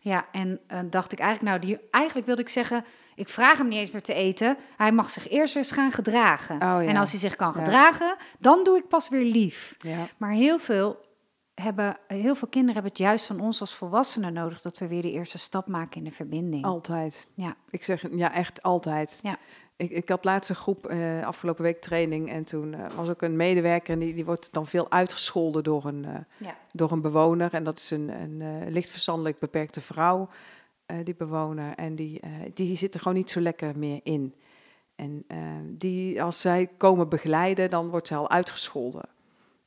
Ja, 0.03 0.25
en 0.31 0.59
eh, 0.67 0.79
dacht 0.89 1.11
ik 1.11 1.19
eigenlijk, 1.19 1.49
nou, 1.57 1.65
die, 1.71 1.87
eigenlijk 1.91 2.25
wilde 2.27 2.41
ik 2.41 2.49
zeggen, 2.49 2.85
ik 3.15 3.29
vraag 3.29 3.57
hem 3.57 3.67
niet 3.67 3.77
eens 3.77 3.91
meer 3.91 4.01
te 4.01 4.13
eten. 4.13 4.57
Hij 4.77 4.91
mag 4.91 5.09
zich 5.11 5.29
eerst 5.29 5.55
eens 5.55 5.71
gaan 5.71 5.91
gedragen. 5.91 6.55
Oh, 6.55 6.59
ja. 6.61 6.81
En 6.83 6.97
als 6.97 7.11
hij 7.11 7.19
zich 7.19 7.35
kan 7.35 7.51
Ja. 7.55 7.63
gedragen, 7.63 8.15
dan 8.39 8.63
doe 8.63 8.77
ik 8.77 8.87
pas 8.87 9.09
weer 9.09 9.23
lief. 9.23 9.75
ja. 9.77 10.07
Maar 10.17 10.31
heel 10.31 10.59
veel, 10.59 10.99
hebben, 11.61 11.97
heel 12.07 12.35
veel 12.35 12.47
kinderen 12.47 12.73
hebben 12.73 12.91
het 12.91 13.01
juist 13.01 13.25
van 13.25 13.39
ons 13.39 13.59
als 13.59 13.75
volwassenen 13.75 14.33
nodig... 14.33 14.61
dat 14.61 14.77
we 14.77 14.87
weer 14.87 15.01
de 15.01 15.11
eerste 15.11 15.37
stap 15.37 15.67
maken 15.67 15.97
in 15.97 16.03
de 16.03 16.11
verbinding. 16.11 16.65
Altijd. 16.65 17.27
Ja. 17.33 17.55
Ik 17.69 17.83
zeg 17.83 18.05
ja, 18.15 18.33
echt 18.33 18.61
altijd. 18.61 19.19
Ja. 19.23 19.37
Ik, 19.75 19.91
ik 19.91 20.09
had 20.09 20.25
laatste 20.25 20.55
groep 20.55 20.85
eh, 20.85 21.25
afgelopen 21.25 21.63
week 21.63 21.81
training 21.81 22.29
en 22.29 22.43
toen 22.43 22.73
eh, 22.73 22.91
was 22.95 23.09
ook 23.09 23.21
een 23.21 23.35
medewerker 23.35 23.93
en 23.93 23.99
die, 23.99 24.13
die 24.13 24.25
wordt 24.25 24.53
dan 24.53 24.67
veel 24.67 24.91
uitgescholden 24.91 25.63
door 25.63 25.85
een, 25.85 26.05
eh, 26.05 26.15
Ja. 26.37 26.55
door 26.71 26.91
een 26.91 27.01
bewoner. 27.01 27.53
En 27.53 27.63
dat 27.63 27.77
is 27.77 27.91
een, 27.91 28.09
een 28.09 28.71
lichtverstandelijk 28.71 29.39
beperkte 29.39 29.81
vrouw, 29.81 30.29
die 31.03 31.15
bewoner. 31.15 31.75
En 31.75 31.95
die, 31.95 32.21
die 32.53 32.75
zit 32.75 32.93
er 32.93 32.99
gewoon 32.99 33.17
niet 33.17 33.29
zo 33.29 33.39
lekker 33.39 33.77
meer 33.77 33.99
in. 34.03 34.35
En 34.95 35.25
die, 35.77 36.23
als 36.23 36.41
zij 36.41 36.69
komen 36.77 37.09
begeleiden, 37.09 37.69
dan 37.69 37.89
wordt 37.89 38.07
zij 38.07 38.17
al 38.17 38.29
uitgescholden. 38.29 39.09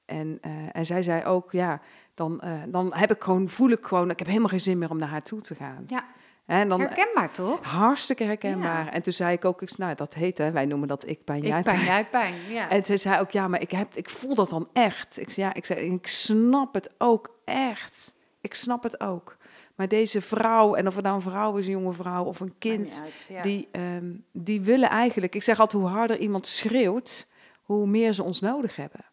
En, 0.06 0.38
eh, 0.40 0.50
en 0.72 0.86
zij 0.86 1.02
zei 1.02 1.24
ook, 1.24 1.52
ja, 1.52 1.80
dan, 2.14 2.40
eh, 2.40 2.52
dan 2.68 2.94
heb 2.94 3.10
ik 3.10 3.22
gewoon, 3.22 3.48
voel 3.48 3.70
ik 3.70 3.84
gewoon, 3.84 4.10
ik 4.10 4.18
heb 4.18 4.28
helemaal 4.28 4.48
geen 4.48 4.60
zin 4.60 4.78
meer 4.78 4.90
om 4.90 4.98
naar 4.98 5.08
haar 5.08 5.22
toe 5.22 5.40
te 5.40 5.54
gaan. 5.54 5.84
Ja. 5.86 6.04
En 6.46 6.68
dan, 6.68 6.80
Herkenbaar 6.80 7.30
toch? 7.30 7.64
Hartstikke 7.64 8.24
herkenbaar. 8.24 8.84
Ja. 8.84 8.92
En 8.92 9.02
toen 9.02 9.12
zei 9.12 9.32
ik 9.32 9.44
ook, 9.44 9.76
nou, 9.76 9.94
dat 9.94 10.14
heet, 10.14 10.38
hè, 10.38 10.50
wij 10.50 10.66
noemen 10.66 10.88
dat 10.88 11.08
ik 11.08 11.24
pijn, 11.24 11.42
jij 11.42 11.58
Ik 11.58 11.64
pijn. 11.64 11.84
jij 11.84 12.06
pijn. 12.06 12.34
Ja. 12.48 12.70
En 12.70 12.84
ze 12.84 12.96
zei 12.96 13.20
ook, 13.20 13.30
ja, 13.30 13.48
maar 13.48 13.60
ik, 13.60 13.70
heb, 13.70 13.96
ik 13.96 14.10
voel 14.10 14.34
dat 14.34 14.50
dan 14.50 14.68
echt. 14.72 15.20
Ik 15.20 15.30
zei, 15.30 15.46
ja, 15.46 15.54
ik, 15.54 15.64
zei, 15.64 15.80
ik 15.80 16.06
snap 16.06 16.74
het 16.74 16.90
ook 16.98 17.36
echt. 17.44 18.14
Ik 18.40 18.54
snap 18.54 18.82
het 18.82 19.00
ook. 19.00 19.36
Maar 19.74 19.88
deze 19.88 20.20
vrouw, 20.20 20.74
en 20.74 20.86
of 20.86 20.94
het 20.94 21.04
nou 21.04 21.16
een 21.16 21.22
vrouw 21.22 21.56
is, 21.56 21.66
een 21.66 21.72
jonge 21.72 21.92
vrouw 21.92 22.24
of 22.24 22.40
een 22.40 22.54
kind, 22.58 23.00
uit, 23.04 23.26
ja. 23.28 23.42
die, 23.42 23.68
ehm, 23.72 24.12
die 24.32 24.60
willen 24.60 24.88
eigenlijk... 24.88 25.34
Ik 25.34 25.42
zeg 25.42 25.60
altijd, 25.60 25.82
hoe 25.82 25.90
harder 25.90 26.18
iemand 26.18 26.46
schreeuwt, 26.46 27.28
hoe 27.62 27.86
meer 27.86 28.12
ze 28.12 28.22
ons 28.22 28.40
nodig 28.40 28.76
hebben. 28.76 29.04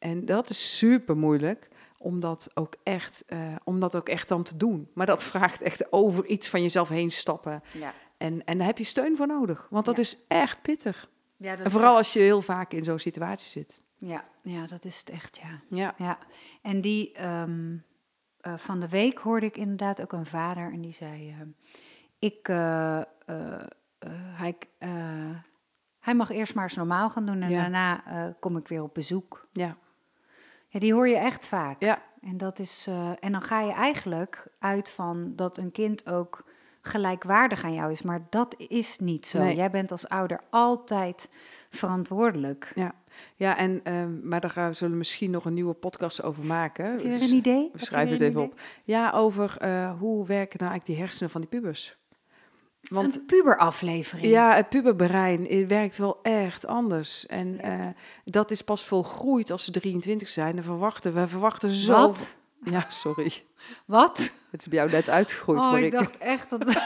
En 0.00 0.24
dat 0.24 0.50
is 0.50 0.78
super 0.78 1.16
moeilijk 1.16 1.68
om 1.98 2.20
dat 2.20 2.50
ook 2.54 2.74
echt, 2.82 3.24
eh, 3.26 3.54
om 3.64 3.80
dat 3.80 3.96
ook 3.96 4.08
echt 4.08 4.28
dan 4.28 4.42
te 4.42 4.56
doen. 4.56 4.90
Maar 4.94 5.06
dat 5.06 5.24
vraagt 5.32 5.62
echt 5.62 5.92
over 5.92 6.26
iets 6.26 6.48
van 6.48 6.62
jezelf 6.62 6.88
heen 6.88 7.10
stappen. 7.10 7.62
Ja. 7.72 7.92
En, 8.16 8.44
en 8.44 8.58
daar 8.58 8.66
heb 8.66 8.78
je 8.78 8.84
steun 8.84 9.16
voor 9.16 9.26
nodig, 9.26 9.66
want 9.70 9.84
dat 9.84 9.96
Ja. 9.96 10.02
is 10.02 10.18
echt 10.28 10.62
pittig. 10.62 11.10
Ja, 11.36 11.56
dat 11.56 11.64
En 11.64 11.70
vooral 11.70 11.88
echt- 11.88 11.98
als 11.98 12.12
je 12.12 12.18
heel 12.18 12.42
vaak 12.42 12.72
in 12.72 12.84
zo'n 12.84 12.98
situatie 12.98 13.48
zit. 13.48 13.82
ja, 13.98 14.24
ja, 14.42 14.66
dat 14.66 14.84
is 14.84 14.98
het 14.98 15.10
echt, 15.10 15.38
ja. 15.42 15.60
Ja. 15.78 15.94
Ja, 15.98 16.18
en 16.62 16.80
die 16.80 17.12
ehm, 17.12 17.76
eh, 18.40 18.56
van 18.56 18.80
de 18.80 18.88
week 18.88 19.18
hoorde 19.18 19.46
ik 19.46 19.56
inderdaad 19.56 20.02
ook 20.02 20.12
een 20.12 20.26
vader 20.26 20.72
en 20.72 20.80
die 20.80 20.92
zei: 20.92 21.34
Ik, 22.18 22.48
eh, 22.48 22.98
eh, 22.98 23.04
hij, 24.36 24.56
hij 25.98 26.14
mag 26.14 26.30
eerst 26.30 26.54
maar 26.54 26.64
eens 26.64 26.76
normaal 26.76 27.10
gaan 27.10 27.26
doen 27.26 27.42
en 27.42 27.50
daarna 27.52 28.02
kom 28.40 28.56
ik 28.56 28.68
weer 28.68 28.82
op 28.82 28.94
bezoek. 28.94 29.48
Ja. 29.52 29.76
Ja, 30.70 30.80
die 30.80 30.92
hoor 30.92 31.08
je 31.08 31.16
echt 31.16 31.46
vaak. 31.46 31.76
Ja. 31.78 32.02
En, 32.20 32.36
dat 32.36 32.58
is, 32.58 32.86
eh, 32.88 33.10
en 33.20 33.32
dan 33.32 33.42
ga 33.42 33.60
je 33.60 33.72
eigenlijk 33.72 34.46
uit 34.58 34.90
van 34.90 35.32
dat 35.36 35.58
een 35.58 35.72
kind 35.72 36.08
ook 36.08 36.44
gelijkwaardig 36.82 37.64
aan 37.64 37.74
jou 37.74 37.90
is. 37.90 38.02
Maar 38.02 38.26
dat 38.30 38.54
is 38.58 38.98
niet 38.98 39.26
zo. 39.26 39.42
Nee. 39.42 39.56
Jij 39.56 39.70
bent 39.70 39.90
als 39.90 40.08
ouder 40.08 40.40
altijd 40.50 41.28
verantwoordelijk. 41.70 42.72
Ja, 42.74 42.94
ja 43.36 43.56
en, 43.56 43.80
ehm, 43.84 44.28
maar 44.28 44.40
daar 44.40 44.50
gaan 44.50 44.68
we 44.68 44.74
zullen 44.74 44.92
we 44.92 44.98
misschien 44.98 45.30
nog 45.30 45.44
een 45.44 45.54
nieuwe 45.54 45.74
podcast 45.74 46.22
over 46.22 46.44
maken. 46.44 46.84
Heb 46.84 47.00
je 47.00 47.08
een 47.08 47.34
idee? 47.34 47.68
We 47.72 47.84
schrijven 47.84 48.12
het 48.12 48.22
even 48.22 48.42
op. 48.42 48.60
Ja, 48.84 49.10
over 49.10 49.56
eh, 49.58 49.98
hoe 49.98 50.26
werken 50.26 50.58
nou 50.58 50.70
eigenlijk 50.70 50.86
die 50.86 50.96
hersenen 50.96 51.30
van 51.30 51.40
die 51.40 51.50
pubers. 51.50 51.98
Want 52.88 53.16
Een 53.16 53.24
puberaflevering. 53.24 54.26
ja, 54.26 54.54
het 54.54 54.68
puberbrein 54.68 55.48
eh, 55.48 55.66
werkt 55.66 55.96
wel 55.98 56.18
echt 56.22 56.66
anders. 56.66 57.26
En 57.26 57.60
eh, 57.60 57.86
dat 58.24 58.50
is 58.50 58.62
pas 58.62 58.84
volgroeid 58.84 59.50
als 59.50 59.64
ze 59.64 59.70
23 59.70 60.28
zijn. 60.28 60.56
En 60.56 60.64
verwachten, 60.64 61.14
we 61.14 61.26
verwachten 61.28 61.70
zo... 61.70 61.92
Wat? 61.92 62.34
Ja, 62.64 62.84
sorry. 62.88 63.32
Wat? 63.84 64.18
Het 64.50 64.60
is 64.60 64.68
bij 64.68 64.78
jou 64.78 64.90
net 64.90 65.08
uitgegroeid, 65.10 65.64
Oh, 65.64 65.78
ik 65.78 65.90
dacht 65.90 66.18
echt 66.18 66.50
dat... 66.50 66.60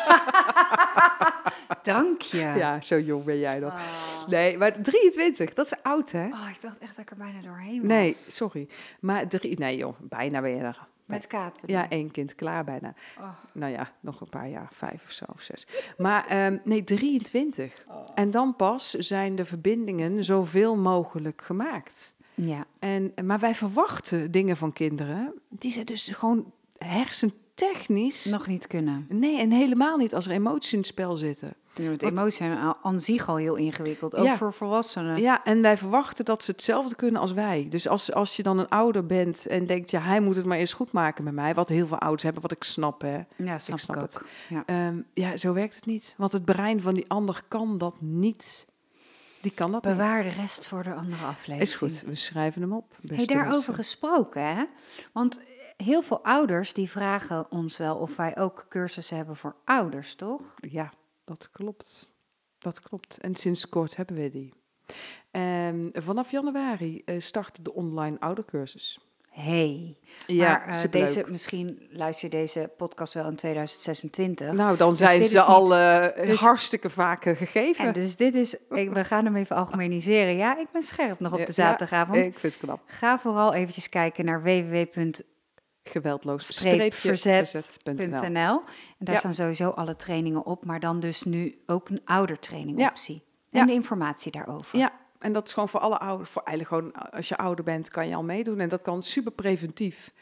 Dank 1.83 2.23
je. 2.23 2.37
Ja, 2.39 2.81
zo 2.81 2.99
jong 2.99 3.25
ben 3.25 3.39
jij 3.39 3.61
dan. 3.61 3.71
Oh. 3.71 4.29
Nee, 4.29 4.59
maar 4.59 4.83
23, 4.83 5.55
dat 5.55 5.67
is 5.67 5.75
oud, 5.83 6.11
hè? 6.11 6.27
Oh, 6.27 6.49
ik 6.55 6.61
dacht 6.61 6.79
echt 6.79 6.97
dat 6.97 7.05
ik 7.05 7.11
er 7.11 7.17
bijna 7.17 7.41
doorheen 7.41 7.79
was. 7.79 7.89
Nee, 7.89 8.13
sorry. 8.13 8.69
Maar 9.01 9.29
drie, 9.29 9.59
nee 9.59 9.77
joh, 9.77 9.95
bijna 10.01 10.41
ben 10.41 10.51
je 10.51 10.61
er. 10.61 10.87
Met 11.05 11.27
kaat. 11.27 11.61
bedoel 11.61 11.77
Ja, 11.77 11.91
één 11.91 12.11
kind 12.11 12.35
klaar 12.35 12.65
bijna. 12.65 12.95
Oh. 13.19 13.29
Nou 13.53 13.73
ja, 13.73 13.93
nog 14.01 14.21
een 14.21 14.29
paar 14.29 14.49
jaar, 14.49 14.69
vijf 14.73 15.05
of 15.05 15.11
zo, 15.11 15.25
of 15.35 15.41
zes. 15.43 15.67
Maar 15.97 16.27
ehm, 16.27 16.59
nee, 16.65 16.85
23. 16.85 17.85
Oh. 17.89 18.07
En 18.15 18.31
dan 18.31 18.57
pas 18.57 18.91
zijn 18.91 19.37
de 19.37 19.45
verbindingen 19.45 20.25
zoveel 20.25 20.77
mogelijk 20.77 21.43
gemaakt. 21.43 22.15
Ja. 22.35 22.67
En, 22.79 23.13
maar 23.25 23.39
wij 23.39 23.55
verwachten 23.55 24.31
dingen 24.31 24.57
van 24.57 24.73
kinderen, 24.73 25.35
die 25.49 25.73
ze 25.73 25.85
dus 25.85 26.09
gewoon 26.09 26.53
hersentechnisch... 26.79 28.25
Nog 28.25 28.47
niet 28.47 28.67
kunnen. 28.67 29.07
Nee, 29.09 29.39
en 29.39 29.51
helemaal 29.51 29.97
niet 29.97 30.15
als 30.15 30.27
er 30.27 30.33
emoties 30.33 30.73
in 30.73 30.79
het 30.79 30.87
spel 30.87 31.17
zitten. 31.17 31.55
Wat- 31.77 32.03
emoties 32.03 32.37
zijn 32.37 32.59
aan- 32.83 33.01
zich 33.01 33.29
al 33.29 33.37
heel 33.37 33.55
ingewikkeld. 33.57 34.17
Ook 34.17 34.25
Ja. 34.25 34.37
voor 34.37 34.53
volwassenen. 34.53 35.21
Ja, 35.21 35.45
en 35.45 35.63
wij 35.63 35.77
verwachten 35.77 36.25
dat 36.25 36.45
ze 36.45 36.51
hetzelfde 36.51 36.95
kunnen 36.97 37.21
als 37.21 37.33
wij. 37.33 37.67
Dus 37.71 37.89
als, 37.89 38.13
als 38.13 38.37
je 38.37 38.43
dan 38.43 38.59
een 38.59 38.69
ouder 38.69 39.07
bent 39.07 39.47
en 39.47 39.67
denkt, 39.67 39.91
ja, 39.91 40.01
hij 40.01 40.21
moet 40.21 40.37
het 40.37 40.45
maar 40.45 40.59
eerst 40.59 40.73
goed 40.73 40.93
maken 40.93 41.25
met 41.25 41.35
mij. 41.35 41.55
Wat 41.55 41.69
heel 41.69 41.87
veel 41.87 41.99
ouders 41.99 42.23
hebben, 42.23 42.43
wat 42.43 42.53
ik 42.53 42.65
snap, 42.65 43.01
hè. 43.01 43.19
Ja, 43.37 43.59
snap 43.59 43.79
ik, 43.79 43.85
snap 43.85 43.97
ook. 43.97 44.03
het. 44.03 44.21
Ja. 44.49 44.63
Ehm, 44.67 44.97
ja, 45.15 45.37
zo 45.37 45.53
werkt 45.53 45.75
het 45.75 45.87
niet. 45.87 46.15
Want 46.17 46.33
het 46.33 46.45
brein 46.45 46.81
van 46.81 46.95
die 46.95 47.09
ander 47.09 47.43
kan 47.49 47.79
dat 47.79 47.95
niet. 48.01 48.67
Die 49.41 49.53
kan 49.53 49.73
dat 49.73 49.83
Bewaar 49.83 50.25
niet. 50.25 50.35
de 50.35 50.41
rest 50.41 50.67
voor 50.69 50.83
de 50.83 50.95
andere 50.95 51.25
aflevering. 51.25 51.61
Is 51.61 51.75
goed, 51.77 52.03
we 52.07 52.15
schrijven 52.15 52.63
hem 52.63 52.73
op. 52.73 52.97
Hey, 53.07 53.17
beste 53.17 53.33
daarover 53.35 53.75
gesproken, 53.75 54.55
hè? 54.57 54.65
Want 55.13 55.41
heel 55.77 56.03
veel 56.03 56.25
ouders 56.25 56.73
die 56.73 56.91
vragen 56.91 57.47
ons 57.51 57.77
wel 57.77 57.97
of 57.97 58.17
wij 58.17 58.37
ook 58.39 58.67
cursussen 58.69 59.17
hebben 59.17 59.37
voor 59.37 59.55
ouders, 59.65 60.15
toch? 60.15 60.43
Ja, 60.71 60.93
dat 61.25 61.51
klopt. 61.51 62.09
Dat 62.59 62.81
klopt. 62.81 63.19
En 63.19 63.35
sinds 63.35 63.69
kort 63.69 63.97
hebben 63.97 64.17
we 64.17 64.31
die. 64.31 64.53
Ehm, 65.31 65.89
vanaf 65.93 66.31
januari 66.31 67.03
eh, 67.05 67.21
start 67.21 67.65
de 67.65 67.75
online 67.75 68.21
oudercursus. 68.21 68.99
Hey. 69.35 69.97
Ja, 70.27 70.63
maar 70.67 70.83
eh, 70.83 70.91
deze, 70.91 71.25
misschien 71.29 71.89
luister 71.91 72.31
je 72.31 72.37
deze 72.37 72.71
podcast 72.77 73.15
wel 73.15 73.27
in 73.27 73.37
2026. 73.37 74.53
Nou, 74.53 74.77
dan 74.77 74.97
zijn 74.97 75.19
dit 75.19 75.29
ze 75.29 75.43
al 75.43 75.75
eh, 75.75 76.27
dus- 76.27 76.41
hartstikke 76.41 76.91
vaak 76.91 77.25
eh, 77.25 77.37
gegeven. 77.37 77.87
en 77.87 77.93
dus 77.93 78.17
dit 78.17 78.35
is, 78.35 78.57
ik, 78.71 78.93
we 78.93 79.05
gaan 79.05 79.25
hem 79.25 79.37
even 79.37 79.57
algemeniseren. 79.57 80.37
Ja, 80.37 80.59
ik 80.59 80.67
ben 80.73 80.83
scherp 80.83 81.21
nog 81.21 81.33
op 81.33 81.39
Ja, 81.39 81.45
de 81.45 81.53
ja, 81.57 81.63
zaterdagavond. 81.63 82.27
Ik 82.27 82.39
vind 82.39 82.53
het 82.53 82.63
knap. 82.63 82.81
Ga 82.87 83.19
vooral 83.19 83.55
eventjes 83.55 83.89
kijken 83.89 84.25
naar 84.25 84.43
www.verzet.nl. 84.43 85.33
Geweldloos. 85.85 86.47
En 88.99 89.05
daar 89.05 89.15
Ja. 89.15 89.19
staan 89.21 89.35
sowieso 89.35 89.71
alle 89.71 89.97
trainingen 89.97 90.47
op, 90.47 90.65
maar 90.65 90.81
dan 90.81 91.01
dus 91.01 91.23
nu 91.23 91.59
ook 91.67 91.89
een 91.89 92.01
oudertraining 92.05 92.79
Ja. 92.79 92.89
optie. 92.89 93.23
En 93.51 93.67
de 93.67 93.73
informatie 93.73 94.33
daarover. 94.33 94.79
Ja, 94.79 94.93
en 95.19 95.33
dat 95.33 95.47
is 95.47 95.53
gewoon 95.53 95.69
voor 95.69 95.81
alle 95.81 95.99
ouders. 95.99 96.31
Voor 96.31 96.43
eigenlijk 96.43 96.93
gewoon 96.97 97.11
als 97.13 97.29
je 97.29 97.37
ouder 97.37 97.65
bent, 97.65 97.89
kan 97.91 98.09
je 98.09 98.15
al 98.15 98.23
meedoen. 98.25 98.61
En 98.61 98.69
dat 98.69 98.83
kan 98.83 99.03
super 99.03 99.33
preventief. 99.33 100.13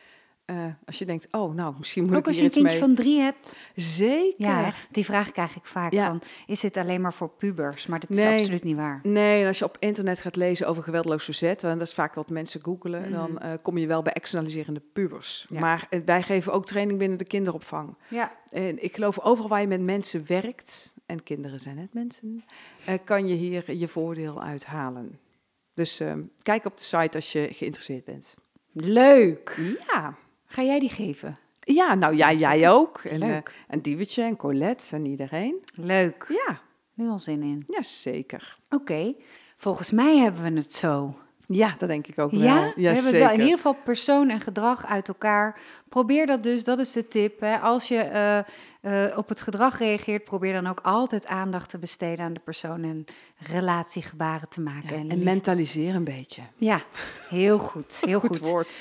Eh, 0.45 0.64
als 0.84 0.99
je 0.99 1.05
denkt, 1.05 1.28
oh, 1.30 1.55
nou, 1.55 1.74
misschien 1.78 2.03
moet 2.03 2.12
Ook 2.12 2.18
ik 2.18 2.26
als 2.26 2.34
hier 2.34 2.45
je 2.45 2.49
een 2.49 2.55
kindje 2.55 2.78
mee. 2.78 2.86
van 2.86 2.95
drie 2.95 3.20
hebt. 3.20 3.59
Zeker. 3.76 4.34
Ja, 4.36 4.72
die 4.90 5.05
vraag 5.05 5.32
krijg 5.32 5.57
ik 5.57 5.64
vaak 5.64 5.93
Ja. 5.93 6.07
van, 6.07 6.20
is 6.47 6.61
dit 6.61 6.76
alleen 6.76 7.01
maar 7.01 7.12
voor 7.12 7.28
pubers? 7.28 7.86
Maar 7.86 8.01
dat 8.01 8.11
is 8.11 8.24
absoluut 8.24 8.64
niet 8.64 8.76
waar. 8.76 9.01
Nee, 9.03 9.40
en 9.40 9.47
als 9.47 9.59
je 9.59 9.64
op 9.64 9.76
internet 9.80 10.20
gaat 10.20 10.36
lezen 10.36 10.66
over 10.66 10.82
geweldloos 10.82 11.24
verzet, 11.24 11.64
en 11.64 11.78
dat 11.78 11.86
is 11.88 11.95
vaak 11.95 12.14
wat 12.14 12.30
mensen 12.30 12.62
googelen, 12.62 13.11
dan 13.11 13.38
eh, 13.38 13.51
kom 13.62 13.78
je 13.78 13.86
wel 13.86 14.03
bij 14.03 14.12
externaliserende 14.12 14.82
pubers. 14.93 15.45
Mhm. 15.45 15.55
Ja. 15.55 15.61
Maar 15.61 15.86
eh, 15.90 16.01
wij 16.05 16.22
geven 16.22 16.53
ook 16.53 16.66
training 16.66 16.99
binnen 16.99 17.18
de 17.18 17.24
kinderopvang. 17.24 17.95
Ja, 18.09 18.32
En 18.51 18.84
ik 18.84 18.95
geloof 18.95 19.20
overal 19.20 19.49
waar 19.49 19.61
je 19.61 19.66
met 19.66 19.80
mensen 19.82 20.24
werkt, 20.26 20.90
en 21.07 21.22
kinderen 21.22 21.61
zijn 21.61 21.76
net 21.76 21.95
mensen, 21.95 22.45
kan 23.05 23.28
je 23.28 23.34
hier 23.34 23.74
je 23.76 23.88
voordeel 23.88 24.43
uithalen. 24.43 25.18
Dus 25.74 26.01
eh, 26.01 26.12
kijk 26.43 26.64
op 26.64 26.76
de 26.76 26.82
site 26.82 27.16
als 27.16 27.32
je 27.32 27.49
geïnteresseerd 27.53 28.05
bent. 28.05 28.34
leuk. 28.72 29.61
Ja, 29.93 30.14
Ga 30.53 30.63
jij 30.63 30.79
die 30.79 30.89
geven? 30.91 31.37
ja 31.61 31.95
nou 31.95 32.17
ja, 32.17 32.33
jij 32.33 32.71
ook. 32.71 32.99
En, 33.05 33.23
eh, 33.23 33.29
Leuk. 33.29 33.53
en 33.69 33.81
Diewetje 33.81 34.23
en 34.23 34.37
Colette 34.37 34.97
en 34.97 35.07
iedereen. 35.07 35.55
Leuk. 35.75 36.27
Ja, 36.47 36.61
Nu 36.95 37.09
al 37.09 37.19
zin 37.19 37.43
in. 37.43 37.65
ja 37.69 37.83
zeker. 37.83 38.57
Oké, 38.71 39.15
volgens 39.57 39.91
mij 39.91 40.17
hebben 40.17 40.43
we 40.43 40.59
het 40.61 40.75
zo. 40.75 41.17
Ja, 41.47 41.75
dat 41.79 41.89
denk 41.89 42.07
ik 42.07 42.19
ook 42.19 42.31
wel. 42.31 42.41
Ja, 42.41 42.73
we 42.77 42.83
hebben 42.83 43.05
het 43.05 43.17
wel. 43.17 43.31
In 43.31 43.41
ieder 43.41 43.57
geval 43.57 43.77
persoon 43.85 44.29
en 44.29 44.41
gedrag 44.41 44.87
uit 44.87 45.09
elkaar. 45.09 45.61
Probeer 45.89 46.27
dat 46.27 46.43
dus, 46.43 46.65
dat 46.65 46.79
is 46.79 46.93
de 46.93 47.09
tip. 47.09 47.41
Hè. 47.41 47.59
Als 47.59 47.89
je 47.89 47.97
eh, 47.99 48.39
eh, 49.09 49.19
op 49.19 49.29
het 49.29 49.41
gedrag 49.41 49.79
reageert, 49.79 50.25
probeer 50.25 50.53
dan 50.53 50.67
ook 50.67 50.81
altijd 50.81 51.27
aandacht 51.27 51.71
te 51.71 51.79
besteden 51.79 52.25
aan 52.25 52.33
de 52.33 52.41
persoon 52.45 52.83
en 52.83 53.05
relatiegebaren 53.39 54.49
te 54.49 54.61
maken. 54.61 55.05
Ja, 55.05 55.11
en 55.11 55.23
mentaliseer 55.23 55.95
een 55.95 56.05
beetje. 56.05 56.43
ja, 56.57 56.83
heel 57.29 57.59
goed. 57.59 58.03
Heel 58.07 58.21
goed. 58.27 58.37
Goed 58.37 58.51
woord. 58.51 58.77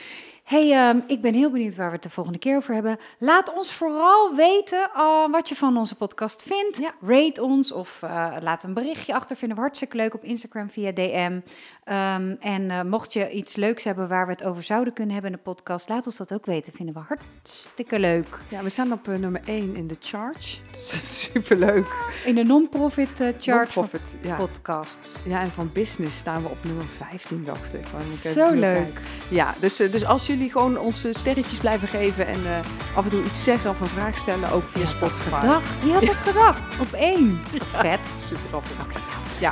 Hey, 0.52 0.72
ehm, 0.72 1.00
ik 1.08 1.22
ben 1.22 1.34
heel 1.34 1.52
benieuwd 1.52 1.76
waar 1.76 1.88
we 1.88 1.94
het 1.94 2.04
de 2.04 2.10
volgende 2.10 2.40
keer 2.40 2.56
over 2.56 2.74
hebben. 2.74 2.98
Laat 3.18 3.54
ons 3.54 3.74
vooral 3.74 4.36
weten 4.36 4.90
eh, 4.96 5.30
wat 5.32 5.50
je 5.50 5.56
van 5.56 5.78
onze 5.78 5.96
podcast 5.96 6.44
vindt. 6.44 6.78
Ja. 6.78 6.94
Rate 7.02 7.44
ons 7.44 7.72
of 7.72 8.02
eh, 8.04 8.36
laat 8.42 8.64
een 8.64 8.74
berichtje 8.74 9.14
achter. 9.14 9.36
Vinden 9.36 9.58
we 9.58 9.64
hartstikke 9.64 9.98
leuk 9.98 10.14
op 10.14 10.24
Instagram 10.24 10.70
via 10.70 10.92
DM. 10.92 11.40
Ehm, 11.84 12.36
en 12.40 12.72
eh, 12.72 12.82
mocht 12.82 13.14
je 13.14 13.32
iets 13.32 13.56
leuks 13.56 13.84
hebben 13.84 14.08
waar 14.08 14.26
we 14.26 14.32
het 14.32 14.44
over 14.44 14.64
zouden 14.64 14.94
kunnen 14.94 15.14
hebben 15.14 15.32
in 15.32 15.38
de 15.38 15.44
podcast, 15.44 15.90
laat 15.90 16.06
ons 16.06 16.18
dat 16.18 16.34
ook 16.34 16.46
weten. 16.46 16.74
Vinden 16.74 16.96
we 16.96 17.02
hartstikke 17.08 18.00
leuk. 18.00 18.40
Ja, 18.48 18.64
we 18.64 18.70
staan 18.70 18.92
op 18.92 19.08
eh, 19.08 19.16
nummer 19.16 19.42
1 19.46 19.76
in 19.76 19.88
de 19.88 19.96
charge. 20.00 20.58
Dus 20.72 21.22
superleuk. 21.24 22.06
In 22.26 22.36
de 22.36 22.44
non-profit 22.44 23.10
chart 23.38 23.70
van 23.70 23.82
Non-profit, 23.82 24.18
ja. 24.22 24.36
podcasts. 24.36 25.24
Ja, 25.26 25.42
en 25.42 25.52
van 25.52 25.70
business 25.74 26.18
staan 26.18 26.44
we 26.44 26.50
op 26.50 26.64
nummer 26.64 26.86
15, 26.86 27.44
dacht 27.44 27.74
ik. 27.74 27.86
Ik 27.88 28.06
Zo 28.06 28.54
leuk. 28.54 28.76
kijken. 28.76 29.04
Ja, 29.30 29.56
dus, 29.60 29.76
dus 29.76 30.06
als 30.06 30.28
jullie 30.28 30.41
gewoon 30.50 30.78
ons 30.78 31.04
eh, 31.04 31.14
sterretjes 31.14 31.60
blijven 31.60 31.88
geven 31.88 32.28
en 32.28 32.46
eh, 32.46 32.98
af 32.98 33.04
en 33.04 33.10
toe 33.10 33.24
iets 33.24 33.44
zeggen 33.44 33.70
of 33.70 33.80
een 33.82 33.88
vraag 33.88 34.18
stellen, 34.18 34.52
ook 34.52 34.68
via 34.68 34.80
dat 34.82 34.90
Spotify. 34.90 35.40
gedacht? 35.40 35.82
Wie 35.84 35.94
had 35.94 36.06
dat 36.06 36.16
gedacht? 36.16 36.62
Op 36.80 36.92
één. 36.92 37.40
Dat 37.44 37.54
is 37.54 37.58
toch 37.60 37.82
vet? 37.82 38.00
Super 38.20 38.42
grappig. 38.50 38.72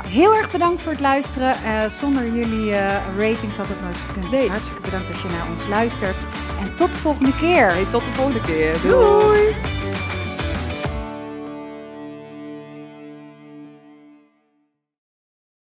Heel 0.08 0.34
erg 0.34 0.50
bedankt 0.50 0.82
voor 0.82 0.92
het 0.92 1.00
luisteren. 1.00 1.54
Eh, 1.64 1.88
zonder 1.88 2.32
jullie 2.32 2.74
eh, 2.74 2.96
ratings 3.18 3.56
had 3.56 3.68
het 3.68 3.82
nooit 3.82 3.96
gekund. 3.96 4.30
Dus 4.30 4.40
Nee. 4.40 4.48
hartstikke 4.50 4.80
bedankt 4.82 5.08
als 5.08 5.22
je 5.22 5.28
naar 5.28 5.46
ons 5.50 5.66
luistert. 5.66 6.26
En 6.60 6.76
tot 6.76 6.92
de 6.92 6.98
volgende 6.98 7.36
keer. 7.36 7.66
Hey, 7.70 7.84
tot 7.84 8.04
de 8.04 8.12
volgende 8.12 8.40
keer. 8.40 8.74
Doei. 8.82 9.79